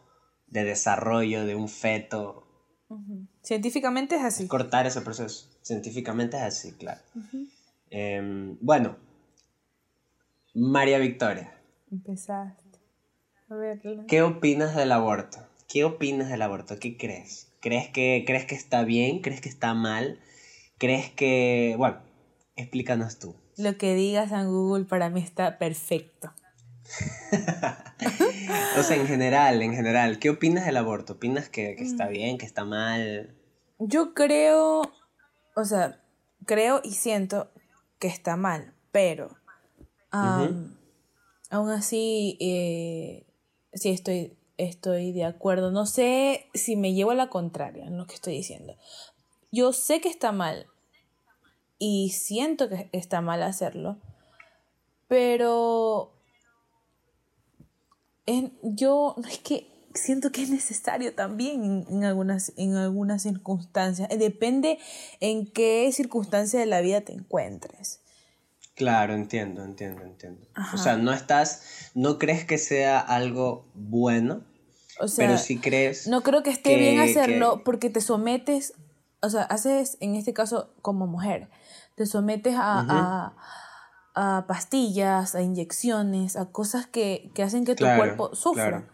de 0.46 0.64
desarrollo 0.64 1.46
de 1.46 1.54
un 1.54 1.68
feto. 1.68 2.46
Científicamente 3.42 4.16
es 4.16 4.22
así. 4.22 4.46
Cortar 4.46 4.86
ese 4.86 5.00
proceso. 5.00 5.48
Científicamente 5.62 6.36
es 6.36 6.42
así, 6.42 6.72
claro. 6.72 7.00
Em, 7.90 8.58
bueno, 8.60 8.96
María 10.54 10.98
Victoria. 10.98 11.58
Empezaste. 11.90 12.78
A 13.48 13.54
verla. 13.54 14.04
¿Qué 14.06 14.22
opinas 14.22 14.76
del 14.76 14.92
aborto? 14.92 15.38
¿Qué 15.68 15.84
opinas 15.84 16.28
del 16.28 16.42
aborto? 16.42 16.78
¿Qué 16.78 16.98
crees? 16.98 17.50
¿Crees 17.60 17.88
que, 17.88 18.24
¿Crees 18.26 18.44
que 18.44 18.54
está 18.54 18.84
bien? 18.84 19.20
¿Crees 19.20 19.40
que 19.40 19.48
está 19.48 19.72
mal? 19.72 20.20
¿Crees 20.76 21.10
que... 21.10 21.74
Bueno, 21.78 21.98
explícanos 22.56 23.18
tú. 23.18 23.34
Lo 23.56 23.76
que 23.76 23.94
digas 23.94 24.32
en 24.32 24.48
Google 24.48 24.84
para 24.84 25.10
mí 25.10 25.20
está 25.20 25.58
perfecto. 25.58 26.32
o 28.78 28.82
sea, 28.82 28.96
en 28.96 29.06
general, 29.06 29.62
en 29.62 29.74
general, 29.74 30.18
¿qué 30.18 30.30
opinas 30.30 30.66
del 30.66 30.76
aborto? 30.76 31.14
¿Opinas 31.14 31.48
que, 31.48 31.76
que 31.76 31.84
está 31.84 32.06
mm. 32.06 32.10
bien, 32.10 32.38
que 32.38 32.46
está 32.46 32.64
mal? 32.64 33.34
Yo 33.78 34.14
creo 34.14 34.82
o 35.54 35.64
sea, 35.64 36.00
creo 36.46 36.80
y 36.82 36.92
siento 36.92 37.50
que 37.98 38.08
está 38.08 38.36
mal, 38.36 38.74
pero 38.90 39.36
aún 40.10 41.70
así 41.70 42.36
eh, 42.40 43.26
sí 43.72 43.90
estoy, 43.90 44.36
estoy 44.56 45.12
de 45.12 45.24
acuerdo. 45.24 45.70
No 45.70 45.86
sé 45.86 46.46
si 46.54 46.76
me 46.76 46.94
llevo 46.94 47.10
a 47.12 47.16
la 47.16 47.28
contraria 47.28 47.86
en 47.86 47.96
lo 47.96 48.06
que 48.06 48.14
estoy 48.14 48.34
diciendo. 48.34 48.76
Yo 49.50 49.72
sé 49.72 50.00
que 50.00 50.08
está 50.08 50.32
mal 50.32 50.66
y 51.84 52.10
siento 52.10 52.68
que 52.68 52.88
está 52.92 53.20
mal 53.20 53.42
hacerlo, 53.42 53.98
pero 55.08 56.12
en, 58.24 58.56
yo, 58.62 59.16
es 59.28 59.38
que 59.40 59.66
siento 59.92 60.30
que 60.30 60.42
es 60.42 60.50
necesario 60.50 61.12
también 61.12 61.84
en, 61.90 62.04
algunas, 62.04 62.52
en 62.56 62.76
algunas 62.76 63.22
circunstancias. 63.22 64.08
Depende 64.16 64.78
en 65.18 65.44
qué 65.44 65.90
circunstancia 65.92 66.60
de 66.60 66.66
la 66.66 66.82
vida 66.82 67.00
te 67.00 67.14
encuentres. 67.14 67.98
Claro, 68.76 69.14
entiendo, 69.14 69.64
entiendo, 69.64 70.02
entiendo. 70.02 70.46
O 70.72 70.78
sea, 70.78 70.96
no 70.96 71.12
estás, 71.12 71.90
no 71.96 72.20
crees 72.20 72.44
que 72.44 72.58
sea 72.58 73.00
algo 73.00 73.66
bueno, 73.74 74.44
o 75.00 75.08
sea, 75.08 75.26
pero 75.26 75.36
sí 75.36 75.58
crees. 75.58 76.06
No 76.06 76.22
creo 76.22 76.44
que 76.44 76.50
esté 76.50 76.76
bien 76.76 77.00
hacerlo 77.00 77.62
porque 77.64 77.90
te 77.90 78.00
sometes, 78.00 78.72
o 79.20 79.28
sea, 79.30 79.42
haces 79.42 79.96
en 79.98 80.14
este 80.14 80.32
caso 80.32 80.72
como 80.80 81.08
mujer, 81.08 81.48
te 81.94 82.06
sometes 82.06 82.54
a, 82.56 83.34
a, 84.14 84.46
pastillas, 84.46 85.34
a 85.34 85.42
inyecciones, 85.42 86.36
a 86.36 86.50
cosas 86.50 86.86
que, 86.86 87.30
hacen 87.42 87.64
que 87.64 87.74
tu 87.74 87.84
cuerpo 87.84 88.34
sufra. 88.34 88.88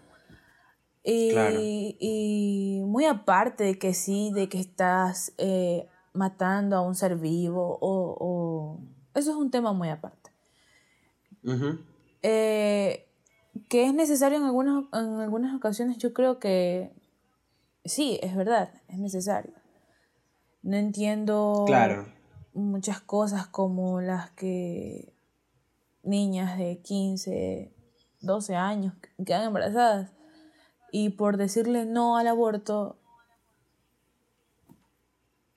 Y, 1.05 1.97
y, 2.01 2.83
muy 2.85 3.07
aparte 3.07 3.65
de 3.65 3.79
que 3.79 3.95
sí, 3.95 4.31
de 4.35 4.49
que 4.49 4.61
estás 4.61 5.33
eh, 5.39 5.89
matando 6.13 6.77
a 6.77 6.81
un 6.83 6.95
ser 6.95 7.17
vivo 7.17 7.79
o 7.81 8.81
eso 9.19 9.31
es 9.33 9.37
un 9.37 9.51
tema 9.51 9.73
muy 9.73 9.89
aparte. 9.89 10.31
Eh, 12.23 13.07
que 13.69 13.87
es 13.87 13.95
necesario 13.95 14.39
en 14.39 14.45
algunas, 14.45 14.85
en 14.93 15.21
algunas 15.21 15.55
ocasiones, 15.55 15.99
yo 15.99 16.13
creo 16.13 16.39
que 16.39 16.93
sí, 17.85 18.19
es 18.23 18.37
verdad, 18.37 18.71
es 18.89 18.99
necesario. 18.99 19.53
No 20.63 20.77
entiendo 20.77 21.65
muchas 22.59 23.01
cosas 23.01 23.47
como 23.47 24.01
las 24.01 24.31
que 24.33 25.15
niñas 26.03 26.59
de 26.59 26.81
15, 26.81 27.73
12 28.21 28.57
años 28.57 28.95
quedan 29.25 29.45
embarazadas 29.45 30.11
y 30.91 31.11
por 31.11 31.37
decirle 31.37 31.85
no 31.85 32.17
al 32.17 32.27
aborto 32.27 32.99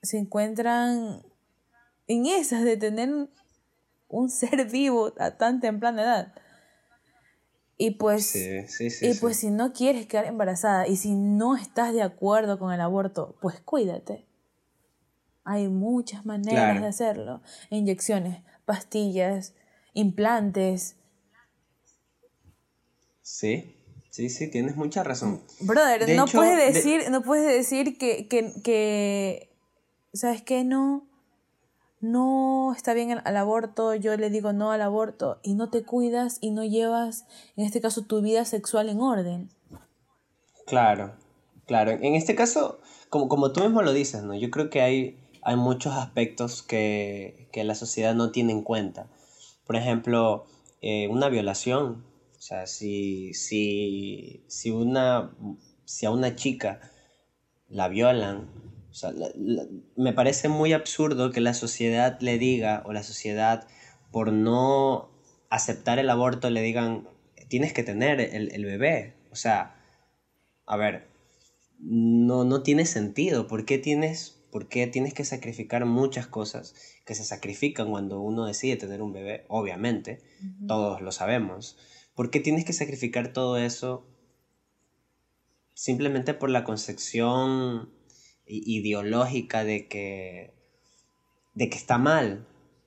se 0.02 0.18
encuentran 0.18 1.24
en 2.08 2.26
esas 2.26 2.64
de 2.64 2.78
tener 2.78 3.30
un 4.08 4.30
ser 4.30 4.70
vivo 4.70 5.14
a 5.18 5.38
tan 5.38 5.60
temprana 5.60 6.02
edad. 6.02 6.34
Y 7.78 7.92
pues, 7.92 8.36
y 8.36 9.14
pues 9.16 9.38
si 9.38 9.50
no 9.50 9.74
quieres 9.74 10.06
quedar 10.06 10.26
embarazada 10.26 10.88
y 10.88 10.98
si 10.98 11.16
no 11.16 11.56
estás 11.56 11.94
de 11.94 12.04
acuerdo 12.04 12.60
con 12.60 12.72
el 12.72 12.80
aborto, 12.80 13.36
pues 13.42 13.60
cuídate. 13.60 14.28
Hay 15.44 15.68
muchas 15.68 16.26
maneras 16.26 16.82
de 16.82 16.88
hacerlo. 16.88 17.42
Inyecciones, 17.70 18.44
pastillas, 18.66 19.54
implantes. 19.94 20.96
Sí, 23.22 23.76
sí, 24.10 24.30
sí, 24.30 24.50
tienes 24.50 24.76
mucha 24.76 25.04
razón. 25.04 25.42
Brother, 25.62 26.16
no, 26.16 26.28
puedes 26.28 26.74
decir, 26.74 27.10
no 27.10 27.22
puedes 27.24 27.48
decir 27.48 27.98
que, 27.98 28.28
que, 28.28 28.54
que, 28.64 29.56
¿sabes 30.14 30.42
qué? 30.42 30.64
No, 30.64 31.08
no 32.02 32.74
está 32.76 32.94
bien 32.94 33.12
el, 33.12 33.38
aborto, 33.38 33.94
yo 33.96 34.18
le 34.18 34.30
digo 34.30 34.54
no 34.54 34.72
al 34.72 34.82
aborto 34.82 35.40
y 35.44 35.54
no 35.54 35.70
te 35.70 35.84
cuidas 35.84 36.40
y 36.42 36.52
no 36.52 36.66
llevas, 36.66 37.26
en 37.56 37.66
este 37.66 37.80
caso, 37.80 38.02
tu 38.02 38.22
vida 38.22 38.44
sexual 38.44 38.90
en 38.90 39.02
orden. 39.02 39.50
Claro, 40.66 41.14
claro. 41.68 41.92
En 41.92 42.16
este 42.16 42.36
caso, 42.36 42.80
como, 43.10 43.30
como 43.30 43.52
tú 43.52 43.62
mismo 43.62 43.84
lo 43.84 43.94
dices, 43.94 44.24
¿no? 44.24 44.34
Yo 44.34 44.50
creo 44.50 44.70
que 44.70 44.82
hay, 44.82 45.20
hay 45.44 45.56
muchos 45.56 45.94
aspectos 45.96 46.64
que, 46.64 47.50
la 47.54 47.76
sociedad 47.76 48.16
no 48.16 48.32
tiene 48.32 48.54
en 48.54 48.64
cuenta. 48.64 49.08
Por 49.66 49.76
ejemplo, 49.76 50.46
eh, 50.82 51.08
una 51.08 51.30
violación. 51.30 52.06
O 52.38 52.42
sea, 52.42 52.66
si, 52.66 53.34
si, 53.34 54.44
si, 54.48 54.72
una, 54.72 55.32
si 55.86 56.06
a 56.06 56.12
una 56.12 56.36
chica 56.36 56.82
la 57.70 57.88
violan, 57.88 58.50
o 58.90 58.94
sea, 58.94 59.14
me 59.96 60.12
parece 60.12 60.50
muy 60.50 60.74
absurdo 60.74 61.32
que 61.32 61.40
la 61.40 61.54
sociedad 61.54 62.20
le 62.20 62.38
diga, 62.38 62.84
o 62.86 62.92
la 62.92 63.04
sociedad, 63.04 63.68
por 64.12 64.34
no 64.34 65.12
aceptar 65.50 66.00
el 66.00 66.10
aborto, 66.10 66.50
le 66.50 66.62
digan, 66.62 67.08
tienes 67.48 67.74
que 67.74 67.84
tener 67.84 68.20
el, 68.20 68.66
bebé. 68.66 69.14
O 69.32 69.36
sea, 69.36 69.76
a 70.66 70.76
ver, 70.78 71.08
no, 71.80 72.44
no 72.44 72.64
tiene 72.64 72.86
sentido. 72.86 73.48
¿Por 73.48 73.66
qué, 73.66 73.78
tienes, 73.78 74.41
¿Por 74.52 74.68
qué 74.68 74.88
tienes 74.88 75.14
que 75.14 75.24
sacrificar 75.24 75.86
muchas 75.86 76.28
cosas 76.28 76.76
que 77.06 77.16
se 77.16 77.24
sacrifican 77.24 77.90
cuando 77.90 78.20
uno 78.20 78.46
decide 78.46 78.76
tener 78.76 79.02
un 79.02 79.14
bebé? 79.14 79.46
Obviamente, 79.48 80.20
todos 80.68 81.02
lo 81.02 81.12
sabemos. 81.12 81.78
¿Por 82.16 82.30
qué 82.30 82.40
tienes 82.40 82.66
que 82.66 82.74
sacrificar 82.74 83.34
todo 83.34 83.58
eso 83.58 84.06
simplemente 85.74 86.34
por 86.34 86.50
la 86.50 86.64
concepción 86.64 87.90
ideológica 88.46 89.64
de 89.64 89.88
que, 89.88 90.54
de 91.54 91.70
que 91.70 91.78
está 91.78 91.98
mal. 91.98 92.46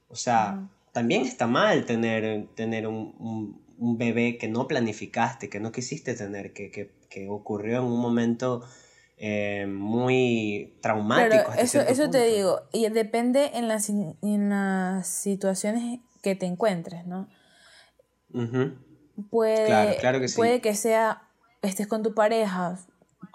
O 0.08 0.16
sea, 0.16 0.70
también 0.92 1.22
está 1.22 1.46
mal 1.46 1.86
tener, 1.86 2.46
tener 2.54 2.86
un, 2.86 3.62
bebé 3.76 4.38
que 4.38 4.48
no 4.48 4.68
planificaste, 4.68 5.48
que 5.48 5.60
no 5.60 5.72
quisiste 5.72 6.14
tener, 6.14 6.52
que, 6.52 6.90
ocurrió 7.28 7.78
en 7.78 7.84
un 7.84 8.00
momento 8.00 8.62
eh, 9.16 9.66
muy 9.68 10.76
traumático. 10.82 11.52
eso, 11.52 11.80
eso 11.80 12.10
te 12.10 12.24
digo, 12.26 12.62
y 12.72 12.88
depende 12.88 13.52
en 13.54 13.68
las, 13.68 13.88
en 13.88 14.48
las 14.48 15.06
situaciones 15.06 16.00
que 16.22 16.34
te 16.34 16.46
encuentres, 16.46 17.06
¿no? 17.06 17.28
puede, 19.30 19.96
que 19.96 20.26
puede 20.34 20.60
que 20.60 20.74
sea, 20.74 21.22
estés 21.62 21.86
con 21.86 22.02
tu 22.02 22.14
pareja, 22.14 22.78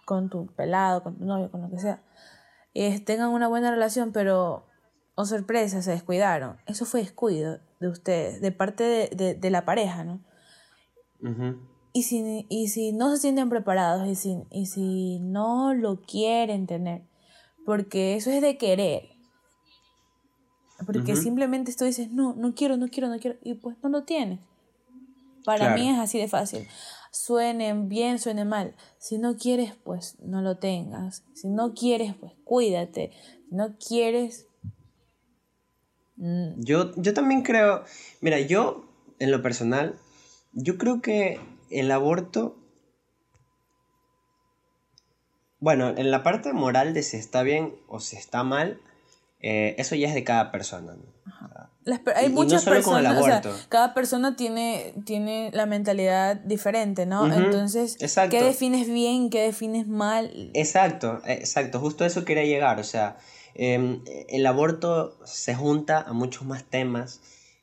con 0.06 0.30
tu 0.30 0.48
pelado, 0.48 1.04
con 1.04 1.18
tu 1.18 1.26
novio, 1.26 1.50
con 1.50 1.62
lo 1.62 1.70
que 1.70 1.80
sea, 1.80 2.02
tengan 3.06 3.30
una 3.30 3.48
buena 3.48 3.72
relación, 3.72 4.12
pero, 4.12 4.68
oh 5.16 5.26
sorpresa, 5.26 5.82
se 5.82 5.92
descuidaron. 5.92 6.58
Eso 6.66 6.86
fue 6.86 7.02
descuido 7.02 7.60
de 7.80 7.88
ustedes, 7.88 8.42
de 8.42 8.52
parte 8.52 9.10
de, 9.14 9.50
la 9.50 9.66
pareja, 9.66 10.04
¿no? 10.04 10.20
Y, 11.94 12.04
si, 12.04 12.46
y 12.50 12.68
si 12.70 12.92
no 12.92 13.12
se 13.12 13.22
sienten 13.22 13.50
preparados 13.50 14.08
y 14.08 14.16
si, 14.16 14.38
y 14.52 14.66
si 14.66 15.20
no 15.20 15.74
lo 15.74 16.02
quieren 16.02 16.68
tener, 16.68 17.04
porque 17.66 18.16
eso 18.16 18.32
es 18.32 18.42
de 18.42 18.58
querer. 18.58 19.10
Porque 20.86 21.16
simplemente 21.16 21.74
tú 21.76 21.84
dices, 21.84 22.10
no, 22.10 22.34
no 22.34 22.56
quiero, 22.56 22.78
no 22.78 22.88
quiero, 22.88 23.10
no 23.10 23.20
quiero, 23.20 23.38
y 23.44 23.56
pues 23.56 23.76
no 23.84 23.90
lo 23.90 24.04
tienes. 24.04 24.40
Para 25.44 25.76
mí 25.76 25.90
es 25.90 26.00
así 26.00 26.18
de 26.18 26.28
fácil 26.28 26.68
suenen 27.12 27.90
bien, 27.90 28.20
suenen 28.20 28.48
mal. 28.48 28.76
Si 28.98 29.18
no 29.18 29.38
quieres, 29.38 29.74
pues 29.84 30.18
no 30.22 30.42
lo 30.42 30.58
tengas. 30.58 31.24
Si 31.34 31.48
no 31.48 31.74
quieres, 31.74 32.16
pues 32.16 32.34
cuídate. 32.44 33.12
Si 33.50 33.56
no 33.56 33.76
quieres... 33.78 34.48
Mm. 36.18 36.62
Yo, 36.62 36.92
yo 36.98 37.14
también 37.14 37.44
creo, 37.44 37.84
mira, 38.22 38.40
yo 38.40 38.86
en 39.20 39.32
lo 39.32 39.42
personal, 39.42 39.96
yo 40.52 40.78
creo 40.78 41.02
que 41.02 41.40
el 41.70 41.92
aborto... 41.92 42.58
Bueno, 45.62 45.90
en 45.90 46.10
la 46.10 46.24
parte 46.24 46.54
moral 46.54 46.94
de 46.94 47.04
si 47.04 47.18
está 47.18 47.44
bien 47.44 47.76
o 47.88 48.00
si 48.00 48.16
está 48.16 48.44
mal, 48.44 48.80
eh, 49.42 49.76
eso 49.78 49.96
ya 49.96 50.08
es 50.08 50.14
de 50.14 50.24
cada 50.24 50.52
persona. 50.52 50.96
hay 52.16 52.30
muchas 52.30 52.66
personas, 52.66 53.46
cada 53.70 53.94
persona 53.94 54.36
tiene, 54.36 54.94
tiene 55.06 55.50
la 55.54 55.66
mentalidad 55.66 56.36
diferente, 56.36 57.06
¿no? 57.06 57.32
Entonces, 57.34 57.98
¿qué 58.30 58.44
defines 58.44 58.88
bien, 58.88 59.30
qué 59.30 59.42
defines 59.44 59.88
mal? 59.88 60.52
Exacto, 60.54 61.22
exacto, 61.26 61.80
justo 61.80 62.04
a 62.04 62.08
eso 62.08 62.26
quería 62.26 62.44
llegar, 62.44 62.80
o 62.80 62.84
sea, 62.84 63.18
em, 63.54 64.02
el 64.28 64.46
aborto 64.46 65.18
se 65.26 65.56
junta 65.56 66.02
a 66.02 66.12
muchos 66.12 66.46
más 66.46 66.66
temas 66.66 67.22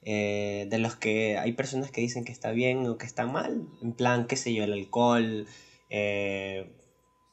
eh, 0.09 0.66
de 0.70 0.78
los 0.78 0.94
que 0.94 1.36
hay 1.36 1.50
personas 1.50 1.90
que 1.90 2.00
dicen 2.00 2.22
que 2.22 2.30
está 2.30 2.52
bien 2.52 2.86
o 2.86 2.96
que 2.96 3.07
está 3.07 3.26
mal, 3.26 3.66
en 3.82 3.92
plan, 3.92 4.28
qué 4.28 4.36
sé 4.36 4.54
yo, 4.54 4.62
el 4.62 4.72
alcohol, 4.72 5.48
eh, 5.90 6.70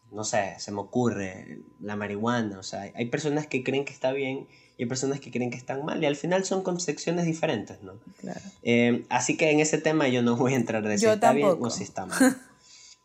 no 0.10 0.24
sé, 0.24 0.56
se 0.58 0.72
me 0.72 0.80
ocurre, 0.80 1.60
la 1.80 1.96
marihuana, 1.96 2.58
o 2.58 2.64
sea, 2.64 2.92
hay 2.96 3.06
personas 3.06 3.46
que 3.46 3.64
creen 3.64 3.86
que 3.86 3.94
está 3.94 4.12
bien 4.12 4.48
y 4.76 4.84
hay 4.84 4.90
personas 4.90 5.20
que 5.20 5.30
creen 5.30 5.52
que 5.52 5.58
están 5.58 5.86
mal 5.86 6.02
y 6.02 6.08
al 6.08 6.16
final 6.16 6.46
son 6.46 6.64
concepciones 6.64 7.26
diferentes, 7.28 7.80
¿no? 7.84 8.00
Claro. 8.20 8.42
Eh, 8.64 9.06
así 9.10 9.38
que 9.38 9.52
en 9.52 9.60
ese 9.60 9.78
tema 9.78 10.08
yo 10.08 10.24
no 10.24 10.36
voy 10.36 10.54
a 10.54 10.56
entrar 10.56 10.82
de 10.82 10.98
si 10.98 11.06
está 11.06 11.32
bien 11.32 11.56
o 11.60 11.70
si 11.70 11.84
está 11.84 12.06
mal. 12.08 12.38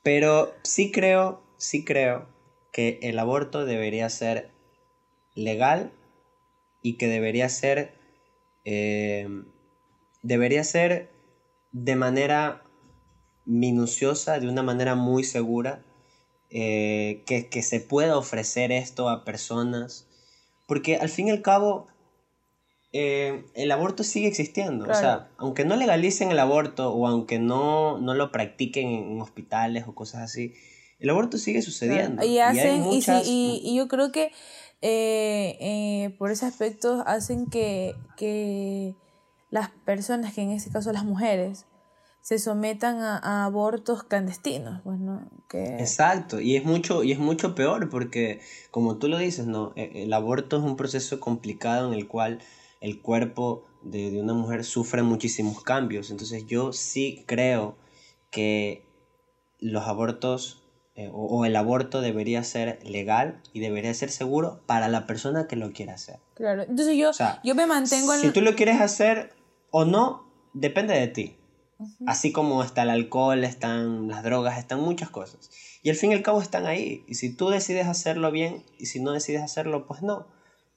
Pero 0.03 0.55
sí 0.63 0.91
creo, 0.91 1.43
sí 1.59 1.85
creo 1.85 2.27
que 2.73 2.99
el 3.03 3.19
aborto 3.19 3.67
debería 3.67 4.09
ser 4.09 4.49
legal 5.35 5.93
y 6.81 6.95
que 6.95 7.07
debería 7.07 7.51
ser, 7.51 7.93
eh, 8.65 9.29
debería 10.23 10.65
ser 10.65 11.11
de 11.73 11.97
manera 11.97 12.63
minuciosa, 13.45 14.41
de 14.41 14.49
una 14.49 14.63
manera 14.63 14.95
muy 14.95 15.25
segura, 15.25 15.85
eh, 16.51 17.23
que, 17.27 17.49
que 17.49 17.63
se 17.63 17.81
pueda 17.81 18.17
ofrecer 18.17 18.73
esto 18.73 19.09
a 19.09 19.25
personas 19.25 20.09
porque 20.69 20.97
al 20.99 21.09
fin 21.09 21.29
y 21.29 21.31
al 21.31 21.41
cabo, 21.41 21.87
eh, 22.93 23.47
el 23.55 23.73
aborto 23.73 24.05
sigue 24.05 24.29
existiendo. 24.29 24.85
O 24.85 24.95
sea, 24.95 25.31
aunque 25.39 25.65
no 25.65 25.77
legalicen 25.77 26.31
el 26.31 26.39
aborto 26.39 26.93
o 26.93 27.07
aunque 27.09 27.39
no, 27.39 27.99
no 27.99 28.15
lo 28.15 28.31
practiquen 28.31 28.89
en 28.89 29.21
hospitales 29.23 29.85
o 29.89 29.95
cosas 29.95 30.21
así, 30.21 30.53
el 30.99 31.09
aborto 31.09 31.39
sigue 31.39 31.63
sucediendo. 31.63 32.23
Y, 32.23 32.39
hacen, 32.39 32.85
y, 33.25 33.75
yo 33.75 33.89
creo 33.89 34.13
que 34.13 34.31
eh, 34.83 35.57
eh, 35.59 36.15
por 36.19 36.31
ese 36.31 36.45
aspecto 36.45 37.03
hacen 37.07 37.47
que, 37.47 37.95
que 38.19 38.95
las 39.51 39.71
personas, 39.71 40.35
que 40.35 40.43
en 40.43 40.51
este 40.51 40.71
caso 40.71 40.93
las 40.93 41.05
mujeres, 41.05 41.67
se 42.21 42.39
sometan 42.39 43.01
a, 43.01 43.45
abortos 43.45 44.03
clandestinos, 44.03 44.83
pues, 44.83 44.99
Que... 45.49 45.77
Exacto, 45.77 46.41
y 46.41 46.57
es 46.57 46.65
mucho, 46.65 47.03
y 47.03 47.13
es 47.13 47.19
mucho 47.19 47.55
peor 47.55 47.89
porque, 47.89 48.41
como 48.71 48.99
tú 48.99 49.09
lo 49.09 49.17
dices, 49.19 49.47
¿no? 49.47 49.73
E, 49.77 50.03
el 50.03 50.13
aborto 50.13 50.59
es 50.59 50.63
un 50.63 50.77
proceso 50.77 51.21
complicado 51.21 51.91
en 51.91 51.99
el 51.99 52.07
cual 52.07 52.41
el 52.81 53.01
cuerpo 53.01 53.65
de, 53.83 54.11
de 54.11 54.21
una 54.21 54.35
mujer 54.35 54.65
sufre 54.65 55.03
muchísimos 55.03 55.63
cambios. 55.63 56.11
Entonces 56.11 56.45
yo 56.47 56.73
sí 56.73 57.25
creo 57.27 57.77
que 58.31 58.85
los 59.59 59.87
abortos 59.87 60.63
eh, 60.99 61.09
o, 61.13 61.45
el 61.45 61.55
aborto 61.55 62.01
debería 62.01 62.43
ser 62.43 62.81
legal 62.83 63.41
y 63.53 63.61
debería 63.61 63.95
ser 63.95 64.11
seguro 64.11 64.63
para 64.67 64.89
la 64.89 65.07
persona 65.07 65.47
que 65.47 65.55
lo 65.55 65.71
quiera 65.71 65.95
hacer. 65.95 66.19
Claro, 66.35 66.63
entonces 66.63 66.97
yo, 66.97 67.13
yo 67.45 67.55
me 67.55 67.67
mantengo 67.67 68.15
en... 68.15 68.21
Si 68.21 68.31
tú 68.31 68.41
lo 68.41 68.57
quieres 68.57 68.81
hacer 68.81 69.33
o 69.71 69.85
no, 69.85 70.31
depende 70.55 70.95
de 70.95 71.09
ti. 71.09 71.35
Así 72.07 72.33
como 72.33 72.65
está 72.65 72.83
el 72.83 72.91
alcohol, 72.91 73.45
están 73.45 74.09
las 74.09 74.25
drogas, 74.25 74.59
están 74.59 74.81
muchas 74.81 75.11
cosas. 75.11 75.49
Y 75.83 75.91
al 75.91 75.97
fin 75.97 76.11
y 76.11 76.15
al 76.15 76.23
cabo 76.23 76.43
están 76.43 76.67
ahí. 76.67 77.05
Y 77.07 77.15
si 77.15 77.33
tú 77.33 77.51
decides 77.51 77.87
hacerlo 77.87 78.33
bien 78.33 78.65
y 78.79 78.87
si 78.87 79.01
no 79.01 79.13
decides 79.13 79.43
hacerlo, 79.43 79.87
pues 79.87 80.03
no. 80.03 80.27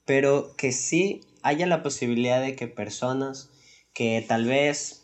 Pero 0.04 0.54
que 0.56 0.70
sí 0.70 1.20
haya 1.42 1.66
la 1.66 1.82
posibilidad 1.82 2.40
de 2.40 2.54
que 2.54 2.68
personas 2.68 3.50
que 3.92 4.24
tal 4.26 4.44
vez, 4.44 5.02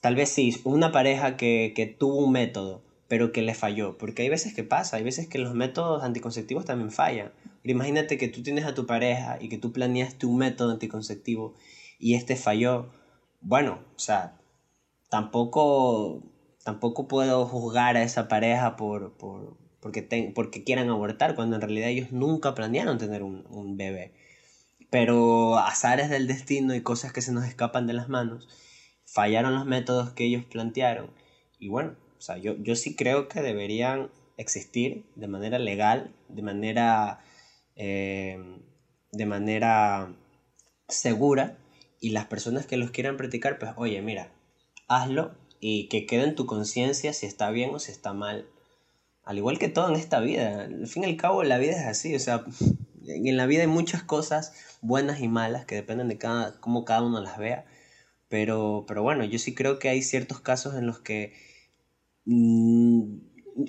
tal 0.00 0.16
vez 0.16 0.30
sí, 0.30 0.56
una 0.64 0.90
pareja 0.90 1.36
que, 1.36 1.72
que 1.76 1.86
tuvo 1.86 2.16
un 2.16 2.32
método, 2.32 2.82
pero 3.06 3.30
que 3.30 3.42
le 3.42 3.54
falló. 3.54 3.96
Porque 3.96 4.22
hay 4.22 4.28
veces 4.28 4.52
que 4.52 4.64
pasa, 4.64 4.96
hay 4.96 5.04
veces 5.04 5.28
que 5.28 5.38
los 5.38 5.54
métodos 5.54 6.02
anticonceptivos 6.02 6.64
también 6.64 6.90
fallan. 6.90 7.32
imagínate 7.62 8.18
que 8.18 8.26
tú 8.26 8.42
tienes 8.42 8.64
a 8.64 8.74
tu 8.74 8.84
pareja 8.84 9.38
y 9.40 9.48
que 9.48 9.58
tú 9.58 9.72
planeaste 9.72 10.26
un 10.26 10.38
método 10.38 10.72
anticonceptivo 10.72 11.54
y 12.04 12.16
este 12.16 12.36
falló. 12.36 12.90
Bueno, 13.40 13.78
o 13.96 13.98
sea, 13.98 14.38
tampoco, 15.08 16.22
tampoco 16.62 17.08
puedo 17.08 17.46
juzgar 17.46 17.96
a 17.96 18.02
esa 18.02 18.28
pareja 18.28 18.76
por, 18.76 19.16
por 19.16 19.56
porque, 19.80 20.32
porque 20.34 20.64
quieran 20.64 20.90
abortar, 20.90 21.34
cuando 21.34 21.56
en 21.56 21.62
realidad 21.62 21.88
ellos 21.88 22.12
nunca 22.12 22.54
planearon 22.54 22.98
tener 22.98 23.22
un, 23.22 23.46
un 23.48 23.78
bebé. 23.78 24.12
Pero 24.90 25.56
azares 25.56 26.10
del 26.10 26.26
destino 26.26 26.74
y 26.74 26.82
cosas 26.82 27.10
que 27.14 27.22
se 27.22 27.32
nos 27.32 27.46
escapan 27.46 27.86
de 27.86 27.94
las 27.94 28.10
manos, 28.10 28.48
fallaron 29.06 29.54
los 29.54 29.64
métodos 29.64 30.10
que 30.12 30.24
ellos 30.24 30.44
plantearon. 30.44 31.10
Y 31.58 31.68
bueno, 31.68 31.96
o 32.18 32.20
sea, 32.20 32.36
yo, 32.36 32.54
yo 32.58 32.76
sí 32.76 32.96
creo 32.96 33.28
que 33.28 33.40
deberían 33.40 34.10
existir 34.36 35.06
de 35.16 35.28
manera 35.28 35.58
legal, 35.58 36.14
de 36.28 36.42
manera, 36.42 37.24
eh, 37.76 38.38
de 39.10 39.26
manera 39.26 40.14
segura, 40.88 41.56
y 42.04 42.10
las 42.10 42.26
personas 42.26 42.66
que 42.66 42.76
los 42.76 42.90
quieran 42.90 43.16
practicar, 43.16 43.58
pues 43.58 43.72
oye, 43.76 44.00
mira, 44.02 44.30
hazlo 44.88 45.34
y 45.60 45.88
que 45.88 46.06
quede 46.06 46.24
en 46.24 46.34
tu 46.34 46.46
conciencia 46.46 47.12
si 47.12 47.26
está 47.26 47.50
bien 47.50 47.74
o 47.74 47.78
si 47.78 47.92
está 47.92 48.12
mal. 48.12 48.46
Al 49.24 49.38
igual 49.38 49.58
que 49.58 49.68
todo 49.68 49.88
en 49.88 49.96
esta 49.96 50.20
vida, 50.20 50.64
al 50.64 50.86
fin 50.86 51.04
y 51.04 51.06
al 51.06 51.16
cabo 51.16 51.42
la 51.44 51.58
vida 51.58 51.72
es 51.72 51.86
así, 51.86 52.14
o 52.14 52.20
sea, 52.20 52.44
en 53.06 53.36
la 53.36 53.46
vida 53.46 53.62
hay 53.62 53.68
muchas 53.68 54.02
cosas 54.02 54.52
buenas 54.82 55.20
y 55.20 55.28
malas 55.28 55.64
que 55.64 55.74
dependen 55.74 56.08
de 56.08 56.18
cada, 56.18 56.60
cómo 56.60 56.84
cada 56.84 57.02
uno 57.02 57.20
las 57.20 57.38
vea, 57.38 57.64
pero, 58.28 58.84
pero 58.86 59.02
bueno, 59.02 59.24
yo 59.24 59.38
sí 59.38 59.54
creo 59.54 59.78
que 59.78 59.88
hay 59.88 60.02
ciertos 60.02 60.40
casos 60.40 60.74
en 60.74 60.86
los 60.86 60.98
que 60.98 61.32
Mm, 62.24 63.18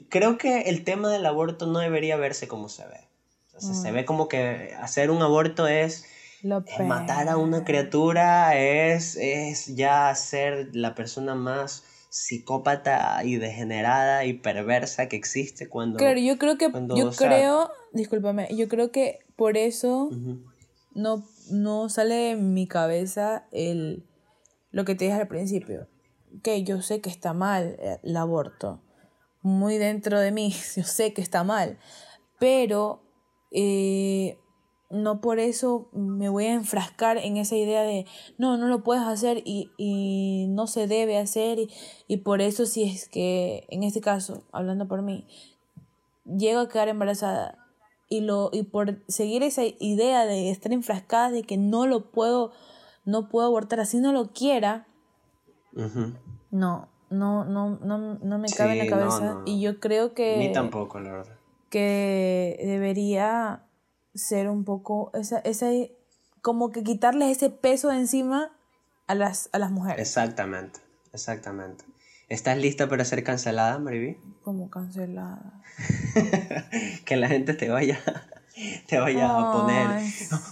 creo 0.10 0.38
que 0.38 0.62
el 0.62 0.84
tema 0.84 1.12
del 1.12 1.26
aborto 1.26 1.66
no 1.68 1.80
debería 1.80 2.18
verse 2.18 2.48
como 2.48 2.70
se 2.70 2.86
ve. 2.88 3.02
Se 3.58 3.92
mm. 3.92 3.94
ve 3.94 4.06
como 4.06 4.28
que 4.28 4.74
hacer 4.80 5.12
un 5.12 5.22
aborto 5.22 5.68
es, 5.68 6.06
matar 6.88 7.30
a 7.30 7.38
una 7.38 7.64
criatura, 7.64 8.58
es, 8.58 9.18
es 9.18 9.76
ya 9.76 10.14
ser 10.16 10.70
la 10.74 10.96
persona 10.96 11.36
más 11.36 11.84
psicópata 12.10 13.24
y 13.24 13.36
degenerada 13.36 14.26
y 14.26 14.34
perversa 14.34 15.08
que 15.08 15.18
existe 15.18 15.68
cuando... 15.68 15.98
Claro, 15.98 16.20
yo 16.20 16.38
creo 16.38 16.58
que, 16.58 16.72
yo 16.96 17.12
creo, 17.12 17.70
discúlpame, 17.92 18.48
yo 18.56 18.68
creo 18.68 18.92
que 18.92 19.20
por 19.36 19.58
eso 19.58 20.10
no, 20.94 21.26
no 21.50 21.90
sale 21.90 22.16
de 22.16 22.36
mi 22.36 22.68
cabeza 22.68 23.48
el, 23.52 24.06
lo 24.72 24.86
que 24.86 24.96
te 24.96 25.06
dije 25.06 25.18
al 25.18 25.28
principio 25.28 25.88
que 26.44 26.64
yo 26.64 26.82
sé 26.82 27.02
que 27.02 27.10
está 27.10 27.34
mal 27.34 27.76
eh, 27.80 28.00
el 28.04 28.18
aborto, 28.18 28.82
muy 29.42 29.78
dentro 29.78 30.20
de 30.20 30.32
mí, 30.32 30.52
yo 30.76 30.84
sé 30.84 31.14
que 31.14 31.22
está 31.22 31.44
mal, 31.44 31.78
pero 32.40 33.04
eh, 33.52 34.38
no 34.90 35.20
por 35.20 35.40
eso 35.40 35.90
me 35.94 36.30
voy 36.30 36.46
a 36.46 36.54
enfrascar 36.54 37.18
en 37.18 37.38
esa 37.38 37.56
idea 37.56 37.82
de 37.84 38.06
no, 38.38 38.58
no 38.58 38.68
lo 38.68 38.84
puedes 38.84 39.04
hacer 39.04 39.42
y, 39.46 39.72
y 39.78 40.48
no 40.50 40.68
se 40.68 40.88
debe 40.88 41.18
hacer 41.18 41.60
y, 41.60 41.70
y, 42.08 42.18
por 42.18 42.42
eso 42.42 42.66
si 42.66 42.84
es 42.84 43.10
que, 43.10 43.66
en 43.70 43.84
este 43.84 44.02
caso, 44.02 44.44
hablando 44.52 44.88
por 44.88 45.02
mí, 45.02 45.28
llego 46.26 46.60
a 46.60 46.70
quedar 46.70 46.88
embarazada 46.88 47.58
y, 48.10 48.22
lo, 48.22 48.50
y 48.54 48.64
por 48.64 49.04
seguir 49.08 49.44
esa 49.44 49.64
idea 49.80 50.26
de 50.26 50.52
estar 50.52 50.72
enfrascada 50.72 51.32
de 51.32 51.44
que 51.44 51.58
no 51.58 51.88
lo 51.88 52.12
puedo, 52.12 52.52
no 53.06 53.30
puedo 53.30 53.48
abortar 53.48 53.80
así 53.80 53.98
no 53.98 54.14
lo 54.14 54.32
quiera, 54.34 54.88
no, 56.52 56.88
no, 57.10 57.46
no, 57.46 57.70
no, 57.80 58.16
no 58.16 58.38
me 58.40 58.48
cabe 58.50 58.80
en 58.80 58.90
la 58.90 58.98
cabeza. 58.98 59.42
Y 59.46 59.60
yo 59.60 59.80
creo 59.80 60.14
que. 60.14 60.38
Ni 60.38 60.52
tampoco, 60.52 61.00
la 61.00 61.12
verdad. 61.12 61.36
Que 61.70 62.58
debería 62.64 63.65
ser 64.16 64.50
un 64.50 64.64
poco. 64.64 65.12
Esa, 65.14 65.40
esa, 65.40 65.68
como 66.42 66.72
que 66.72 66.84
quitarles 66.84 67.38
ese 67.38 67.50
peso 67.50 67.90
de 67.90 67.98
encima 67.98 68.52
a 69.08 69.16
las, 69.16 69.50
a 69.52 69.60
las 69.60 69.72
mujeres. 69.72 70.00
Exactamente, 70.00 70.80
exactamente. 71.14 71.86
¿Estás 72.28 72.58
lista 72.58 72.90
para 72.90 73.06
ser 73.06 73.24
cancelada, 73.24 73.78
Mariví? 73.78 74.18
Como 74.44 74.70
cancelada. 74.70 75.62
que 77.06 77.16
la 77.16 77.28
gente 77.28 77.54
te 77.54 77.70
vaya 77.70 78.00
te 78.88 78.98
vaya 78.98 79.38
a 79.38 79.52
poner 79.52 80.02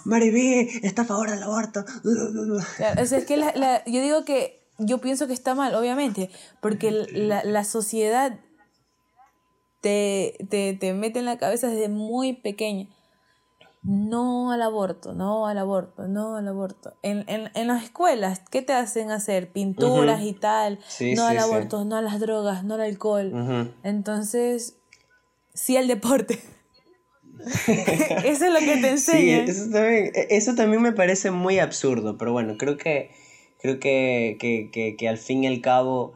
Mariví 0.04 0.70
está 0.84 1.04
a 1.04 1.06
favor 1.06 1.30
del 1.30 1.42
aborto 1.42 1.86
es 2.98 3.14
que 3.26 3.40
yo 3.86 4.02
digo 4.02 4.26
que 4.26 4.64
yo 4.78 5.00
pienso 5.00 5.28
que 5.28 5.34
está 5.34 5.56
mal, 5.56 5.76
obviamente, 5.76 6.30
porque 6.62 6.92
la, 6.92 7.44
la 7.44 7.64
sociedad 7.64 8.40
te, 9.82 10.38
te, 10.50 10.74
te, 10.80 10.94
mete 10.94 11.20
en 11.20 11.26
la 11.26 11.38
cabeza 11.38 11.68
desde 11.68 11.90
muy 11.90 12.34
pequeña. 12.34 12.88
No 13.84 14.52
al 14.52 14.62
aborto, 14.62 15.14
no 15.14 15.48
al 15.48 15.58
aborto, 15.58 16.08
no 16.08 16.38
al 16.38 16.48
aborto. 16.48 16.94
En, 17.02 17.26
en, 17.28 17.52
en 17.54 17.68
las 17.68 17.84
escuelas, 17.84 18.42
¿qué 18.50 18.62
te 18.62 18.74
hacen 18.74 19.12
hacer? 19.12 19.52
Pinturas 19.52 20.22
y 20.24 20.34
tal. 20.34 20.80
no 21.16 21.26
al 21.26 21.38
aborto, 21.38 21.84
no 21.84 21.98
a 21.98 22.02
las 22.02 22.20
drogas, 22.20 22.64
no 22.64 22.76
al 22.76 22.82
alcohol. 22.82 23.74
Entonces, 23.84 24.78
sí 25.54 25.78
al 25.78 25.88
deporte. 25.88 26.40
eso 28.24 28.46
es 28.46 28.54
lo 28.54 28.60
que 28.60 28.78
te 28.78 28.90
enseña. 28.92 29.44
eso 29.44 29.70
también, 29.70 30.12
e, 30.16 30.28
eso 30.30 30.56
también 30.56 30.82
me 30.82 30.94
parece 30.94 31.32
muy 31.32 31.60
absurdo, 31.60 32.18
pero 32.18 32.32
bueno, 32.32 32.56
creo 32.58 32.78
que 32.78 33.12
Creo 33.64 33.80
que, 33.80 35.08
al 35.08 35.18
fin 35.18 35.46
y 35.46 35.48
al 35.48 35.62
cabo 35.62 36.16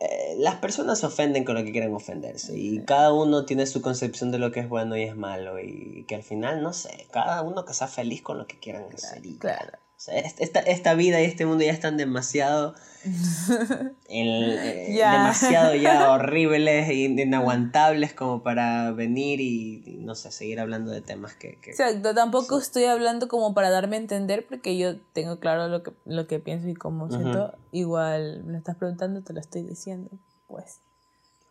eh, 0.00 0.36
las 0.38 0.56
personas 0.56 1.00
se 1.00 1.06
ofenden 1.06 1.44
con 1.44 1.56
lo 1.56 1.64
que 1.64 1.72
quieren 1.72 1.92
ofenderse 1.94 2.56
y 2.56 2.84
cada 2.84 3.12
uno 3.12 3.44
tiene 3.44 3.66
su 3.66 3.82
concepción 3.82 4.30
de 4.30 4.38
lo 4.38 4.52
que 4.52 4.60
es 4.60 4.68
bueno 4.68 4.96
y 4.96 5.02
es 5.02 5.16
malo 5.16 5.58
y 5.58 6.04
que 6.06 6.14
al 6.14 6.22
final, 6.22 6.62
no 6.62 6.72
sé, 6.72 7.08
cada 7.10 7.42
uno 7.42 7.64
que 7.64 7.74
sea 7.74 7.88
feliz 7.88 8.22
con 8.22 8.38
lo 8.38 8.46
que 8.46 8.58
quieran 8.58 8.84
hacer. 8.92 9.20
claro 9.38 9.78
esta, 10.06 10.60
esta, 10.60 10.94
vida 10.94 11.20
y 11.20 11.24
este 11.24 11.44
mundo 11.44 11.64
ya 11.64 11.72
están 11.72 11.96
demasiado. 11.96 12.74
Eh, 14.10 14.86
demasiado 14.88 15.74
ya 15.74 16.10
horribles 16.12 16.88
e 16.88 16.94
inaguantables 16.94 18.14
como 18.14 18.42
para 18.42 18.90
venir 18.92 19.38
y, 19.40 19.98
no 20.00 20.14
sé, 20.14 20.30
seguir 20.32 20.60
hablando 20.60 20.90
de 20.90 21.02
temas 21.02 21.34
que. 21.34 21.58
Exacto, 21.62 22.14
tampoco 22.14 22.58
estoy 22.58 22.84
hablando 22.84 23.28
como 23.28 23.52
para 23.52 23.68
darme 23.68 23.96
a 23.96 24.00
entender 24.00 24.46
porque 24.48 24.78
yo 24.78 24.98
tengo 25.12 25.38
claro 25.40 25.68
lo 25.68 25.82
que, 25.82 25.92
lo 26.06 26.26
que 26.26 26.38
pienso 26.38 26.68
y 26.68 26.74
cómo 26.74 27.10
siento. 27.10 27.54
Igual 27.70 28.44
me 28.44 28.52
lo 28.52 28.58
estás 28.58 28.76
preguntando, 28.76 29.22
te 29.22 29.34
lo 29.34 29.40
estoy 29.40 29.62
diciendo, 29.62 30.10
pues. 30.46 30.80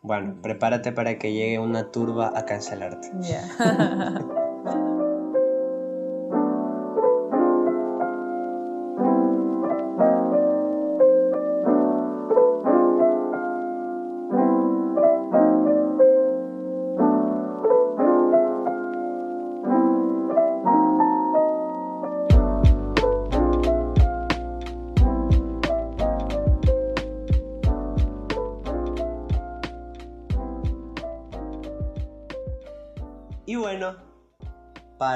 Bueno, 0.02 0.42
prepárate 0.42 0.92
para 0.92 1.20
que 1.20 1.32
llegue 1.34 1.60
una 1.60 1.92
turba 1.92 2.34
a 2.36 2.46
cancelarte. 2.46 3.12
Ya. 3.22 3.48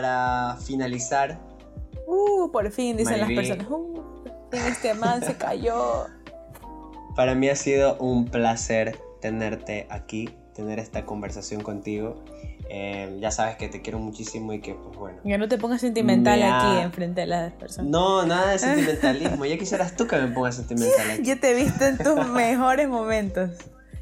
para 0.01 0.57
finalizar. 0.65 1.39
Uh, 2.07 2.51
por 2.51 2.71
fin, 2.71 2.97
dicen 2.97 3.19
las 3.19 3.27
Maybe. 3.27 3.41
personas. 3.47 3.67
Uh, 3.69 4.01
este 4.51 4.93
man 4.95 5.23
se 5.23 5.35
cayó. 5.35 6.05
Para 7.15 7.35
mí 7.35 7.49
ha 7.49 7.55
sido 7.55 7.97
un 7.97 8.25
placer 8.25 8.97
tenerte 9.21 9.85
aquí, 9.89 10.29
tener 10.55 10.79
esta 10.79 11.05
conversación 11.05 11.61
contigo. 11.61 12.23
Eh, 12.73 13.17
ya 13.21 13.31
sabes 13.31 13.57
que 13.57 13.67
te 13.67 13.81
quiero 13.81 13.99
muchísimo 13.99 14.53
y 14.53 14.61
que, 14.61 14.73
pues 14.73 14.97
bueno. 14.97 15.19
Ya 15.25 15.37
no 15.37 15.47
te 15.47 15.57
pongas 15.57 15.81
sentimental 15.81 16.39
Me 16.39 16.45
ha- 16.45 16.71
aquí 16.71 16.81
enfrente 16.83 17.21
de 17.21 17.27
las 17.27 17.53
personas. 17.53 17.91
No, 17.91 18.25
nada 18.25 18.51
de 18.51 18.59
sentimentalismo. 18.59 19.45
Ya 19.45 19.57
quisieras 19.57 19.95
tú 19.95 20.07
que 20.07 20.15
me 20.17 20.27
pongas 20.29 20.55
sentimental 20.55 21.11
aquí. 21.13 21.23
Yo 21.23 21.39
te 21.39 21.51
he 21.51 21.53
visto 21.53 21.85
en 21.85 21.97
tus 21.97 22.27
mejores 22.29 22.87
momentos. 22.89 23.51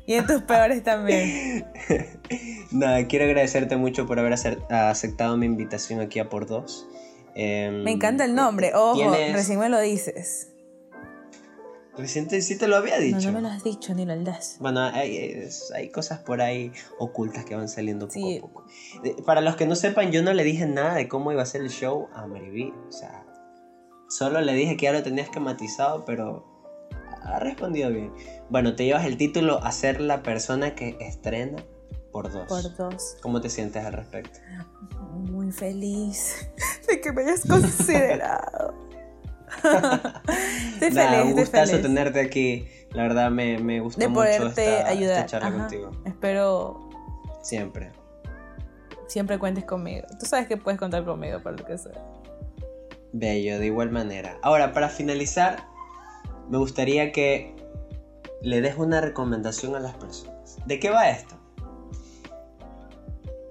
Y 0.10 0.16
en 0.16 0.26
tus 0.26 0.41
peores 0.41 0.82
también. 0.84 1.68
Nada, 2.72 3.05
quiero 3.07 3.26
agradecerte 3.26 3.78
mucho 3.78 4.07
por 4.07 4.18
haber 4.18 4.34
aceptado 4.34 5.38
mi 5.38 5.45
invitación 5.45 5.99
aquí 5.99 6.18
a 6.18 6.30
Por 6.30 6.47
Dos. 6.47 6.88
Eh, 7.36 7.70
Me 7.86 7.91
encanta 7.91 8.26
el 8.26 8.34
nombre. 8.34 8.72
Ojo, 8.74 8.95
tienes- 8.95 9.34
recién 9.34 9.60
me 9.60 9.70
lo 9.70 9.80
dices. 9.80 10.51
Recién 11.95 12.28
te- 12.28 12.41
sí 12.41 12.57
te 12.57 12.68
lo 12.68 12.78
había 12.78 12.95
No, 12.97 13.03
dicho. 13.03 13.28
no 13.28 13.34
me 13.34 13.41
lo 13.41 13.49
has 13.49 13.64
dicho 13.64 13.93
ni 13.93 14.05
lo 14.05 14.16
das. 14.24 14.57
Bueno, 14.60 14.82
hay, 14.82 15.47
hay 15.76 15.89
cosas 15.89 16.20
por 16.20 16.41
ahí 16.41 16.72
ocultas 16.97 17.45
que 17.45 17.55
van 17.55 17.70
saliendo 17.70 18.07
poco 18.07 18.20
Sí. 18.20 18.38
a 18.38 18.41
poco. 18.41 18.66
De- 19.03 19.16
Para 19.24 19.41
los 19.41 19.57
que 19.57 19.68
no 19.68 19.76
sepan, 19.76 20.12
yo 20.12 20.24
no 20.24 20.34
le 20.34 20.43
dije 20.43 20.66
nada 20.66 20.95
de 20.95 21.07
cómo 21.07 21.32
iba 21.32 21.43
a 21.43 21.45
ser 21.45 21.62
el 21.62 21.70
show 21.70 22.07
a 22.16 22.26
Mariví. 22.26 22.74
O 22.88 22.91
sea, 22.91 23.26
solo 24.10 24.41
le 24.41 24.53
dije 24.53 24.76
que 24.76 24.86
ya 24.86 24.91
lo 24.91 25.03
tenía 25.03 25.24
esquematizado, 25.24 26.03
pero 26.03 26.59
ha 27.24 27.39
respondido 27.39 27.89
bien. 27.91 28.11
Bueno, 28.49 28.76
te 28.76 28.86
llevas 28.86 29.05
el 29.05 29.17
título 29.17 29.63
a 29.63 29.72
ser 29.72 30.01
la 30.01 30.24
persona 30.24 30.76
que 30.76 30.97
estrena 30.99 31.63
por 32.11 32.32
dos. 32.32 32.47
Por 32.47 32.76
dos. 32.76 33.17
¿Cómo 33.22 33.41
te 33.41 33.49
sientes 33.49 33.86
al 33.86 33.93
respecto? 33.93 34.39
Muy 35.13 35.51
feliz 35.51 36.49
de 36.88 36.99
que 37.01 37.11
me 37.11 37.24
hayas 37.24 37.45
considerado. 37.47 38.74
estoy 40.74 40.91
Nada, 40.91 41.20
feliz, 41.20 41.26
un 41.26 41.39
gustazo 41.39 41.72
feliz. 41.72 41.82
tenerte 41.82 42.20
aquí. 42.20 42.67
La 42.91 43.03
verdad 43.03 43.30
me, 43.32 43.57
me 43.59 43.80
gustó 43.80 43.99
de 43.99 44.07
mucho 44.07 44.22
poderte 44.22 44.78
esta, 44.80 44.89
ayudar. 44.89 45.15
esta 45.17 45.26
charla 45.26 45.47
Ajá. 45.49 45.57
contigo. 45.57 45.91
Espero 46.05 46.89
Siempre. 47.43 47.91
siempre 49.07 49.38
cuentes 49.39 49.65
conmigo. 49.65 50.07
Tú 50.20 50.26
sabes 50.26 50.47
que 50.47 50.57
puedes 50.57 50.80
contar 50.80 51.05
conmigo 51.05 51.41
para 51.41 51.57
lo 51.57 51.65
que 51.65 51.78
sea. 51.78 51.93
Bello, 53.11 53.59
de 53.59 53.65
igual 53.67 53.89
manera. 53.91 54.38
Ahora, 54.43 54.72
para 54.74 54.88
finalizar, 54.89 55.65
me 56.50 56.58
gustaría 56.58 57.12
que 57.12 57.56
le 58.41 58.62
des 58.62 58.78
una 58.78 59.02
recomendación 59.02 59.76
a 59.76 59.80
las 59.80 59.93
personas. 59.95 60.58
¿De 60.66 60.80
qué 60.80 60.89
va 60.89 61.10
esto? 61.10 61.36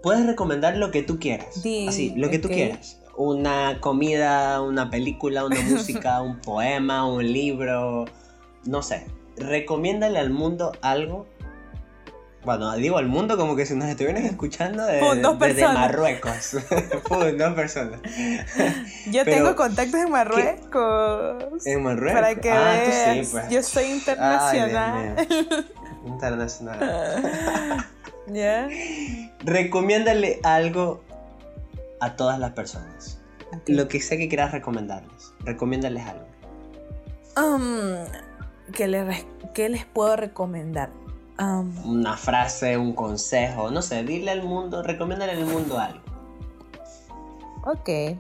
Puedes 0.03 0.27
recomendar 0.27 0.77
lo 0.77 0.91
que 0.91 1.03
tú 1.03 1.19
quieras. 1.19 1.63
Di, 1.63 1.89
Así, 1.89 2.13
lo 2.17 2.31
que 2.31 2.39
tú 2.39 2.49
quieras. 2.49 3.01
Una 3.17 3.81
comida, 3.81 4.61
una 4.63 4.91
película, 4.91 5.45
una 5.45 5.61
música, 5.71 6.21
un 6.23 6.41
poema, 6.41 7.07
un 7.07 7.33
libro, 7.33 8.05
no 8.65 8.83
sé. 8.83 9.07
Recomiéndale 9.37 10.19
al 10.19 10.31
mundo 10.31 10.73
algo. 10.81 11.27
Bueno, 12.49 12.75
digo 12.77 12.97
al 12.97 13.09
mundo 13.09 13.37
como 13.37 13.57
que 13.57 13.67
si 13.67 13.75
nos 13.75 13.91
estuvieran 13.91 14.25
escuchando 14.25 14.83
de, 14.87 15.01
Pum, 15.01 15.21
dos 15.21 15.39
desde 15.39 15.55
personas. 15.55 15.75
Marruecos. 15.75 16.57
Pum, 17.07 17.37
dos 17.37 17.53
personas. 17.53 18.01
Yo 19.11 19.23
Pero, 19.27 19.37
tengo 19.37 19.55
contactos 19.55 20.01
en 20.01 20.11
Marruecos. 20.11 21.67
En 21.67 21.83
Marruecos. 21.83 22.19
Para 22.23 22.35
que 22.37 22.51
ah, 22.51 22.73
veas. 22.73 23.27
sí, 23.27 23.33
pues. 23.33 23.51
Yo 23.51 23.63
soy 23.63 23.85
internacional. 23.91 25.17
Ay. 25.19 25.67
Internacional. 26.07 27.85
¿Ya? 28.29 28.67
Recomiéndale 29.45 30.41
algo 30.43 31.05
a 32.01 32.17
todas 32.17 32.39
las 32.39 32.53
personas. 32.53 33.21
Lo 33.67 33.89
que 33.89 34.01
sé 34.01 34.17
que 34.17 34.27
quieras 34.31 34.53
recomendarles. 34.53 35.35
Recomiéndales 35.45 36.03
algo. 36.07 36.27
Um, 37.37 38.07
¿qué, 38.73 38.89
les, 38.89 39.07
re- 39.07 39.27
qué 39.53 39.69
les 39.69 39.85
puedo 39.85 40.17
recomendar? 40.17 40.89
Um, 41.41 41.73
Una 41.89 42.17
frase, 42.17 42.77
un 42.77 42.93
consejo, 42.95 43.71
no 43.71 43.81
sé, 43.81 44.03
dile 44.03 44.33
al 44.33 44.43
mundo, 44.43 44.83
recomiéndale 44.83 45.33
al 45.33 45.45
mundo 45.47 45.79
algo. 45.79 46.01
ok. 47.65 48.19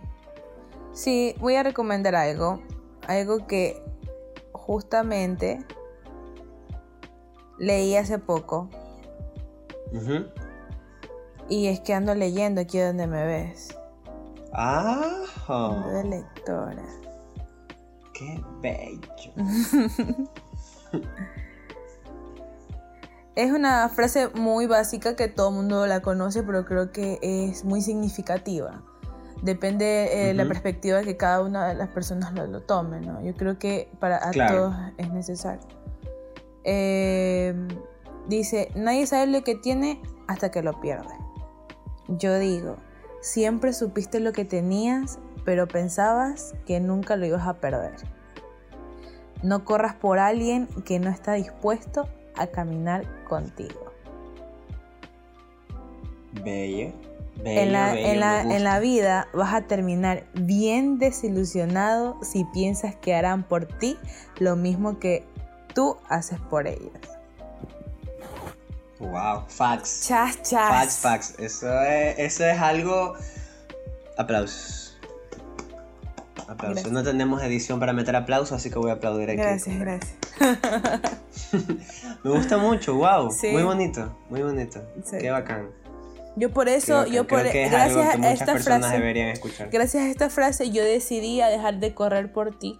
Sí, 0.92 1.34
voy 1.40 1.54
a 1.56 1.62
recomendar 1.62 2.14
algo. 2.14 2.60
Algo 3.06 3.46
que 3.46 3.82
justamente 4.52 5.58
leí 7.58 7.96
hace 7.96 8.18
poco. 8.18 8.68
Y 11.48 11.68
es 11.68 11.80
que 11.80 11.94
ando 11.94 12.14
leyendo 12.14 12.60
aquí 12.60 12.78
donde 12.78 13.06
me 13.06 13.24
ves. 13.24 13.76
Ah, 14.52 15.22
Ando 15.48 15.88
de 15.88 16.04
lectora. 16.04 16.84
qué 18.14 18.42
bello. 18.60 19.32
Es 23.38 23.52
una 23.52 23.88
frase 23.88 24.30
muy 24.34 24.66
básica 24.66 25.14
que 25.14 25.28
todo 25.28 25.50
el 25.50 25.54
mundo 25.54 25.86
la 25.86 26.00
conoce, 26.00 26.42
pero 26.42 26.64
creo 26.64 26.90
que 26.90 27.20
es 27.22 27.64
muy 27.64 27.82
significativa. 27.82 28.82
Depende 29.42 30.30
eh, 30.30 30.34
la 30.34 30.44
perspectiva 30.48 31.02
que 31.02 31.16
cada 31.16 31.42
una 31.42 31.68
de 31.68 31.76
las 31.76 31.86
personas 31.90 32.32
lo, 32.32 32.48
lo 32.48 32.62
tome, 32.62 33.00
¿no? 33.00 33.22
Yo 33.22 33.36
creo 33.36 33.56
que 33.56 33.92
para 34.00 34.16
a 34.16 34.32
Claro. 34.32 34.56
todos 34.56 34.74
es 34.96 35.12
necesario. 35.12 35.68
Eh, 36.64 37.54
dice, 38.26 38.72
nadie 38.74 39.06
sabe 39.06 39.28
lo 39.28 39.44
que 39.44 39.54
tiene 39.54 40.02
hasta 40.26 40.50
que 40.50 40.60
lo 40.60 40.80
pierde. 40.80 41.14
Yo 42.08 42.36
digo, 42.40 42.74
siempre 43.20 43.72
supiste 43.72 44.18
lo 44.18 44.32
que 44.32 44.46
tenías, 44.46 45.20
pero 45.44 45.68
pensabas 45.68 46.56
que 46.66 46.80
nunca 46.80 47.14
lo 47.14 47.24
ibas 47.24 47.46
a 47.46 47.54
perder. 47.60 47.94
No 49.44 49.64
corras 49.64 49.94
por 49.94 50.18
alguien 50.18 50.66
que 50.84 50.98
no 50.98 51.08
está 51.08 51.34
dispuesto 51.34 52.08
a 52.38 52.46
caminar 52.48 53.04
contigo. 53.24 53.92
Bello. 56.44 56.92
Bello, 57.42 57.60
En 57.60 57.72
la, 57.72 57.92
bello, 57.92 58.08
en, 58.08 58.64
la, 58.64 58.76
en 58.76 58.82
vida 58.82 59.28
vas 59.32 59.54
a 59.54 59.62
terminar 59.62 60.24
bien 60.34 60.98
desilusionado 60.98 62.18
si 62.22 62.44
piensas 62.44 62.96
que 62.96 63.14
harán 63.14 63.44
por 63.44 63.66
ti 63.66 63.96
lo 64.38 64.56
mismo 64.56 64.98
que 64.98 65.24
tú 65.72 65.96
haces 66.08 66.40
por 66.50 66.66
ellos. 66.66 66.90
Wow, 68.98 69.44
facts. 69.46 70.08
Chas, 70.08 70.42
chas. 70.42 70.68
Facts, 70.68 70.98
facts. 70.98 71.34
Eso 71.38 71.80
es, 71.82 72.18
eso 72.18 72.44
es 72.44 72.58
algo. 72.58 73.14
Aplausos. 74.16 74.87
Aplausos. 76.48 76.82
Gracias. 76.82 76.92
No 76.92 77.02
tenemos 77.02 77.42
edición 77.42 77.78
para 77.78 77.92
meter 77.92 78.16
aplausos, 78.16 78.52
así 78.52 78.70
que 78.70 78.78
voy 78.78 78.90
a 78.90 78.94
aplaudir 78.94 79.30
aquí. 79.30 79.38
Gracias, 79.38 79.78
gracias. 79.78 80.16
Me 82.24 82.30
gusta 82.30 82.56
mucho, 82.56 82.94
wow. 82.94 83.30
Sí. 83.30 83.48
Muy 83.48 83.62
bonito, 83.62 84.16
muy 84.30 84.42
bonito. 84.42 84.82
Sí. 85.04 85.18
Qué 85.18 85.30
bacán. 85.30 85.68
Yo 86.36 86.50
por 86.50 86.68
eso, 86.68 87.06
yo 87.06 87.26
por 87.26 87.42
gracias 87.42 88.16
a 88.16 88.32
esta 88.32 88.58
frase, 88.58 89.38
gracias 89.72 90.04
a 90.04 90.08
esta 90.08 90.30
frase 90.30 90.70
yo 90.70 90.84
decidí 90.84 91.40
a 91.40 91.48
dejar 91.48 91.80
de 91.80 91.94
correr 91.94 92.32
por 92.32 92.56
ti. 92.58 92.78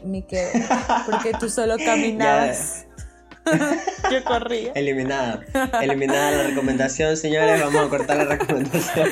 Porque 1.06 1.32
tú 1.38 1.48
solo 1.48 1.76
caminabas. 1.76 2.86
yo 4.10 4.24
corría. 4.24 4.72
Eliminada. 4.72 5.40
Eliminada 5.82 6.30
la 6.30 6.42
recomendación, 6.44 7.16
señores. 7.16 7.60
Vamos 7.60 7.86
a 7.86 7.88
cortar 7.88 8.16
la 8.16 8.24
recomendación. 8.24 9.08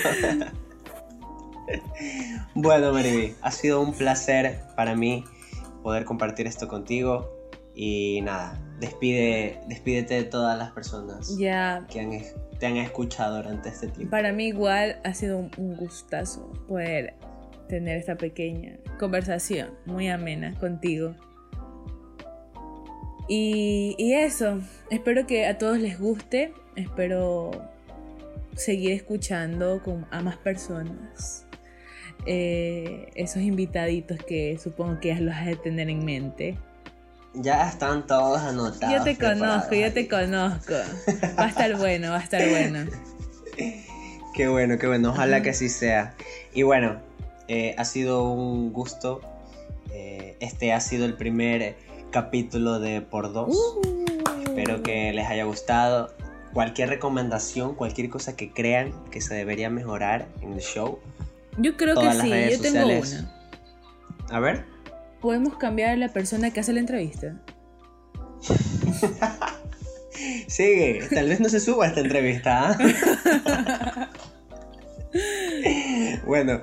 Bueno, 2.54 2.92
Mariby, 2.92 3.34
ha 3.42 3.50
sido 3.50 3.80
un 3.80 3.92
placer 3.92 4.60
para 4.76 4.94
mí 4.94 5.24
poder 5.82 6.04
compartir 6.04 6.46
esto 6.46 6.68
contigo. 6.68 7.34
Y 7.74 8.22
nada, 8.22 8.60
despide, 8.80 9.60
despídete 9.68 10.14
de 10.14 10.24
todas 10.24 10.58
las 10.58 10.72
personas 10.72 11.36
que 11.38 11.48
han, 11.48 11.88
te 12.58 12.66
han 12.66 12.76
escuchado 12.76 13.36
durante 13.36 13.68
este 13.68 13.86
tiempo. 13.86 14.10
Para 14.10 14.32
mí 14.32 14.48
igual 14.48 15.00
ha 15.04 15.14
sido 15.14 15.38
un, 15.38 15.50
un 15.56 15.76
gustazo 15.76 16.52
poder 16.66 17.14
tener 17.68 17.98
esta 17.98 18.16
pequeña 18.16 18.78
conversación 18.98 19.70
muy 19.86 20.08
amena 20.08 20.58
contigo. 20.58 21.14
Y, 23.28 23.94
y 23.98 24.14
eso, 24.14 24.60
espero 24.90 25.26
que 25.26 25.46
a 25.46 25.58
todos 25.58 25.78
les 25.78 26.00
guste, 26.00 26.54
espero 26.76 27.50
seguir 28.56 28.92
escuchando 28.92 29.82
con, 29.82 30.06
a 30.10 30.22
más 30.22 30.36
personas. 30.38 31.47
Eh, 32.30 33.10
esos 33.14 33.40
invitaditos 33.42 34.18
que 34.22 34.58
supongo 34.62 35.00
que 35.00 35.08
ya 35.08 35.20
los 35.20 35.34
has 35.34 35.46
de 35.46 35.56
tener 35.56 35.88
en 35.88 36.04
mente. 36.04 36.58
Ya 37.32 37.66
están 37.66 38.06
todos 38.06 38.42
anotados. 38.42 38.94
Yo 38.94 39.02
te 39.02 39.16
conozco, 39.16 39.74
yo 39.74 39.90
te 39.94 40.06
conozco. 40.08 40.74
Va 41.38 41.44
a 41.44 41.48
estar 41.48 41.74
bueno, 41.78 42.10
va 42.10 42.18
a 42.18 42.22
estar 42.22 42.46
bueno. 42.50 42.90
Qué 44.34 44.46
bueno, 44.46 44.78
qué 44.78 44.86
bueno. 44.86 45.10
Ojalá 45.10 45.42
que 45.42 45.50
así 45.50 45.68
sea. 45.68 46.14
Y 46.54 46.62
bueno, 46.62 47.00
eh, 47.48 47.74
ha 47.76 47.84
sido 47.84 48.30
un 48.30 48.72
gusto. 48.72 49.20
Eh, 49.90 50.36
este 50.38 50.72
ha 50.72 50.80
sido 50.80 51.06
el 51.06 51.14
primer 51.14 51.76
capítulo 52.12 52.78
de 52.78 53.00
Por 53.00 53.32
Dos. 53.32 53.48
Uh. 53.56 54.04
Espero 54.44 54.82
que 54.82 55.12
les 55.12 55.26
haya 55.26 55.44
gustado. 55.44 56.14
cualquier 56.52 56.90
recomendación, 56.90 57.74
cualquier 57.74 58.10
cosa 58.10 58.36
que 58.36 58.52
crean 58.52 58.92
que 59.10 59.20
se 59.20 59.34
debería 59.34 59.70
mejorar 59.70 60.28
en 60.40 60.52
el 60.52 60.60
show. 60.60 61.00
Yo 61.59 61.76
creo 61.76 61.96
que 61.96 62.12
sí, 62.12 62.30
yo 62.50 62.61
tengo 62.61 62.86
una. 62.86 63.34
A 64.30 64.40
ver. 64.40 64.64
Podemos 65.20 65.56
cambiar 65.56 65.90
a 65.90 65.96
la 65.96 66.09
persona 66.09 66.52
que 66.52 66.61
hace 66.61 66.72
la 66.72 66.80
entrevista. 66.80 67.36
Sigue, 70.46 71.06
tal 71.12 71.28
vez 71.28 71.40
no 71.40 71.48
se 71.48 71.61
suba 71.61 71.86
esta 71.86 72.00
entrevista. 72.00 72.70
¿ah? 72.70 74.11
bueno, 76.26 76.61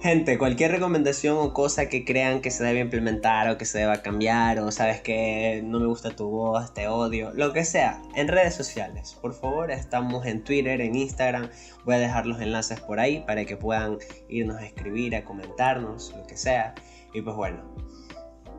gente, 0.00 0.38
cualquier 0.38 0.70
recomendación 0.72 1.36
o 1.36 1.52
cosa 1.52 1.88
que 1.88 2.04
crean 2.06 2.40
que 2.40 2.50
se 2.50 2.64
debe 2.64 2.80
implementar 2.80 3.50
o 3.50 3.58
que 3.58 3.66
se 3.66 3.78
deba 3.78 4.00
cambiar 4.00 4.58
o 4.58 4.70
sabes 4.70 5.02
que 5.02 5.62
no 5.64 5.78
me 5.78 5.86
gusta 5.86 6.16
tu 6.16 6.28
voz, 6.28 6.72
te 6.72 6.88
odio, 6.88 7.32
lo 7.34 7.52
que 7.52 7.64
sea, 7.64 8.00
en 8.14 8.28
redes 8.28 8.54
sociales. 8.54 9.18
Por 9.20 9.34
favor, 9.34 9.70
estamos 9.70 10.24
en 10.24 10.42
Twitter, 10.42 10.80
en 10.80 10.94
Instagram. 10.94 11.50
Voy 11.84 11.96
a 11.96 11.98
dejar 11.98 12.26
los 12.26 12.40
enlaces 12.40 12.80
por 12.80 12.98
ahí 12.98 13.22
para 13.26 13.44
que 13.44 13.56
puedan 13.56 13.98
irnos 14.28 14.56
a 14.56 14.64
escribir, 14.64 15.14
a 15.14 15.24
comentarnos, 15.24 16.14
lo 16.16 16.26
que 16.26 16.36
sea. 16.36 16.74
Y 17.12 17.20
pues 17.20 17.36
bueno, 17.36 17.62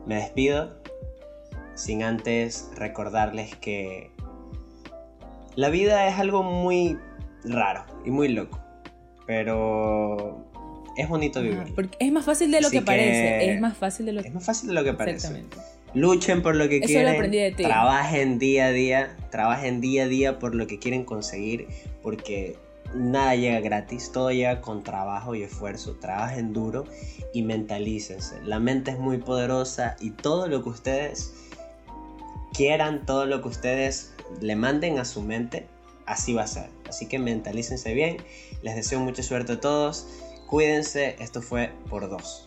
me 0.06 0.16
despido 0.16 0.80
sin 1.74 2.04
antes 2.04 2.70
recordarles 2.76 3.56
que 3.56 4.12
la 5.56 5.70
vida 5.70 6.06
es 6.06 6.18
algo 6.18 6.44
muy 6.44 6.98
raro 7.44 7.84
y 8.04 8.10
muy 8.10 8.28
loco, 8.28 8.60
pero 9.26 10.51
es 10.96 11.08
bonito 11.08 11.42
vivir. 11.42 11.72
porque 11.74 11.96
es 12.00 12.12
más 12.12 12.24
fácil 12.24 12.50
de 12.50 12.60
lo 12.60 12.70
que, 12.70 12.82
parece, 12.82 13.52
es 13.52 13.60
más 13.60 13.76
fácil 13.76 14.06
de 14.06 14.12
lo 14.12 14.20
Es 14.20 14.32
más 14.32 14.44
fácil 14.44 14.68
de 14.68 14.74
lo 14.74 14.84
que 14.84 14.92
parece. 14.92 15.16
Exactamente. 15.16 15.56
Luchen 15.94 16.42
por 16.42 16.56
lo 16.56 16.68
que 16.68 16.80
quieren, 16.80 17.54
trabajen 17.56 18.38
día 18.38 18.66
a 18.66 18.72
día, 18.72 19.16
trabajen 19.30 19.80
día 19.82 20.04
a 20.04 20.08
día 20.08 20.38
por 20.38 20.54
lo 20.54 20.66
que 20.66 20.78
quieren 20.78 21.04
conseguir, 21.04 21.68
porque 22.02 22.56
nada 22.94 23.34
llega 23.34 23.60
gratis, 23.60 24.10
todo 24.10 24.30
llega 24.30 24.60
con 24.60 24.82
trabajo 24.82 25.34
y 25.34 25.42
esfuerzo. 25.42 25.96
Trabajen 25.96 26.52
duro 26.52 26.86
y 27.34 27.42
mentalícense. 27.42 28.40
La 28.42 28.58
mente 28.58 28.92
es 28.92 28.98
muy 28.98 29.18
poderosa 29.18 29.96
y 30.00 30.10
todo 30.10 30.48
lo 30.48 30.62
que 30.62 30.70
ustedes 30.70 31.34
quieran, 32.54 33.04
todo 33.04 33.26
lo 33.26 33.42
que 33.42 33.48
ustedes 33.48 34.12
le 34.40 34.56
manden 34.56 34.98
a 34.98 35.04
su 35.04 35.22
mente, 35.22 35.66
así 36.06 36.32
va 36.32 36.42
a 36.42 36.46
ser. 36.46 36.70
Así 36.88 37.06
que 37.06 37.18
mentalícense 37.18 37.94
bien. 37.94 38.18
Les 38.62 38.74
deseo 38.74 39.00
mucha 39.00 39.22
suerte 39.22 39.52
a 39.52 39.60
todos. 39.60 40.06
Cuídense, 40.52 41.16
esto 41.18 41.40
fue 41.40 41.70
por 41.88 42.10
dos. 42.10 42.46